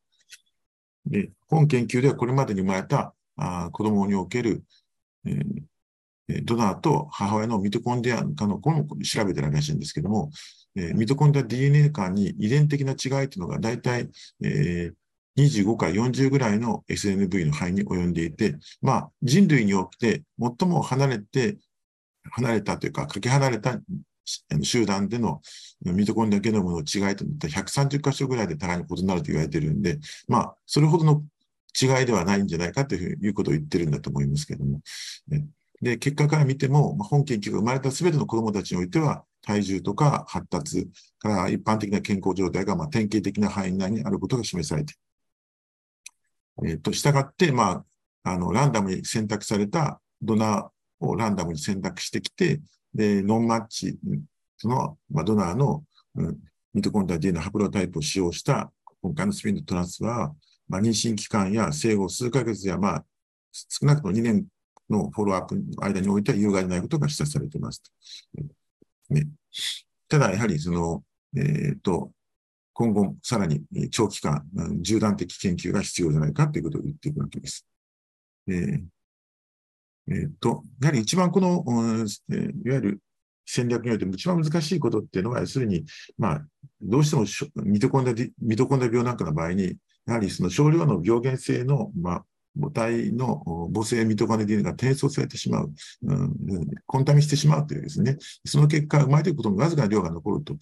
[1.07, 4.65] で本研究ではこれまでに生まれたあ子供における、
[5.25, 10.31] えー、ドナーと母親のミトコンディア化の子も調べてるらしいんですけども、
[10.77, 14.09] えー、ミトコンディア DNA 間に遺伝的な違いというのが大体、
[14.45, 14.95] えー、
[15.39, 21.57] 25から40ぐらいの SNV の範囲に及んでいて、まあ、人類において最も離れて、
[22.31, 23.79] 離れたというか、かけ離れた
[24.63, 25.41] 集団での
[25.83, 31.23] ミトコンドリアゲノムの違いといった130箇所ぐらいで互いに異なると言われているんで、まあ、それほどの
[31.81, 34.81] 違いではないんじゃないかということを言ってるんだと思いますけども。
[35.81, 40.89] で、結果から見ても、本研究が生まれたすべての子供たちにおいては、体重とか発達
[41.21, 44.97] から一般的な健康状態がま典型的な範囲内にあることが示されてい
[46.65, 46.71] る。
[46.71, 47.85] えっ、ー、と、したがって、ま
[48.25, 50.69] あ、あの、ランダムに選択されたドナー
[51.01, 52.61] をランダムに選択してきて、
[52.95, 53.99] で、ノンマッチ
[54.57, 55.85] その、まあ、ドナーの、
[56.17, 56.39] うん、
[56.75, 58.71] ミトコンドリア DNA ハプロタイプを使用した
[59.01, 60.35] 今回のスピンドトランスは、
[60.69, 63.05] まあ、妊娠期間や生後数ヶ月や、まあ、
[63.53, 64.47] 少なくとも2年
[64.91, 67.83] のフォローアップの間においては有害でないことが示唆されています。
[69.11, 69.27] ね、
[70.09, 71.03] ただ、やはりその、
[71.37, 72.11] え、ー、と、
[72.73, 74.45] 今後さらに長期間、
[74.85, 77.67] 縦断的研究が必要じゃないかということを言っていくわけです。
[78.49, 78.83] えー
[80.11, 81.65] えー、と、やはり一番この、
[82.31, 83.01] えー、いわゆる
[83.47, 85.85] 戦略において一番難しいことっていうのは、要するに、
[86.19, 86.47] まあ、
[86.81, 87.25] どうしても
[87.65, 89.77] ミトコンダミトコンダ病なんかの場合に、
[90.07, 92.25] やはりその少量の病原性の、まあ、
[92.61, 95.73] 母体の母性ミトコンドリアが転送されてしまう、
[96.03, 96.35] うん、
[96.87, 100.57] コンタミしてしまうというですね、その結果、生まれていくことにわずかな量が残ると、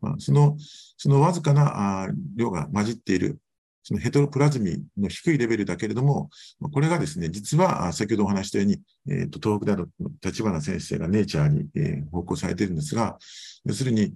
[0.00, 0.56] まあ、その、
[0.96, 3.38] そのわずかな量が混じっている、
[3.82, 6.30] そのヘトロプラズミの低いレベルだけれども、
[6.72, 9.86] これがですね、実は先ほどお話したように、えーと、東北大の
[10.24, 13.18] 立花先生がネイチャーに、え、報告されているんですが、
[13.64, 14.14] 要するに、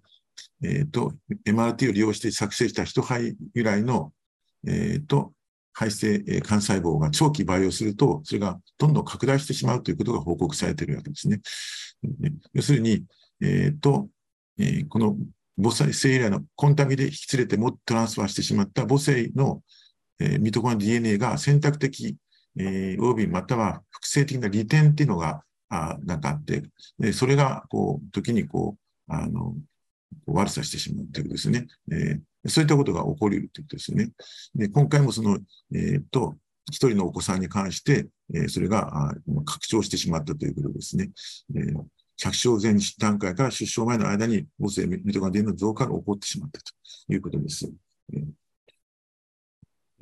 [0.63, 1.13] えっ、ー、と、
[1.45, 4.13] MRT を利用して作成した人肺由来の、
[4.67, 5.33] えっ、ー、と、
[5.73, 11.41] 肺性幹細胞が長期培養すると、それがどんどん拡大してしまうということが報告されているわけですね。
[12.55, 13.05] 要するに、
[13.43, 14.09] えっ、ー、と、
[14.59, 15.17] え、この
[15.59, 19.63] 母性由来のコンタミで引き連れてもトランスファーしてしまった母性の、
[20.21, 22.17] えー、ミトコン DNA が選択的、
[22.59, 26.63] えー、及びまたは複製的な利点っていうのが、あなんかあって、
[26.99, 28.77] でそれが、こう、時にこ
[29.09, 29.55] う、あの、
[30.27, 31.67] 悪さしてしまうということですね。
[31.91, 34.11] えー、そういったことが起こり得るということですよね。
[34.55, 35.39] で今回もその、
[35.75, 36.37] えー、と、
[36.71, 39.15] 一人のお子さんに関して、えー、それが
[39.45, 41.11] 拡張してしまったということですね。
[41.55, 41.85] えー、
[42.17, 46.73] 着床前段階から出生前の間に母性ミトコンドリアの増加が起こってしまったと
[47.13, 47.71] いうことです。
[48.13, 48.17] え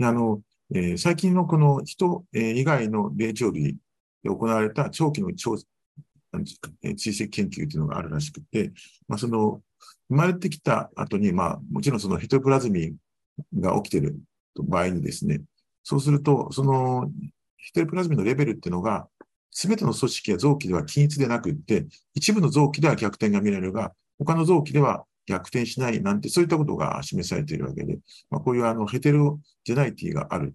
[0.00, 0.42] ー、あの
[0.74, 3.76] えー、最近のこの人、え、以外の霊長類
[4.22, 5.52] で行われた長期の追
[7.12, 8.72] 跡研究というのがあるらしくて、
[9.06, 9.60] まあ、その
[10.08, 12.96] 生まれてきた後に、まあ、もちろんそのヘトプラズミ
[13.58, 14.18] が起きている
[14.56, 15.42] 場合にですね、
[15.82, 17.10] そうすると、その
[17.56, 19.06] ヘトプラズミのレベルっていうのが、
[19.54, 27.98] すべての組織や臓器では均一でなくって、一部の臓器では逆転が見られるが、他の臓器では逆転しないなんて、そういったことが示されているわけで、
[28.30, 30.54] まあ、こういうあのヘテロジェナイティがある。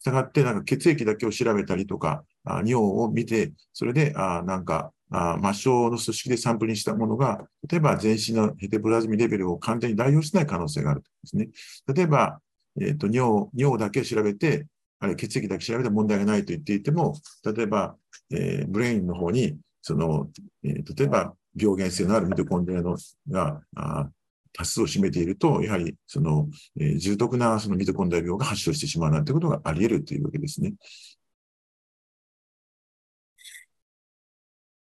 [0.00, 11.48] したがって、なんか血液だけを調べたりとか、あ尿を見て、それで、あなんか、あ末梢の組織でサンプルにしたものが、例えば全身のヘテプラズミレベルを完全に代用しない可能性があるとですね。
[11.94, 12.40] 例えば、
[12.80, 14.66] えっ、ー、と尿、尿だけ調べて、
[15.04, 17.14] あるいは血液だけ調べて問題がないと言っていても、
[17.44, 17.96] 例えば、
[18.30, 20.30] えー、ブレインの方に、その、
[20.64, 22.96] えー、例えば病原性のあるミトコンドリアの
[23.28, 24.08] があ
[24.52, 26.48] 多数を占めていると、やはりその、
[26.80, 30.74] えー、重篤なそのミトコンドリア病が発症してしまうなんてことがあり得るというわけですね。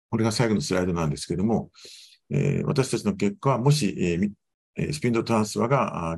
[0.09, 1.71] これが最後のスライドなんですけれども、
[2.31, 6.17] えー、私たちの結果は、もし、えー、スピンドトランスファーが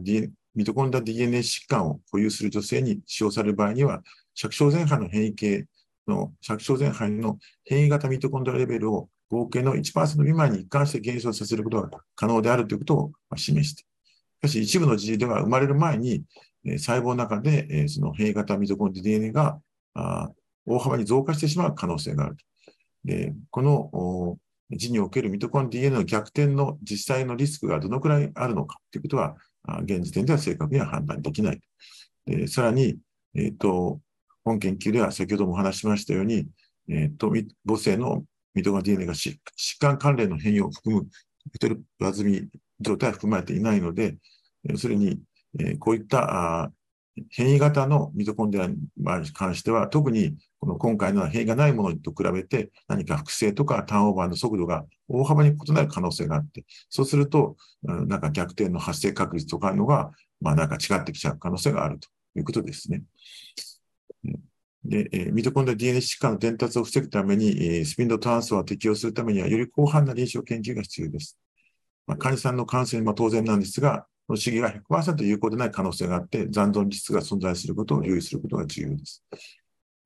[0.59, 4.02] ミトコンドリア DNA 疾患を保有する女性に使用される場合には、
[4.35, 5.66] 尺小前半の変異系
[6.09, 13.86] の尺小前半の変異型ミトコンドリアレベルを合計の1%未満に一貫して減少させることが可能であるということを示して、し
[14.43, 16.24] かし一部の事例では生まれる前に、
[16.64, 19.60] 細胞の中でその変異型ミトコンドリア DNA が
[20.66, 22.36] 大幅に増加してしまう可能性がある。
[23.05, 24.39] でこの
[24.72, 29.36] 字におけるミトコン DNA の逆転の実際のリスクがどのくらいあるのかということは、
[29.82, 31.60] 現時点では正確には判断できない。
[32.26, 32.98] でさらに、
[33.35, 34.01] えーと、
[34.44, 36.47] 本研究では先ほどもお話しましたように、
[36.89, 37.32] えーと、
[37.66, 38.24] 母性の
[38.55, 39.39] ミトコン DNA が疾
[39.78, 41.06] 患関連の変異を含む
[41.52, 42.48] ヘトルプラズミ
[42.80, 44.16] 状態は含まれていないので、
[44.64, 45.18] 要するに、
[45.59, 46.70] えー、こういった
[47.31, 48.77] 変異型のミトコンドリアに
[49.32, 63.03] 関しては、特にこの今回の変異がないものと比べて、何か複製とかターンオーバーの速度が大幅に異なる可能性があって、そうすると、なんか逆転の発生確率とかのが、まあなんか違ってきちゃう可能性があるということですね。
[64.85, 71.39] で、えミトコンドリア DNA 疾患の伝達を防ぐために、えスピンドトランスを適用するためには、より広範な臨床研究が必要です。
[72.07, 79.25] まあ、患者さんの感染は当然なんですが、の試技が100%有効でない可能性があって、残存リスクが存在することを留意することが重要です。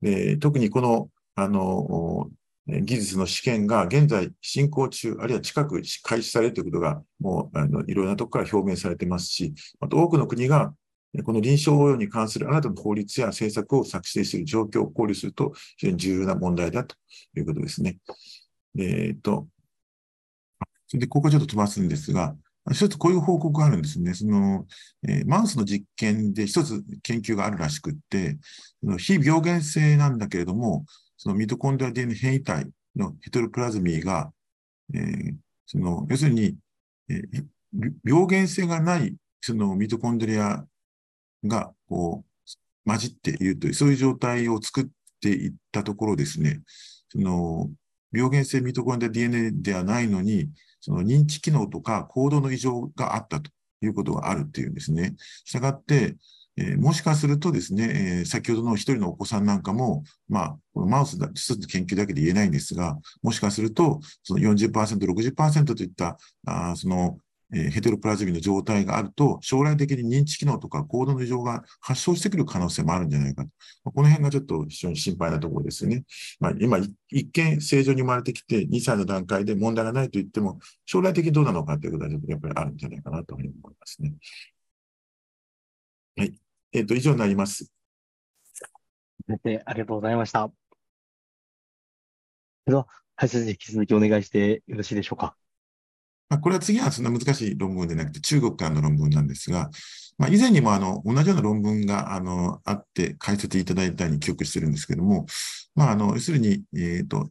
[0.01, 2.29] で特にこのあの
[2.67, 10.73] 技術の試験が現在進行中、あるいは近く開始されるということが、もうあのいろいろなところから表明されてますし、あと多くの国が
[11.23, 16.95] この臨床応用に関するあなたの法律や政策を作成する状況を考慮すると、非常に重要な問題だと
[17.35, 17.97] いうことですね。
[18.79, 19.47] えっ、と、
[20.87, 22.35] それで、ここちょっと飛ばすんですが、
[22.71, 24.13] 一つこういう報告があるんですね。
[24.13, 24.65] その、
[25.07, 28.37] えー、マウスの実験で一つ研究があるらしくって、
[28.81, 30.85] その非病原性なんだけれども、
[31.17, 34.31] そのミトコンドリア DNA 変異体のヘトロプラズミーが、
[34.93, 35.35] えー、
[35.65, 36.55] その要するに、
[37.09, 37.45] えー
[38.03, 40.63] 病原性がないそのミトコンドリア
[41.45, 44.85] がこう混じっているという、そういう状態を作っ
[45.21, 46.61] ていったところですね、
[47.09, 47.69] その
[48.13, 50.49] 病原性ミトコンドリア DNA ではないのに、
[50.79, 53.49] その認知機能とか行動の異常があったと
[53.81, 55.15] いうことがあるっていうんですね。
[55.45, 56.15] したがって、
[56.55, 67.17] えー、もしかするとですね、えー、先ほどの一人のお子さんなんかも、まあ、このマウスだ、一つの研究だけで言えないんですが、もしかすると、その40%、60%といった、あその
[67.53, 73.91] えヘテロプラズミの状態があると、将来的に認知機能とか行動の異常が発症してくる可能性もあるんじゃないかと。
[73.91, 76.03] この辺がちょっと非常に心配なところですよね。
[76.39, 84.13] まあ、今、一見正常に生まれてきて、2歳の段階で問題がないと言っても、将来的にどうなのかということは、やっぱりあるんじゃないかなというふうに思いますね。
[86.15, 86.39] はい。
[86.71, 87.71] えっ、ー、と、以上になります。
[89.27, 90.51] 先生、ありがとうございました。
[92.65, 95.35] では、林先生、引き続きお願いしてよろしいでしょうか。
[96.29, 99.69] まあ、これは次はそんな難しい論文でなくて、中国からの論文なんですが、
[100.17, 105.25] まあ、以前にもあの同じような論文があのあって解説いただいたように記憶してるんですけども、
[105.75, 107.29] まあ、あの要するに、えーと、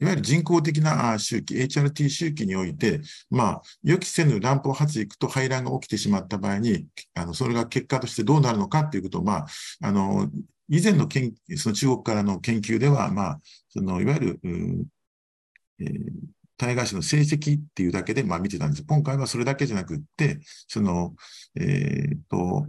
[0.00, 3.00] いわゆる人工的な周期、HRT 周期において、
[3.30, 9.46] まあ、予期せぬ乱暴発育と排卵が起きてしまった場合に、あのそれが結果としてどうなるのかということを、まあ、
[9.82, 10.28] あの
[10.68, 13.40] 以前の研その中国からの研究では、まあ、
[13.70, 18.84] そのいわゆる、えー大河市の成績っていうだけで、まあ見てたんです。
[18.84, 21.14] 今回はそれだけじゃなくって、その、
[21.54, 22.66] えっ、と、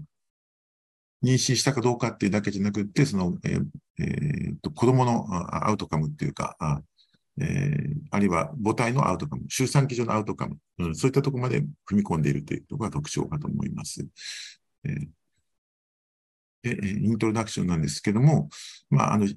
[1.23, 3.65] 妊娠したかどうかっていうだけじゃなくって、その、えー
[3.99, 5.25] えー、と子供の
[5.65, 6.81] アウトカムっていうか、あ,、
[7.41, 14.05] えー、あるいは母体のアウトカム、周産期上のアウトカム、うん、そういったところまで踏み込んでいるというところが特徴かと思います。
[14.85, 15.07] えー、
[16.63, 18.49] イントロダクションなんですけども、
[18.89, 19.27] まあ、あの、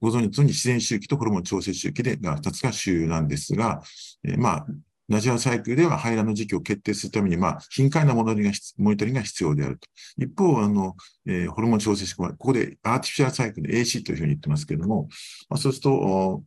[0.00, 3.82] ご存知のように自然周期とホルモン調整周期で、が2つが主流なんですが、
[4.24, 4.66] えー、まあ、
[5.08, 9.88] ナジュラルサイクルでは排卵の時期を決定するために、まあ、頻回なモニタリングが必要であると。
[10.16, 10.96] 一方、あの、
[11.26, 15.08] えー、ホルモン調整周期は、ここでアーティフィシャルサイクルで AC というふうに言ってますけども、
[15.48, 16.42] まあ、そうすると、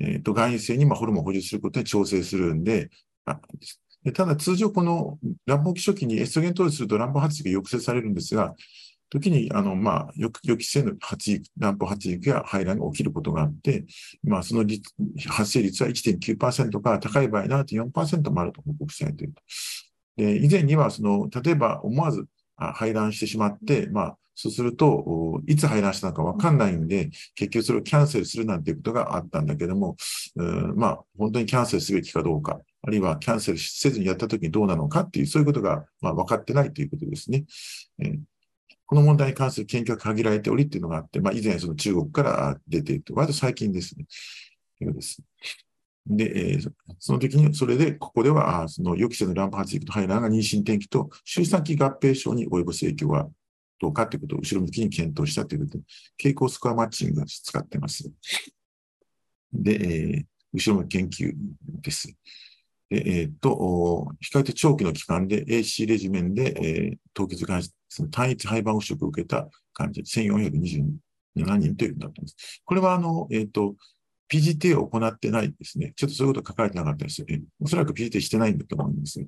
[0.00, 2.90] え、ー、と、外因性にまあホルモンを補充することで調整するんで、
[3.24, 3.40] あ
[4.12, 8.54] ただ通常この卵胞期初期にエストゲン投与すると卵胞発育が抑制されるんですが、
[9.10, 13.84] 時に、あの、まあ、予期せぬ発育、卵胞発育や排卵が起きることがあって、
[14.24, 14.64] まあ、その
[15.28, 19.42] 発生率は1.9%から高い場合7.4%もあると報告されていると。
[20.16, 22.26] で、以前には、その、例えば思わず
[22.56, 29.96] 排卵してしまって、まあ、そうすると、いつ排卵したのかわかんないんで、結局それをキャンセルするなんていうことがあったんだけども、
[30.74, 37.44] まあ、本当にキャンセルすべきかどうか、あるいはキャンセルせずにやったときにどうなのかっていう、そういうことが、まあ、分かってないということですね。
[38.02, 38.18] えー
[38.86, 44.06] この問題に関する研究が限られておりっていうのがあって、まあ、以前その中国から出ていると、割と最近ですね。
[44.80, 45.22] です。
[46.06, 53.28] で、えー、その時に、それで、ここでは、その予期せぬ卵胞発育と排卵が妊娠転機と周産期合併症に及ぼす影響は
[53.80, 55.84] どうかということを後ろ向きに検討したということで、
[56.22, 58.08] 傾向スコアマッチングを使ってます。
[59.52, 61.34] で、えー、後ろ向き研究
[61.82, 62.08] です。
[62.88, 70.86] でえっ、と、比較的長期の期間で AC レジメンで、えー、凍結がその単一廃盤汚職を受けた患者1427
[71.34, 72.62] 人というふうになっています。
[72.64, 73.76] これは、あの、えっ、ー、と、
[74.28, 75.92] PGT を行ってないですね。
[75.96, 77.42] ちょっとそういうこと書かれてなかったですよね。
[77.60, 79.24] おそらく PGT してないんだと思うんです。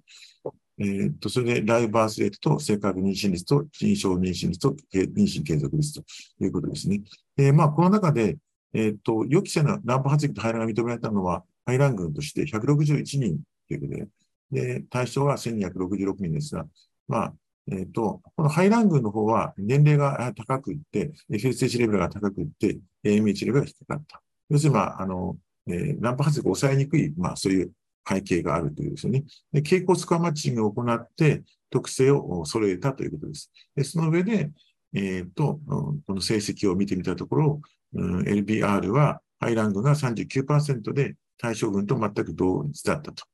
[0.81, 6.05] えっ、と、それでライブバースレートと正確妊娠率と臨床妊娠率と妊娠継続率と
[6.41, 7.03] いうことですね。
[7.37, 8.39] で、まあ、この中で、
[8.75, 14.09] えっ、と、予期せな卵胞発育と排卵が認められたのは、排卵群として161人ということで、
[14.51, 16.67] で、対象は1266人ですが、
[17.09, 17.35] まあ、
[17.71, 24.23] えっ、ー、と、この排卵群の方は年齢が高くいって、FSH レベルが高くいって、AMH レベルが低かった。
[24.49, 25.37] 要するに、まあ、あの、
[25.69, 27.73] えー、卵発育を抑えにくい、まあ、そういう
[28.09, 29.25] 背景があるというですね。
[29.53, 33.51] で、傾向スコアマッチングを行って、特性を揃えたということです。
[33.77, 34.51] でその上で、
[34.95, 37.61] えっ、ー、と、この成績を見てみたところ、
[37.95, 43.25] うん、LBR は排卵群が39%で対象群と全く同一だったと。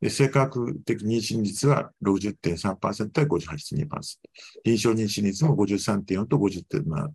[0.00, 3.88] で正確的妊娠率は60.3%対58.2%。
[4.64, 6.84] 臨床妊娠率も53.4と50.7。
[6.84, 7.10] だ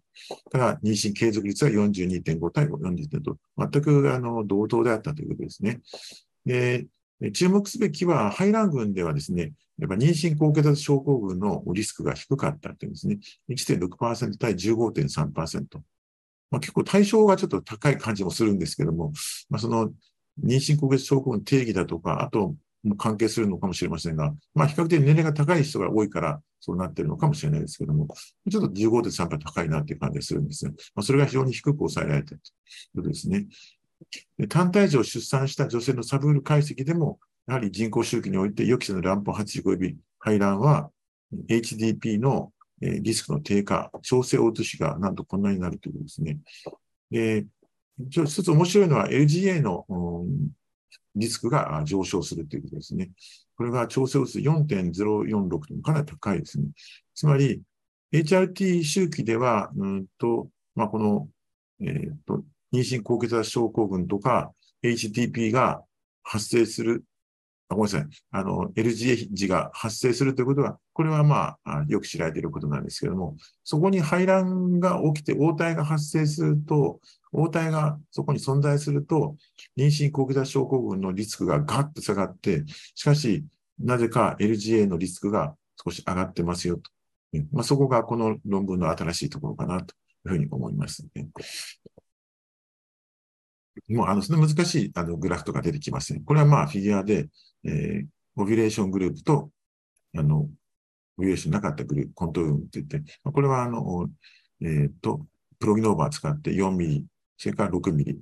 [0.52, 3.36] から妊娠継続率は42.5対40.5。
[3.72, 5.82] 全くあの同等であったということですね。
[6.45, 6.88] で
[7.34, 13.20] 注目すべきは、排卵群ではですね、やっぱ妊娠高血圧症候群のリスクが低かったというんですね。
[13.48, 15.82] 1.6%対15.3%。
[16.49, 19.14] まあ、結構対象がちょっと高い感じもするんですけども、
[19.49, 19.91] まあ、その
[20.44, 22.56] 妊娠高血圧症候群の定義だとか、あと
[22.98, 28.08] 関係するのかもしれませんが、まあ、比較的年齢が高い人が多いから、そうなってるのかもしれないですけども、
[28.49, 30.72] ちょっと15.3倍高いなっていう感じがするんですね。
[30.95, 33.48] まあ、それが非常に低く抑えられているということですね。
[34.48, 40.90] 単体児を出産した女性のサブール解析でも、やはり人工周期において予期せぬ乱歩85及び排卵は
[41.49, 46.40] HDP のリスクの低下、調整落としがなんとこんなになるということですね。
[47.12, 47.45] で、
[48.10, 50.49] ちょ一つ面白いのは LGA の、うん
[51.15, 53.11] リスクが上昇するということですね。
[53.55, 56.68] これが調整数4.046とかなり高いですね。
[57.13, 57.61] つまり、
[58.11, 61.27] HRT 周期では、うんと、まあ、この、
[61.81, 62.43] えーと、
[62.73, 64.51] 妊娠高血圧症候群とか
[64.84, 65.81] HTP が
[66.23, 67.03] 発生する
[67.76, 68.07] ごめんなさい。
[68.31, 76.99] あの、LGA 値が発生するということは、これはまあ、よく知られていることなんですけれども、そこに排卵が起きて、応体が発生すると、
[77.31, 79.35] 応体がそこに存在すると、
[79.77, 82.64] 妊娠高血圧症候群のリスクがガッと下がって、
[82.95, 83.45] しかし、
[83.80, 86.91] なぜか LGA のリスクが少し上がってますよと。
[87.52, 89.93] まあ、そこがこの論文の新しいところかなと
[90.26, 91.27] いうふうに思います、ね。
[93.89, 96.23] もう、あの、その難しいあのグラフとか出てきません。
[96.23, 97.30] これはまあ、フィギュアで、
[97.64, 99.52] えー、オビュレーショングループと、
[100.15, 100.41] あの、
[101.18, 104.10] オビュレーションなかったグループ、コントロールって言って、これはあの、
[104.61, 105.26] えっ、と、
[105.60, 107.06] プロギノーバー使って4ミリ、
[107.38, 108.15] それから6ミリっ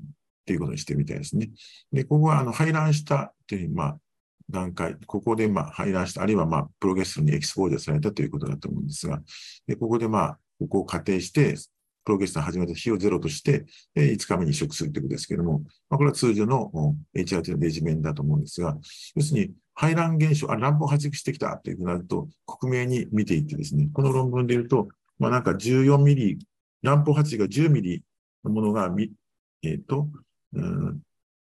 [0.46, 1.50] ていうことにしてみたいですね。
[1.92, 3.98] で、ここはあの、排卵したっていう、まあ、
[4.50, 9.22] 段階、ここでまあ、排卵した、あるいはまあ、プロゲステロンにエキスポージャーされたということだと思うんですが、
[9.68, 11.56] で、ここでまあ、ここを仮定して、
[12.04, 15.60] プロゲステロン始めた日をゼロとして、で5日目に移植するということですけれども、
[15.90, 16.72] まあ、これは通常の
[17.16, 18.78] HRT のレジメンだと思うんですが、
[19.16, 24.90] 要するに排卵現象、あ、卵胞発育してきたというふうになると、克明に見ていってですね、この論文で言うと、
[25.20, 26.40] まあなんか14ミリ、
[26.82, 28.04] 卵胞発育が10ミリ
[28.44, 28.94] のものが、
[29.64, 30.08] えっ、と、
[30.54, 31.00] うん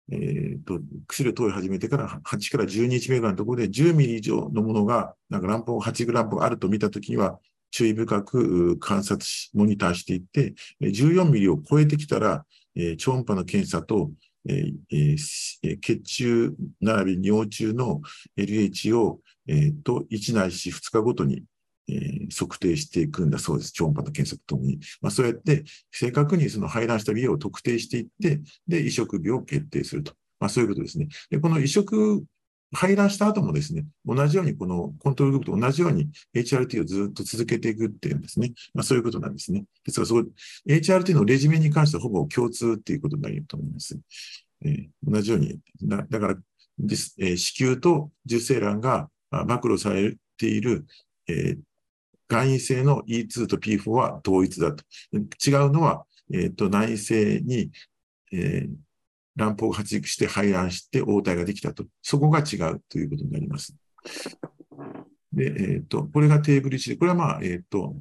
[0.09, 7.39] えっ、と、薬を投与始めてから8から12日目ぐらいのところで10ミリ以上のものが、なんか卵胞、発育卵胞があると見たときには、
[7.71, 12.45] 注意深く観察し、モニターしていって、14ミリを超えてきたら、
[12.97, 14.11] 超音波の検査と、
[15.81, 18.01] 血中並び尿中の
[18.37, 21.43] LH を、えーと1ないし2日ごとに、
[21.89, 23.71] えー測定していくんだそうです。
[23.71, 24.79] 超音波の検査とともに。
[25.01, 30.13] まあ、そうやって正確にその排卵した美容を特定していって、で、移植日を決定すると。
[30.39, 31.07] まあ、そういうことですね。
[31.29, 32.23] で、この移植
[32.73, 38.53] 排卵した後もですね、同じようにこのコントロールグループと同じように HRT をずっと続けていくっていうんですね。
[38.73, 39.63] まあそういうことなんですね。
[39.85, 40.23] ですからそこ、
[40.67, 43.97] HRT のレジメに関してはほぼ共通っていうことになると思います。
[44.65, 46.35] えー同じように、なだから、
[46.79, 50.85] ですえー子宮と受精卵が暴露されている、
[51.27, 51.59] えー
[52.29, 54.83] 外因性の E2 と P4 は同一だと。
[55.13, 57.71] 違うのは、えっ、と、内性に、
[58.33, 58.86] えー
[59.37, 61.85] 卵胞が発育して排卵して応体ができたと。
[62.01, 63.75] そこが違うということになります。
[65.31, 67.95] で、えっ、と、これがテーブル1で、これはまあ、えっ、と、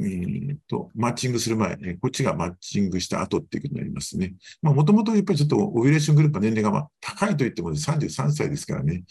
[0.00, 4.34] えっと、マッチングする前、こっちがマッチングした後っていうことになりますね。
[4.62, 9.04] まあ、もともとやっぱりちょっとオビュレーショングループは年齢がまあ高いと言っても33歳ですからね。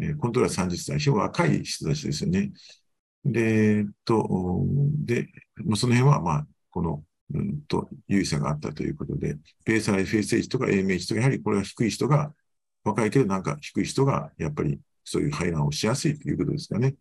[0.00, 2.52] えーコントローラー30歳、非常に若い人たちですよね。
[3.24, 4.64] で、えっと、
[5.04, 5.28] で、
[5.64, 7.02] まあその辺はまあ、この、
[7.34, 12.32] うんと、優位差があったということで、ベース FSH とか AMH とか、やはりこれが低い人が、
[12.84, 16.94] 若いけどなんか低い人が、やっぱりそういう排卵をしやすいということですかね。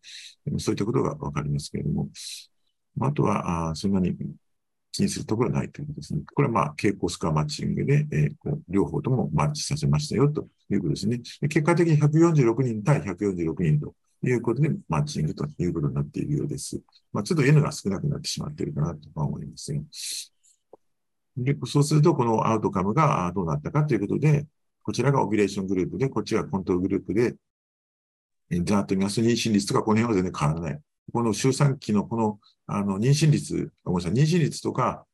[0.57, 2.09] そういったことがわかりますけれども。
[3.01, 4.15] あとは、あそんなに
[4.91, 6.21] 気にするところはないということですね。
[6.33, 8.31] これはまあ、傾向スコアマッチングで、えー
[8.69, 11.19] 両方ともマッチさせましたよということですね。
[11.41, 13.93] 結果的に146人対146人と
[14.29, 16.81] いうことで、マッチングということになっているようです。
[17.11, 19.81] まあ、ちょっと N が少なくなってしまっているかなとは思いますが。
[21.37, 24.47] でそうすると、このアウトカムがどうなったかということで、
[24.83, 27.35] こちらがオビレーショングループで、こっちがコントロールグループで、
[28.63, 30.81] ざーっと見ます、妊娠率とかこの辺は全然変わらない。
[31.11, 35.05] この周産期のこの、あの、妊娠率、ごめんなさい、妊娠率とか、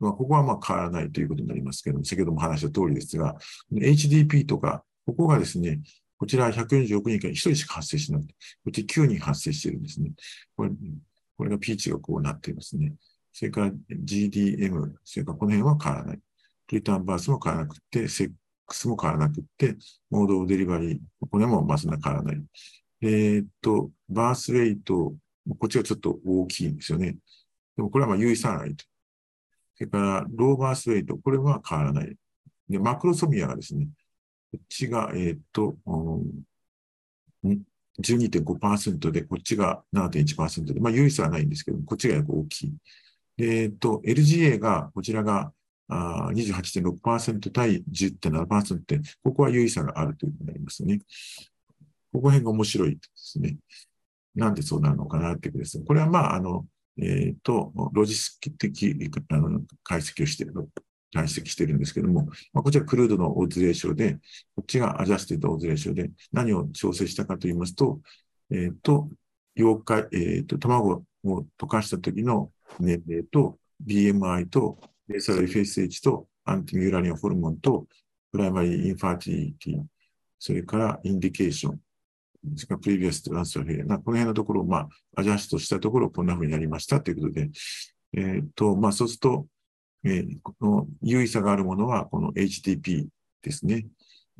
[0.00, 3.36] まあ、ここはまあ変わらないということになりますけども、先ほども話した通りですが、
[3.72, 5.80] HDP とか、ここがですね、
[6.20, 8.22] こちらは146人から1人しか発生しない。
[8.22, 8.26] こ
[8.68, 10.12] っち9人発生しているんですね。
[10.54, 10.70] これ、
[11.38, 12.92] これが P 値がこうなっていますね。
[13.32, 16.20] それから GDM、それからこの辺は変わらない。
[16.72, 18.32] リターンバースも変わらなくて、セッ
[18.66, 19.78] クスも変わらなくて、
[20.10, 20.98] モードデリバリー、
[21.30, 22.42] これもまあそんな変わらない。
[23.00, 25.14] えーっと、バースレイト、
[25.58, 27.16] こっちがちょっと大きいんですよね。
[27.76, 28.84] でもこれはまあ有意産愛と。
[29.74, 32.14] それから、ローバースレイト、これは変わらない。
[32.68, 33.88] で、マクロソミアがですね、
[34.52, 37.62] こっちが、えーっと、うん
[38.00, 42.74] ？12.5%で、こっちが7.1%で、まあ、有意差はないんですけど、こっちがやっぱ大きい。
[43.38, 45.52] えーっと、LGA が、こちらが、
[45.88, 51.00] あー28.6%対10.7%って、ここは有意差があるということになりますね。
[52.12, 53.56] ここ辺が面白いですね。
[54.34, 55.80] なんでそうなるのかなっていうことです。
[55.80, 56.66] これはまあ、あの、
[56.98, 58.96] えっ、と、ロジス的
[59.30, 60.54] あの解析をしている
[61.14, 64.14] 退積してるんですけども、まあ、こちらクルードのオズレーションで、
[64.54, 68.00] こっちが adjusted odds ratio で、何を調整したかと言いますと、
[68.50, 69.08] えっ、と、
[69.56, 74.78] 溶解、えっ、と、卵を溶かした時の年齢と、BMI と、
[75.08, 77.86] basal FSH と、 anti-Müllerian hormone と、
[78.32, 79.82] primary infertility、
[80.38, 81.80] それから indication、
[82.56, 87.50] それから previous transfer、この辺のところを、まあ、アジャストしたところをこんな風になりましたということで、
[88.16, 89.46] えっ、と、まあ、そうすると、
[90.04, 93.06] えー、この優位差があるものは、この HTP
[93.42, 93.86] ですね。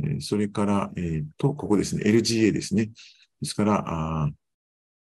[0.03, 2.91] えー、それから、えー、と、ここですね、LGA ですね。
[3.41, 4.31] ですから、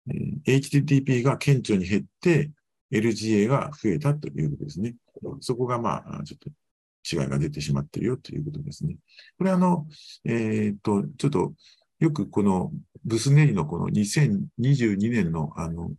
[0.10, 2.52] えー、HTTP が顕著に減って、
[2.92, 4.96] LGA が増えたということですね。
[5.42, 6.50] そこが、まあ、ちょっと
[7.10, 8.98] 違いが出てしまっているよということですね。
[9.38, 9.88] これあの、
[10.26, 11.54] えっ、と、ちょっと、
[12.00, 12.72] よくこの
[13.04, 15.92] ブスネリのこの2022年のあの、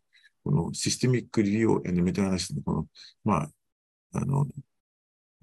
[0.43, 2.87] このシステミックリリオメタアナシスのこの、
[3.25, 3.51] まあ、
[4.13, 4.47] あの、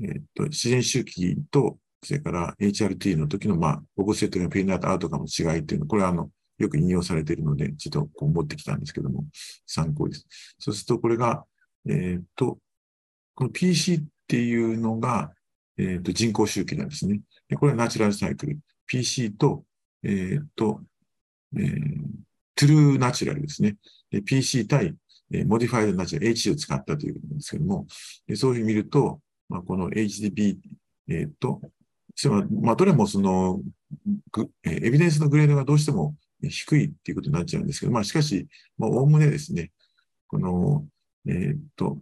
[0.01, 9.25] えっ、と、自然周期と、それから HRT の時の、まあ、オボセットがペイナートアウトカムの違いっていうの、これはあの、よく引用されているので、ちょっとこう持ってきたんですけども、
[9.65, 10.27] 参考です。
[10.59, 11.45] そうすると、これが、
[11.87, 12.59] えっ、と、
[13.35, 15.31] この PC っていうのが、
[15.77, 17.21] えっ、と、人工周期なんですね。
[17.49, 18.59] でこれはナチュラルサイクル。
[18.87, 19.63] PC と、
[20.03, 20.81] えっ、と、
[21.55, 22.01] えー、
[22.55, 23.77] true natural ですね。
[24.11, 24.95] で PC 対、
[25.31, 27.85] えー、 modified natural H を使ったということなんですけども、
[28.27, 30.57] でそういうふうに見ると、まあ、この HDP、
[31.09, 31.61] えっ、と、
[32.61, 33.61] まあ、どれもその、
[34.63, 38.47] えー、エビデンスのグレードがどうしても低いっていうことになっちゃうんですけど、まあ、しかし、
[38.77, 39.71] まあ、おおむねですね、
[40.27, 40.85] この、
[41.27, 41.99] えっ、と、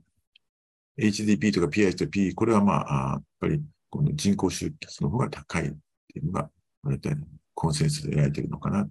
[0.97, 6.49] HDP とか PI と P、これはまあ、やっぱりこの人工出血の方が高いっていうのが、
[6.83, 7.15] 大体
[7.53, 8.87] コンセンスで得られているのかな。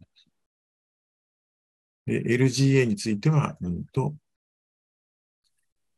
[2.07, 4.15] LGA については、うんと、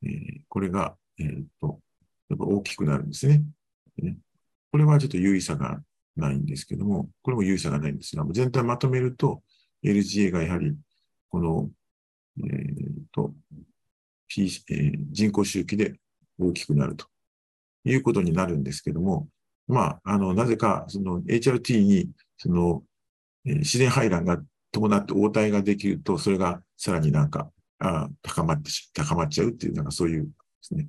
[0.02, 1.80] えー、これが、えっ、と、
[2.28, 3.42] やっぱ大きくなるんですね。
[3.98, 4.16] ね
[4.70, 5.80] これはちょっと優位差が
[6.16, 9.42] ないんですけども、これも優位差がないんですが、全体まとめると、
[9.84, 10.76] LGA がやはり、
[11.28, 11.70] この、
[12.44, 12.74] えっ、
[13.12, 13.34] と、
[14.28, 15.94] P えー、人工周期で
[16.38, 17.06] 大きくなると
[17.84, 19.28] いうことになるんですけども、
[19.68, 22.82] まあ、あの、なぜか、その HRT に、その、
[23.44, 24.42] えー、自然排卵が
[24.72, 30.30] 伴って応対ができると、それがさらになんか、あ高まって高まっちゃうっていう、なんかそういうで
[30.62, 30.88] すね。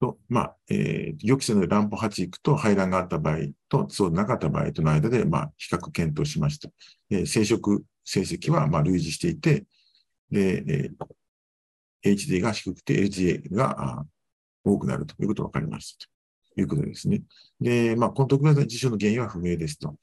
[0.00, 3.38] と、まあ、えー、予期せぬ乱歩発育と排卵があった場合
[3.68, 6.68] と、そうなかった場合との間で、まあ、比較検討しました。
[7.10, 9.66] えー、生殖成績は、まあ、類似していて、
[10.30, 14.04] で、えー、HD が低くて LGA が
[14.64, 16.06] 多くなるということが分かりました
[16.54, 17.22] ということですね。
[17.60, 19.96] で、まあ、この特別な事象の原因は不明ですと。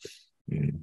[0.52, 0.74] えー、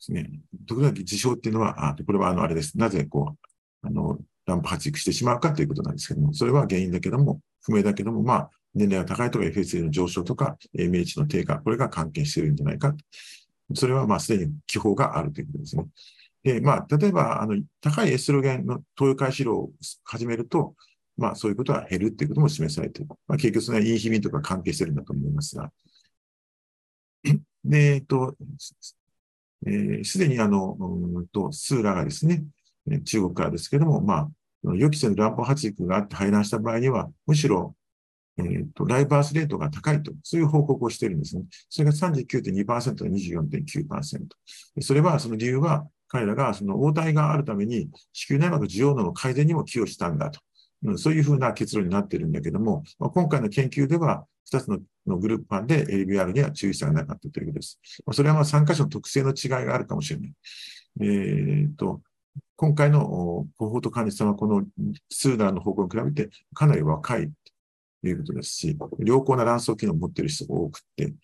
[0.00, 0.30] ですね。
[0.66, 2.78] 特別な事象っていうのは、あこれはあの、あれです。
[2.78, 3.36] なぜこ
[3.82, 12.94] う、あの、ランプ発育してしまうかということなんですけども、それは原因だけども、不明だけども、まあ、年齢が高いとか FSA の上昇とか MH の低下、これが関係しているんじゃないか。
[13.74, 15.86] それはまあ、すでに気泡があるということですね。
[16.42, 19.70] で、まあ、例えば、あの、高いエストロゲンの投与開始量を
[20.04, 20.74] 始めると、
[21.16, 23.10] まあ、そういうことは減るっていうことも示されている。
[23.28, 25.70] まあ、結局、それはインヒビンとか関係してるんだと思いますが。
[27.64, 28.34] で、えっと、
[30.04, 32.44] す、え、で、にあの、うんと、スーラがですね、
[33.04, 34.28] 中国からですけども、ま
[34.66, 37.74] あ、予期せぬ乱暴発育があって排卵した場合には、むしろ、
[38.38, 41.44] え、ー、と、ライバースレートが高いと、そういう報告をしているんですね。
[41.68, 44.26] それが39.2%が24.9%。
[44.80, 50.40] それは、その理由は、彼らがその応対があるために子宮内膜需要の改善にも寄与したんだと。
[50.84, 57.80] うん、そういうふうな結論になっているんだけども、まあ、今回の研究では2つののグループ間で LBR には注意差がなかったということです。
[58.06, 60.32] まあ、それはまあ3箇所の特性の違いがあるかもしれない。
[61.00, 62.02] えー、と
[62.56, 64.64] 今回のコホート管理さんはこの
[65.10, 67.30] スーダーの方向に比べてかなり若い
[68.02, 71.14] ということですし、良好な卵巣機能を持っている人が多くて、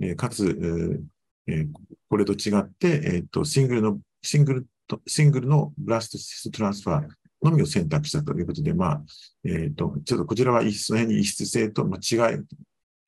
[0.00, 1.00] えかつ、
[1.46, 1.68] えー、
[2.08, 4.66] これと違って、えーとシングルのシングル、
[5.06, 7.08] シングルのブラストシストトランスファー
[7.42, 9.02] のみを選択したということで、まあ、
[9.44, 12.38] えっ、ー、と、ちょっとこちらはその辺に異質性と、まあ、違い、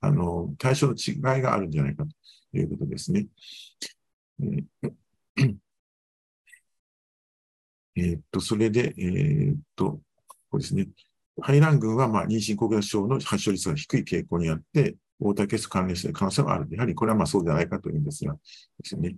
[0.01, 3.27] あの、対象の違いがあるんじゃないかということですね。
[7.95, 10.89] えっと、それで、え、っと、ここですね。
[11.41, 16.69] 排卵群は、まあ、妊娠高血症の発症率が低い傾向にあって、大体血関連している可能性はある。
[16.71, 18.39] やはりこれはまあそうじゃないかというんですが、で
[18.85, 19.17] すね。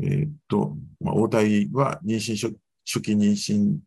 [0.00, 3.78] えー、っと、まあ、応対は妊娠初期妊娠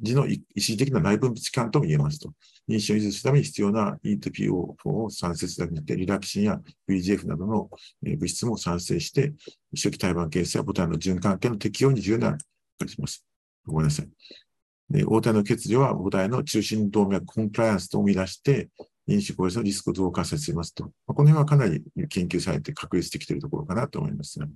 [0.00, 2.32] 時の一時的な内分泌期間とも言えますと。
[2.68, 7.70] 妊娠を維持するために必要な E2PO4 を産生するだけにて、リラキシンや VGF などの
[8.02, 9.32] 物質も産生して、
[9.74, 12.38] 初期胎盤形成や母体の循環系の適用に重要な感
[12.86, 13.24] じします。
[13.66, 14.08] ごめんなさい。
[14.90, 18.68] で、応体の欠如は母体の中心動脈コンプライアンスと生み出して、
[19.06, 20.84] 因子抗ウイルスのリスクを増加させますと。
[20.84, 24.46] まあ、この辺はかなり研究されて確立できているところかなと思いますが。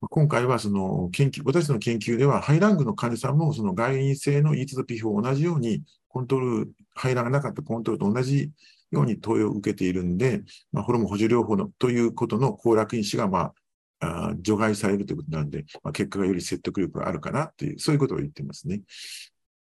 [0.00, 8.52] 今回はその研究、私の研究では、ハイラングの患者さんもその外因性の E と P 法同じように、コントロール、排卵がなかったコントロールと同じ
[8.92, 10.42] ように投与を受けているんで、
[10.72, 13.52] まあ、ホルモン補助療法のということの抗楽因子が、ま
[14.00, 18.82] あ、あ除外されるということなんで、まあ、結果がより説得力があるかなという、そういうことを言ってますね。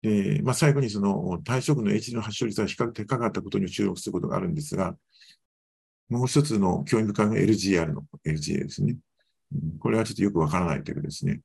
[0.02, 4.94] で、まあ、最後にその退職の H の発症率が比較的高かったことに注目することがあるんですが、
[6.08, 8.96] もう一つの興味深いのが LGR の LGA ですね。
[9.78, 11.40] これはちょっとよくわからないというかですね。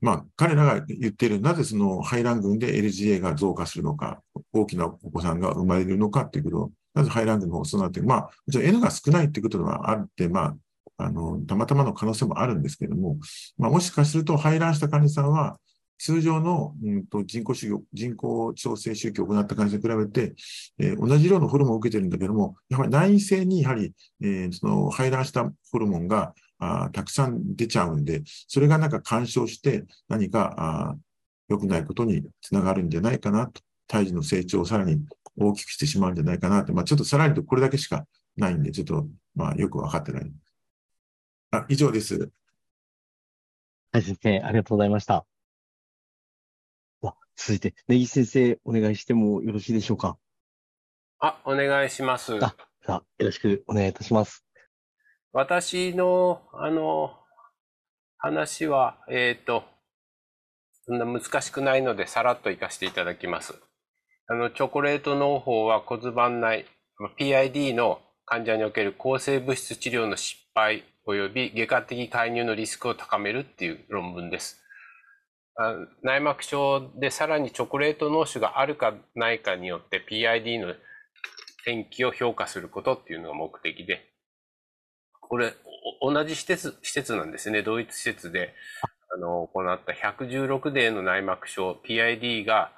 [0.00, 4.22] まあ、彼らが言っている、なぜその排卵群で LGA が増加するのか、
[4.52, 8.08] 大きなお子さんが生まれるのかっていうことを、なぜ排卵群の方がそうなっている。
[8.08, 10.56] まあ、もちろん N が少ないっていうことはあって、ま
[10.98, 13.18] あ、あの、たまたまの可能性もあるんですけれども、
[13.56, 15.58] まあ、もしかすると排卵した患者さんは、
[15.98, 20.34] 通常の、うんと、人工宗教、人工調整宗教を行った患者に比べて、
[20.78, 23.92] えー、同じ量のホルモンを受けてるんだけども、やはり内因性にやはり、
[24.22, 30.96] えー、その排卵したホルモンがあたくさん出ちゃうんで、それがなんか干渉して何かあ
[31.48, 34.98] 良くないことにつながるんじゃないかなと、胎児の成長をさらに
[35.36, 38.06] 大きくしてしまうんじゃないかなって、まあ、ちょっとさらにとこれだけしか
[38.36, 40.32] ないんで、ちょっと、まあ、よくわかってない。
[41.50, 42.30] あ、以上です。
[43.92, 45.24] はい、先生、ありがとうございました。
[47.36, 50.16] 続いて、根岸先生、お願いしてもよろしいでしょうか？
[51.18, 52.36] あ、お願いします。
[52.36, 54.44] あ、さあ、よろしくお願いいたします。
[55.32, 57.12] 私の、あの、
[58.18, 59.64] 話は、えっ、ー、と、
[60.86, 63.54] そんな難しくないので、さらっと行かせていただきます。
[64.26, 66.66] あの、チョコレート農法は骨盤内、
[67.18, 74.63] PID の患者における抗生物質治療の失敗及び外科的介入のリスクを高めるっていう論文です。
[76.02, 80.74] 内膜症でさらにチョコレート脳腫があるかないかによって PID の
[81.64, 84.04] 転機を評価することっていうのが目的で、
[85.20, 85.54] これ、
[86.02, 87.62] 同じ施設、施設なんですね。
[87.62, 88.54] 同一施設で、
[89.14, 92.72] あの、行った116例の内膜症、PID が、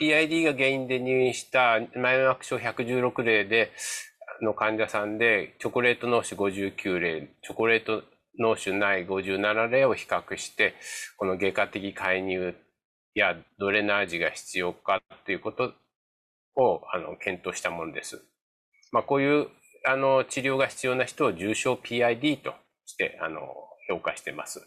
[0.00, 3.72] PID が原因で入院した内膜症116例で、
[4.42, 8.02] の患者さんで、チョコレート脳腫59例、チョコレート
[8.38, 10.74] 脳腫内57例を比較して、
[11.16, 12.54] この外科的介入
[13.14, 15.72] やドレナージが必要かということ
[16.56, 18.22] をあの検討したものです。
[18.92, 19.48] まあ、こういう
[19.86, 22.54] あの治療が必要な人を重症 PID と
[22.84, 23.40] してあの
[23.88, 24.60] 評価しています。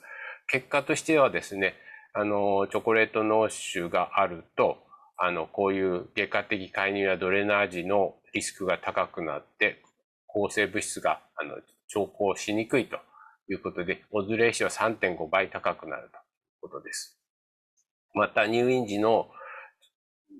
[0.47, 1.75] 結果としてはですね、
[2.13, 4.77] あのチョコレート脳腫があると、
[5.17, 9.81] あのこういう外科的介入やドレナージのリスクが高くなって、
[10.27, 12.97] 抗生物質があの調光しにくいと
[13.53, 16.21] いうことで、オズレーシは3.5倍高くなるという
[16.61, 17.19] ことです。
[18.13, 19.29] また、入院時の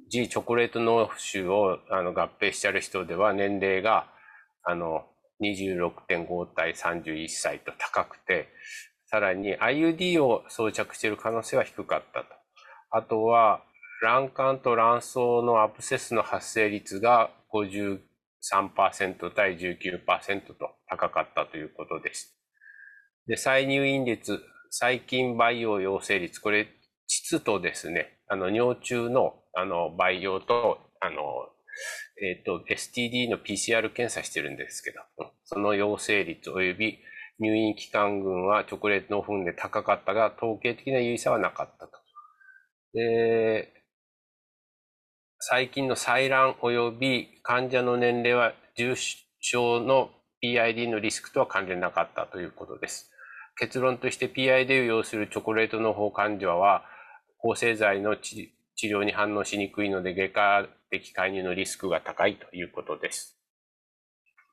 [0.10, 4.08] G チョコレート脳腫をあの合併してある人では、年齢が
[4.64, 5.06] あの
[5.42, 8.50] 26.5対31歳と高くて、
[9.06, 12.28] さらに IUD を装着している可能性は低かったと。
[12.92, 13.64] あとは、
[14.02, 18.00] 卵管と卵巣のアプセスの発生率が53%
[19.32, 22.39] 対19%と高かったということです。
[23.30, 24.42] で、再入院率、
[24.72, 26.68] 細菌培養陽性率、これ、
[27.08, 31.22] 膣とですね、あの、尿中の、あの、培養と、あの、
[32.24, 37.00] えっ、ー、と、STD の PCR 検査してるんですけど、その陽性率及び
[37.38, 42.00] 入院期間群はチョコレートの糞で高かったが、統計的な有意差はなかったと。
[42.94, 43.72] で、
[45.38, 48.96] 最近の採卵及び患者の年齢は重
[49.40, 50.10] 症の
[50.44, 53.12] PID のリスクとは関連なかったということです。
[53.60, 56.86] 結論として PID を要するチョコレートの方患者は、
[57.40, 58.54] 抗生剤の治
[58.84, 63.38] 療に反応しにくいので、外科的介入のリスクが高いということです。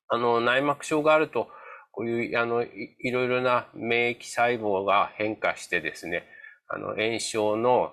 [0.09, 1.49] あの、内膜症があると、
[1.93, 6.25] こういう、あの、いろいろな免疫細胞が変化してですね、
[6.69, 7.93] あの、炎症の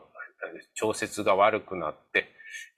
[0.74, 2.28] 調節が悪くなって、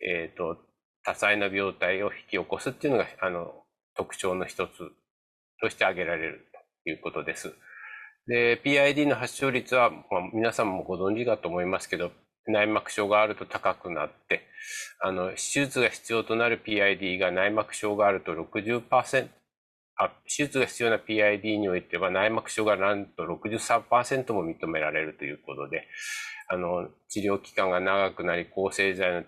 [0.01, 0.57] えっ、ー、と、
[1.03, 3.63] 多彩な病態を引き起こすっていうのが、あの、
[3.95, 4.71] 特徴の一つ
[5.61, 6.47] として挙げられる
[6.83, 7.55] ということです。
[8.27, 10.01] で、PID の発症率は、まあ、
[10.33, 12.11] 皆さんもご存知かと思いますけど、
[12.47, 14.41] 内膜症があると高くなって、
[14.99, 19.29] あの、手術が必要となる PID が内膜症があると60%、
[19.97, 25.87] あ手術が必要な PID においては内膜症がなんと63%も認められるということで、
[26.49, 29.23] あの、治療期間が長くなり、抗生剤の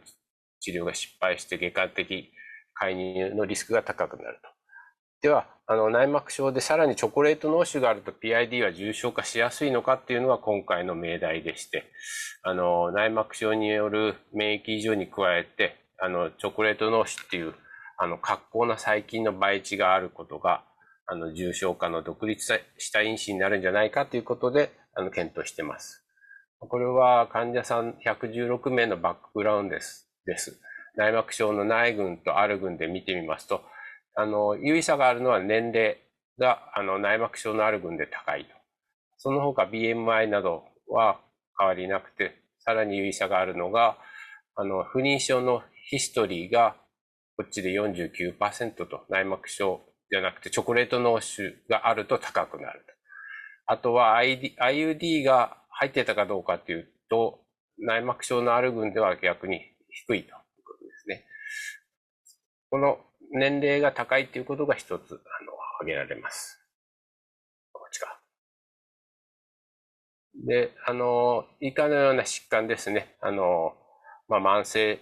[0.60, 2.32] 治療が失敗して外科的
[2.74, 4.57] 介入のリスクが高くなると。
[5.22, 11.86] では、あの内膜症でさらにチョコレート脳腫があると PID は重症化しやすいのかっていうのが今回の命題でして、
[12.44, 17.56] あの内膜症による免疫異常に加えて、あの、チョコレート脳腫っていう、
[17.98, 20.64] あの、格好な細菌の培地があることが、
[21.08, 26.04] あの、重症化の独立した因子になるんじゃないかということで、あの、検討してます。
[26.60, 30.10] これは患者さん116名のバックグラウンドです。
[30.26, 30.60] です
[30.96, 33.62] 内膜症の内群とある群で見てみますと、
[34.20, 35.98] あの、有意差があるのは年齢
[36.40, 38.50] が、あの、内膜症のある群で高いと。
[39.18, 41.22] その他 BMI などは
[41.58, 44.00] 変わりなくて、さらに有意差があるのが、
[44.56, 46.76] あの、不妊症のヒストリーが
[47.38, 52.94] こっちで49%と内膜症じゃなくてチョコレート脳腫があると高くなると。
[53.68, 57.42] あとは IUD が入ってたかどうかっていうと、
[57.78, 59.62] 内膜症のある群では逆に
[59.92, 60.34] 低いという
[60.66, 61.26] ことですね。
[62.72, 62.98] この
[63.32, 66.60] 年齢が高いということが一つ、あの、挙げられます。
[67.72, 68.20] こっちか。
[70.46, 73.16] で、あの、以下のような疾患ですね。
[73.22, 73.74] あの、
[74.28, 75.00] まあ、慢性、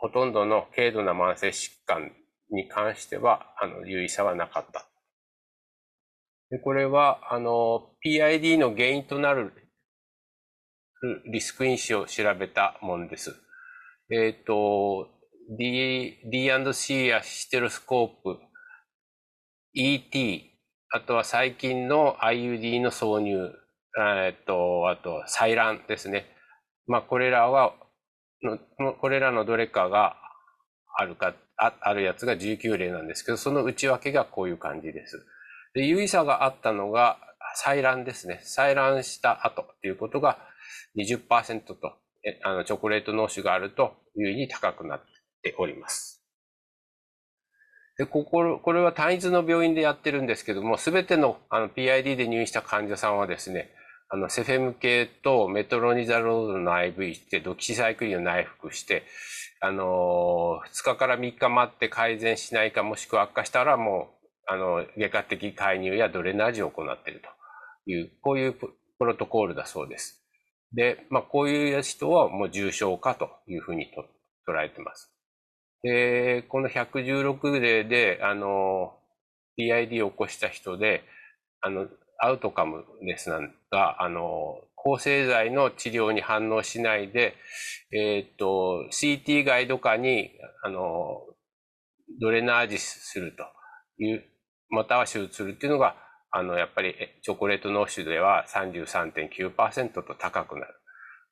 [0.00, 2.12] ほとんどの軽度な慢性疾患
[2.50, 4.86] に関しては、あの、有意差はなかった。
[6.50, 9.52] でこれは、あの、PID の原因となる
[11.26, 13.34] リスク因子を調べたものです。
[14.10, 15.08] えっ、ー、と、
[15.50, 18.38] D、D&C やシテロスコープ、
[19.74, 20.50] ET、
[20.90, 23.50] あとは最近の IUD の挿入、
[23.98, 26.26] えっ、と、あと、採卵ですね。
[26.86, 27.74] まあ、これらは、
[29.00, 30.16] これらのどれかが
[30.96, 35.24] あるか、ああるやつが19例なんですけど、その内訳がこういう感じです。
[35.74, 37.18] で、有意差があったのが、
[37.64, 38.42] 採卵ですね。
[38.44, 40.38] 採卵した後っていうことが
[40.96, 41.94] 20%と、
[42.44, 45.00] あの、チョコレート脳腫があると、優位に高くなっ
[45.42, 46.22] ております。
[47.98, 53.70] で、ここ、これは単一の病院でやってるんですけども、すべてのあの PID で入院した患者さんはですね、
[54.08, 59.04] あの、セフェム系とメトロニザロードの IV して、ドキシサイクリンを内服して、
[59.60, 67.22] あのー、2日から3日待って改善しないか、もしくは悪化したらもう、あの、外科的介入やドレナージを行っている
[67.86, 70.22] という、こういうプロトコールだそうです。
[70.74, 74.04] で、まあ、こういう人はもう重症化というふうにと
[74.50, 75.12] 捉えてます。
[75.82, 78.94] で、この116例で、あの、
[79.58, 81.02] PID を起こした人で、
[81.60, 81.88] あの、
[82.18, 83.30] アウトカムです
[83.70, 87.34] が、あの、抗生剤の治療に反応しないで、
[87.92, 90.30] えっ、と、CT ガイド下に、
[90.62, 91.20] あの、
[92.20, 93.44] ドレナージすると
[94.02, 94.24] いう、
[94.70, 95.96] または手術するっていうのが
[96.34, 100.74] あの、やっぱりチョコレート脳腫では33.9%と高くなる。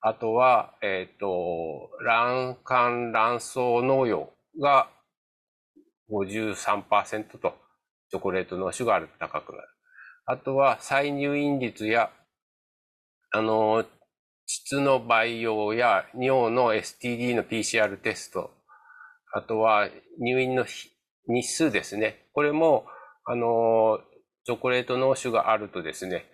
[0.02, 4.88] あとは、えっ、ー、と、卵管卵巣農用が
[6.10, 7.54] 53%と
[8.10, 9.68] チョコレート脳腫があると高くなる。
[10.26, 12.10] あとは再入院率や、
[13.32, 13.84] あの、
[14.46, 18.50] 膣の培養や尿の STD の PCR テスト、
[19.32, 20.64] あとは入院の
[21.28, 22.26] 日数ですね。
[22.32, 22.86] これも、
[23.24, 24.00] あの、
[24.44, 26.24] チョコレート脳腫があるとですね、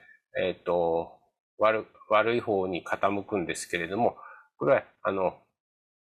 [0.43, 1.12] えっ、ー、と、
[1.59, 4.16] 悪、悪い方に傾くんですけれども、
[4.59, 5.34] これは、あの、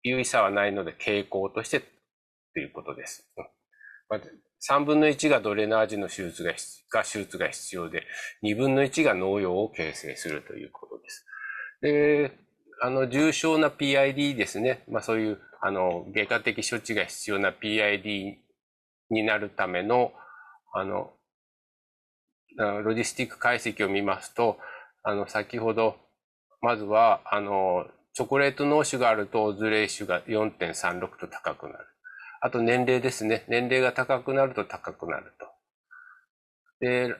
[0.02, 1.82] 有意差はないので傾向として
[2.52, 3.28] ということです。
[4.08, 4.18] ま
[4.68, 6.52] 3分の1がドレナージの手術が
[6.92, 8.04] が手術が必要で、
[8.44, 11.26] 2分の1が農用を形成するということです。
[11.80, 12.30] で、
[12.80, 14.84] あの、重症な PID ですね。
[14.88, 18.36] まあそういう、あの、外科的処置が必要な PID
[19.10, 20.12] になるための、
[20.72, 21.12] あの、
[22.56, 24.58] ロジスティック解析を見ますと、
[25.02, 25.96] あの、先ほど、
[26.60, 31.91] まずは、あの、チョコレート脳腫があると、オズレーシュが4.36と高くなる。
[32.44, 33.44] あと年齢ですね。
[33.47, 35.47] 年齢が高くなると高くなると。
[36.81, 37.14] で、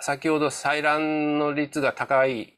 [0.00, 2.56] 先ほど採卵の率が高い、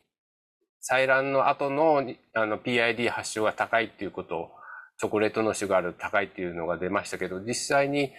[0.86, 2.04] 採卵の後の
[2.34, 4.50] あの PID 発症が高いっていうことを、
[4.98, 8.12] チョコレート脳腫がある高いっていうのが出ましたけど、実際に、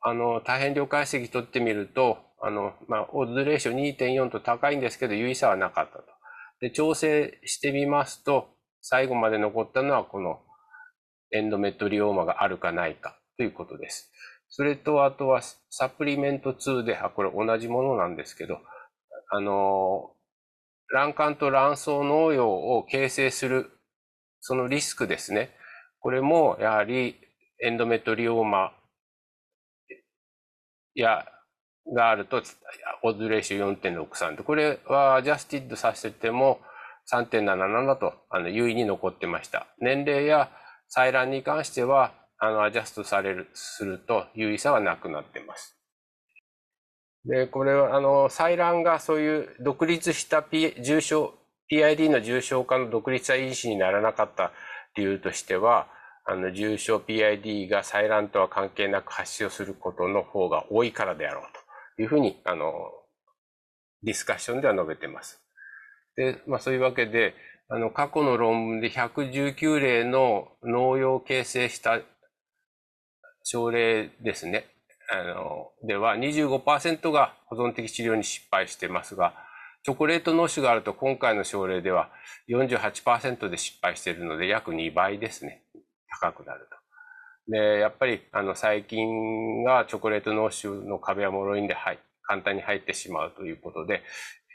[0.00, 6.04] あの、大変量解析取ってみると、あの、まあ、オズレーション2.4と高いんですけど、有意差はなかったと。
[6.60, 8.48] で、調整してみますと、
[8.80, 10.40] 最後まで残ったのはこの
[11.32, 14.10] エンドメトリオーマがあるかないかということです。
[14.48, 18.58] それと、あとはサプリメント2で、あ、これ同じものなんですけど、
[19.30, 20.10] あの、
[20.92, 23.70] 卵管と卵巣農用を形成する、
[24.40, 25.50] そのリスクですね。
[26.00, 27.16] これも、やはり
[27.62, 28.72] エンドメトリオーマ
[30.94, 31.26] や
[31.94, 32.42] があると、
[33.02, 36.60] オズレーション4.63と、これはアジャスティッドさせても
[37.12, 39.66] 3.77と、あの、優位に残ってました。
[39.80, 40.50] 年齢や
[40.94, 45.76] 採卵に関しては、あの、アジャストされる、すると優位差はなくなってます。
[47.24, 51.34] で、これは、あの、採卵がそういう独立した、P、重症、
[51.70, 54.52] PID の重症化の独立した因子にならなかった
[54.96, 55.86] 理由としては、
[56.24, 61.44] あの重症 PID が採卵とは関係なく発症することの方が多いからであろう
[61.96, 62.68] というふうに、あの、
[64.02, 65.42] ディスカッションでは述べてます。
[66.16, 67.34] で、まあそういうわけで、
[67.72, 72.00] あの、過去の論文で119例の農業を形成した
[73.44, 74.66] 症例ですね。
[75.08, 79.34] あの、では25%が保存的治療に失敗してますが、
[79.84, 82.10] チョコレート脳腫があると今回の症例では
[82.48, 85.62] 48%で失敗しているので約2倍ですね。
[86.20, 86.68] 高くなる
[87.46, 87.52] と。
[87.52, 91.98] で、やっぱりあの細菌がチョコレート脳腫の壁やモロインで入
[92.30, 94.02] 簡単に入ってしまうということで、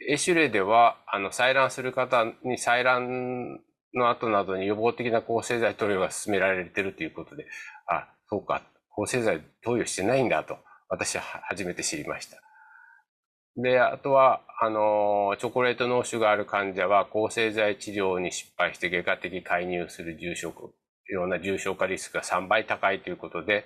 [0.10, 3.62] A 種例ではあの採卵する方に採卵
[3.94, 7.46] の後などに予防的な抗生剤投与が進められているということで、
[7.88, 10.58] あ、そうか、抗生剤投与してないんだと
[10.90, 12.38] 私は初めて知りました。
[13.58, 20.54] で、あとは、あの、チョコレート脳腫がある患者は抗生剤治療に失敗して外科的介入する重症
[21.08, 23.66] ような重症化リスクが3倍高いということで、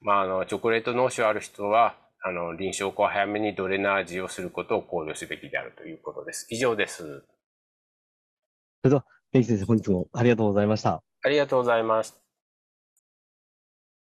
[0.00, 6.46] まあ、あの、チョコレート脳腫ある人は、あの、臨床後早めにドレナージをすることを考慮すべきであるということです。
[6.50, 6.96] 以上です。
[7.02, 11.02] それでは、根岸先生、本日もありがとうございました。
[11.22, 12.20] ありがとうございます。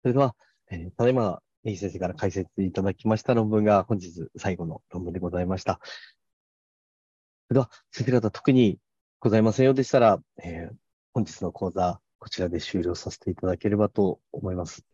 [0.01, 0.35] それでは、
[0.71, 5.79] えーただいま、根岸先生から解説いただきました論文が本日最後の論文でございました。
[5.83, 8.79] それでは、先生方特に
[9.19, 10.75] ございませんようでしたら、えー
[11.13, 14.85] 本日の講座、こちらで終了させていただければと思います。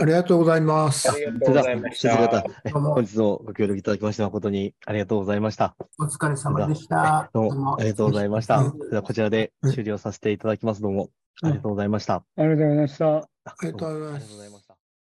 [0.00, 1.16] ありがとうございますあ。
[1.16, 5.74] りがとそうございました。、本日のご協力いただきまして誠にありがとうございました。
[5.98, 7.28] お疲れ様でした。
[7.32, 8.62] どうもありがとうございました。
[8.90, 10.82] ではこちらで終了させていただきます。
[10.82, 11.10] どうも
[11.42, 12.22] ありがとうございました。
[12.36, 13.16] ありがとうございました。
[13.16, 14.08] ありがとうござ
[14.46, 14.67] いますど